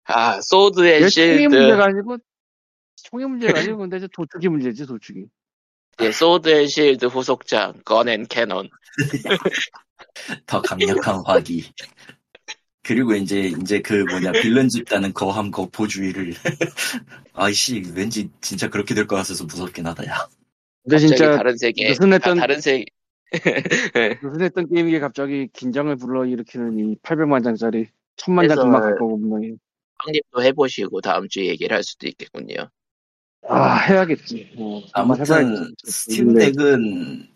[0.06, 2.18] 아 소드 앤 이게 총이 실드, 문제가 아니고
[3.04, 5.26] 총이 문제가 아니고 근데 이제 도축이 문제지 도축이.
[6.02, 8.70] 예, 소드 앤 실드 후속작 건앤 캐논.
[10.46, 11.72] 더 강력한 화기.
[12.84, 16.34] 그리고 이제 이제 그 뭐냐 빌런 집단은 거함 거포주의를
[17.34, 20.28] 아이씨 왠지 진짜 그렇게 될 것 같아서 무섭긴 하다 야.
[20.84, 22.86] 근데 진짜 다른 세계, 느슨했던- 아, 다른 세계.
[24.24, 29.56] 요새했던 게임이 갑자기 긴장을 불러일으키는 이 800만 장짜리 천만 장 금방 갖고 분명히
[30.04, 32.70] 형님도 해보시고 다음 주에 얘기를 할 수도 있겠군요.
[33.48, 34.54] 아 해야겠지.
[34.58, 35.74] 어, 아무튼 해봐야겠지.
[35.92, 37.28] 스팀덱은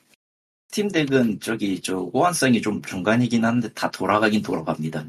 [0.69, 5.05] 스팀덱은 저기 저 호환성이 좀 중간이긴 한데 다 돌아가긴 돌아갑니다.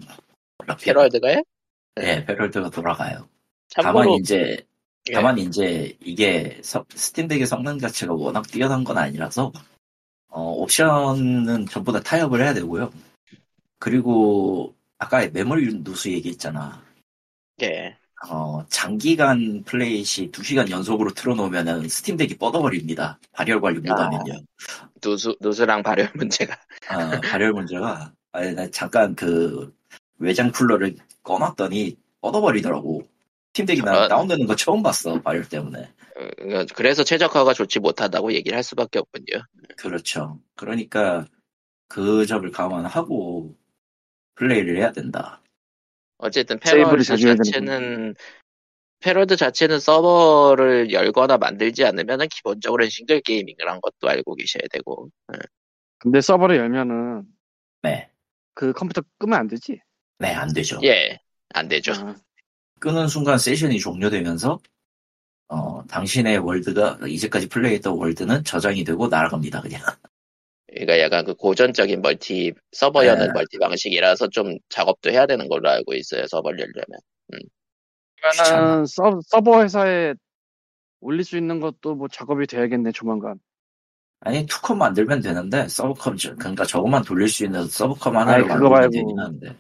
[0.82, 1.42] 패럴드가요?
[1.96, 3.28] 네, 패럴드가 돌아가요.
[3.68, 4.56] 참고로 다만 이제
[5.08, 5.12] 예.
[5.12, 9.52] 다만 이제 이게 서- 스팀덱의 성능 자체가 워낙 뛰어난 건 아니라서
[10.30, 12.92] 어, 옵션은 전부 다 타협을 해야 되고요.
[13.78, 16.82] 그리고 아까 메모리 누수 얘기했잖아.
[17.62, 17.96] 예.
[18.28, 23.18] 어, 장기간 플레이 시 2시간 연속으로 틀어놓으면은 스팀덱이 뻗어버립니다.
[23.32, 24.42] 발열 관리 못하면요.
[25.00, 26.58] 누수 누수랑 발열 문제가.
[26.88, 29.74] 아, 발열 문제가 아니, 나 잠깐 그
[30.18, 33.02] 외장 쿨러를 꺼놨더니 뻗어버리더라고.
[33.52, 34.08] 스팀덱이 나 저런.
[34.08, 35.20] 다운되는 거 처음 봤어.
[35.20, 35.82] 발열 때문에.
[35.82, 39.42] 어, 그래서 최적화가 좋지 못하다고 얘기를 할 수밖에 없군요.
[39.76, 40.40] 그렇죠.
[40.56, 41.26] 그러니까
[41.88, 43.56] 그 점을 감안하고
[44.36, 45.42] 플레이를 해야 된다.
[46.18, 48.14] 어쨌든 되는 자체는
[49.00, 55.08] 팰월드 자체는 서버를 열거나 만들지 않으면 기본적으로는 싱글 gaming이란 것도 알고 계셔야 되고
[55.98, 57.24] 근데 서버를 열면은
[57.82, 58.10] 네.
[58.54, 59.80] 그 컴퓨터 끄면 안 되지.
[60.18, 60.78] 네, 안 되죠.
[60.82, 61.18] 예
[61.54, 61.92] 안 되죠.
[61.92, 62.14] 아,
[62.80, 64.58] 끄는 순간 세션이 종료되면서
[65.48, 69.60] 어, 당신의 월드가 이제까지 플레이했던 월드는 저장이 되고 날아갑니다.
[69.62, 69.80] 그냥.
[70.68, 73.32] 그러니까 약간 그 고전적인 멀티 서버 여는 네.
[73.32, 76.26] 멀티 방식이라서 좀 작업도 해야 되는 걸로 알고 있어요.
[76.28, 77.00] 서버를 열려면.
[78.32, 78.48] 귀찮아.
[78.50, 80.14] 그러면은 서, 서버 회사에
[81.00, 83.38] 올릴 수 있는 것도 뭐 작업이 돼야겠네 조만간.
[84.20, 88.90] 아니 투컴 만들면 되는데 서브컴 저- 그러니까 저것만 돌릴 수 있는 서브컴 하나를 만들면.
[88.90, 89.54] 되긴 하는데 저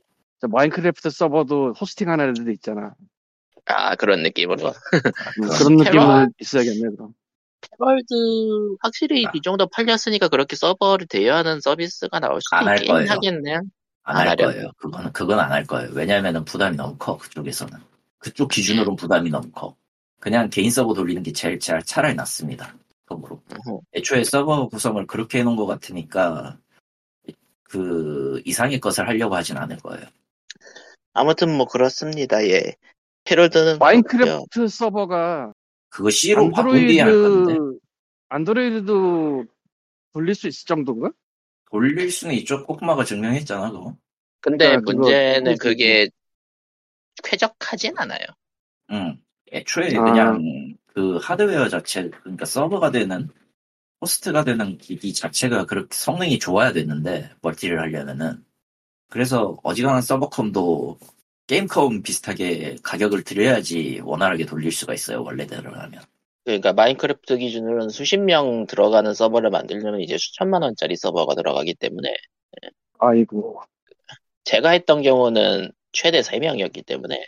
[0.48, 2.94] 마인크래프트 서버도 호스팅 하는 애들도 있잖아.
[3.66, 4.72] 아 그런 느낌으로.
[5.36, 6.28] 그런 느낌은 테러?
[6.40, 7.12] 있어야겠네 그럼.
[7.78, 9.30] 패럴드 확실히 아.
[9.34, 13.10] 이 정도 팔렸으니까 그렇게 서버를 대여하는 서비스가 나올 수도 안할 있긴 거예요.
[13.10, 13.58] 하겠네.
[14.02, 14.52] 안안할 하려고.
[14.52, 14.70] 거예요.
[14.78, 15.90] 그거는 그건 안 할 거예요.
[15.92, 17.78] 왜냐하면 부담이 너무 커 그쪽에서는
[18.18, 19.76] 그쪽 기준으로는 부담이 너무 커.
[20.18, 22.74] 그냥 개인 서버 돌리는 게 제일 차- 차라리 낫습니다.
[23.04, 23.42] 그거로.
[23.94, 26.56] 애초에 서버 구성을 그렇게 해놓은 것 같으니까
[27.64, 30.06] 그 이상의 것을 하려고 하진 않을 거예요.
[31.12, 32.44] 아무튼 뭐 그렇습니다.
[32.46, 32.76] 예.
[33.24, 33.78] 그렇고요.
[33.78, 35.52] 마인크래프트 서버가
[35.88, 37.78] 그거 C로 안드로이드
[38.28, 39.44] 안드로이드도
[40.12, 41.10] 돌릴 수 있을 정도인가?
[41.70, 42.64] 돌릴 수는 있죠.
[42.64, 43.96] 꼬마가 증명했잖아 그거.
[44.40, 46.10] 근데 그러니까 문제는 그거 그게
[47.22, 48.24] 쾌적하진 않아요.
[48.92, 49.20] 응.
[49.52, 50.04] 애초에 아.
[50.04, 53.28] 그냥 그 하드웨어 자체, 그러니까 서버가 되는,
[54.00, 58.44] 호스트가 되는 기기 자체가 그렇게 성능이 좋아야 되는데, 멀티를 하려면은.
[59.10, 60.98] 그래서 어지간한 서버컴도
[61.48, 66.00] 게임컴 비슷하게 가격을 들여야지 원활하게 돌릴 수가 있어요, 원래대로 하면.
[66.44, 72.14] 그러니까 마인크래프트 기준으로는 수십 명 들어가는 서버를 만들려면 이제 수천만 원짜리 서버가 들어가기 때문에.
[72.98, 73.60] 아이고.
[74.44, 77.24] 제가 했던 경우는 최대 3명이었기 때문에.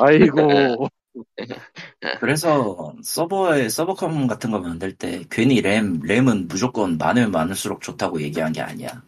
[0.00, 0.88] 아이고.
[2.20, 8.52] 그래서 서버에 서버컴 같은 거 만들 때 괜히 램, 램은 무조건 많으면 많을수록 좋다고 얘기한
[8.52, 9.02] 게 아니야.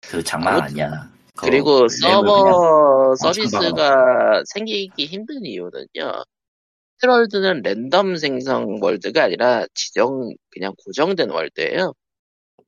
[0.00, 1.10] 그 장난 아니야.
[1.36, 6.24] 그 그리고 서버 서비스가 생기기 힘든 이유는요.
[7.02, 11.94] 헤럴드는 랜덤 생성 월드가 아니라 지정 그냥 고정된 월드예요.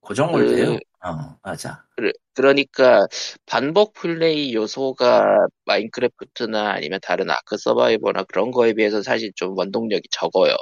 [0.01, 0.79] 고정 그- 월드예요.
[1.05, 1.85] 어, 맞아.
[1.97, 3.07] 그러- 그러니까
[3.45, 10.55] 반복 플레이 요소가 마인크래프트나 아니면 다른 아크 서바이벌이나 그런 거에 비해서 사실 좀 원동력이 적어요.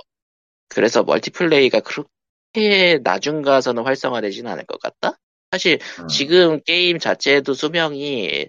[0.68, 5.18] 그래서 멀티플레이가 그렇게 나중 가서는 활성화되진 않을 것 같다?
[5.50, 6.08] 사실 음.
[6.08, 8.48] 지금 게임 자체에도 수명이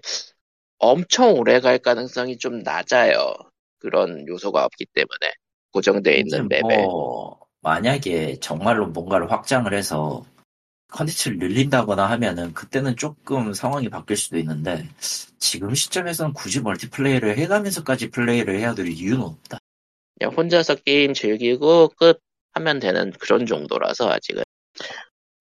[0.78, 3.34] 엄청 오래 갈 가능성이 좀 낮아요.
[3.78, 5.34] 그런 요소가 없기 때문에
[5.72, 6.82] 고정되어 있는 맵에.
[6.82, 10.24] 뭐 만약에 정말로 뭔가를 확장을 해서
[10.88, 14.86] 컨텐츠를 늘린다거나 하면은 그때는 조금 상황이 바뀔 수도 있는데
[15.38, 19.58] 지금 시점에서는 굳이 멀티플레이를 해가면서까지 플레이를 해야 될 이유는 없다.
[20.18, 22.20] 그냥 혼자서 게임 즐기고 끝
[22.52, 24.42] 하면 되는 그런 정도라서 아직은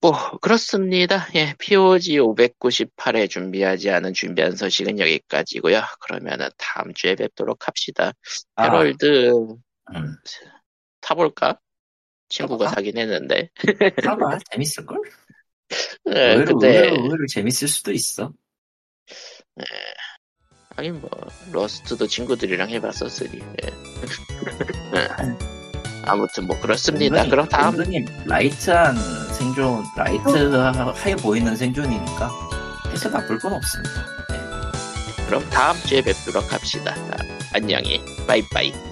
[0.02, 1.28] 뭐 그렇습니다.
[1.36, 5.82] 예, POG 598에 준비하지 않은 준비한 소식은 여기까지고요.
[6.00, 8.12] 그러면은 다음 주에 뵙도록 합시다.
[8.56, 9.32] 아, 팰월드
[9.94, 10.18] 음,
[11.02, 11.60] 사볼까?
[12.30, 12.76] 친구가 사볼까?
[12.76, 13.50] 사긴 했는데.
[14.04, 14.98] 사봐 재밌을걸?
[16.16, 18.34] 예, 의외로, 근데 의외로, 의외로 재밌을 수도 있어.
[20.76, 21.10] 아니 뭐
[21.52, 23.40] 러스트도 친구들이랑 해봤었으니.
[23.40, 23.70] 예.
[26.06, 27.26] 아무튼 뭐 그렇습니다.
[27.26, 28.96] 그럼 다음 은근히 light한
[29.34, 32.32] 생존, light해 보이는 생존이니까
[32.92, 34.06] 해서 나쁠 건 없습니다.
[34.30, 35.26] 네.
[35.28, 36.94] 그럼 다음 주에 뵙도록 합시다.
[37.12, 37.18] 아,
[37.54, 38.91] 안녕히 바이바이.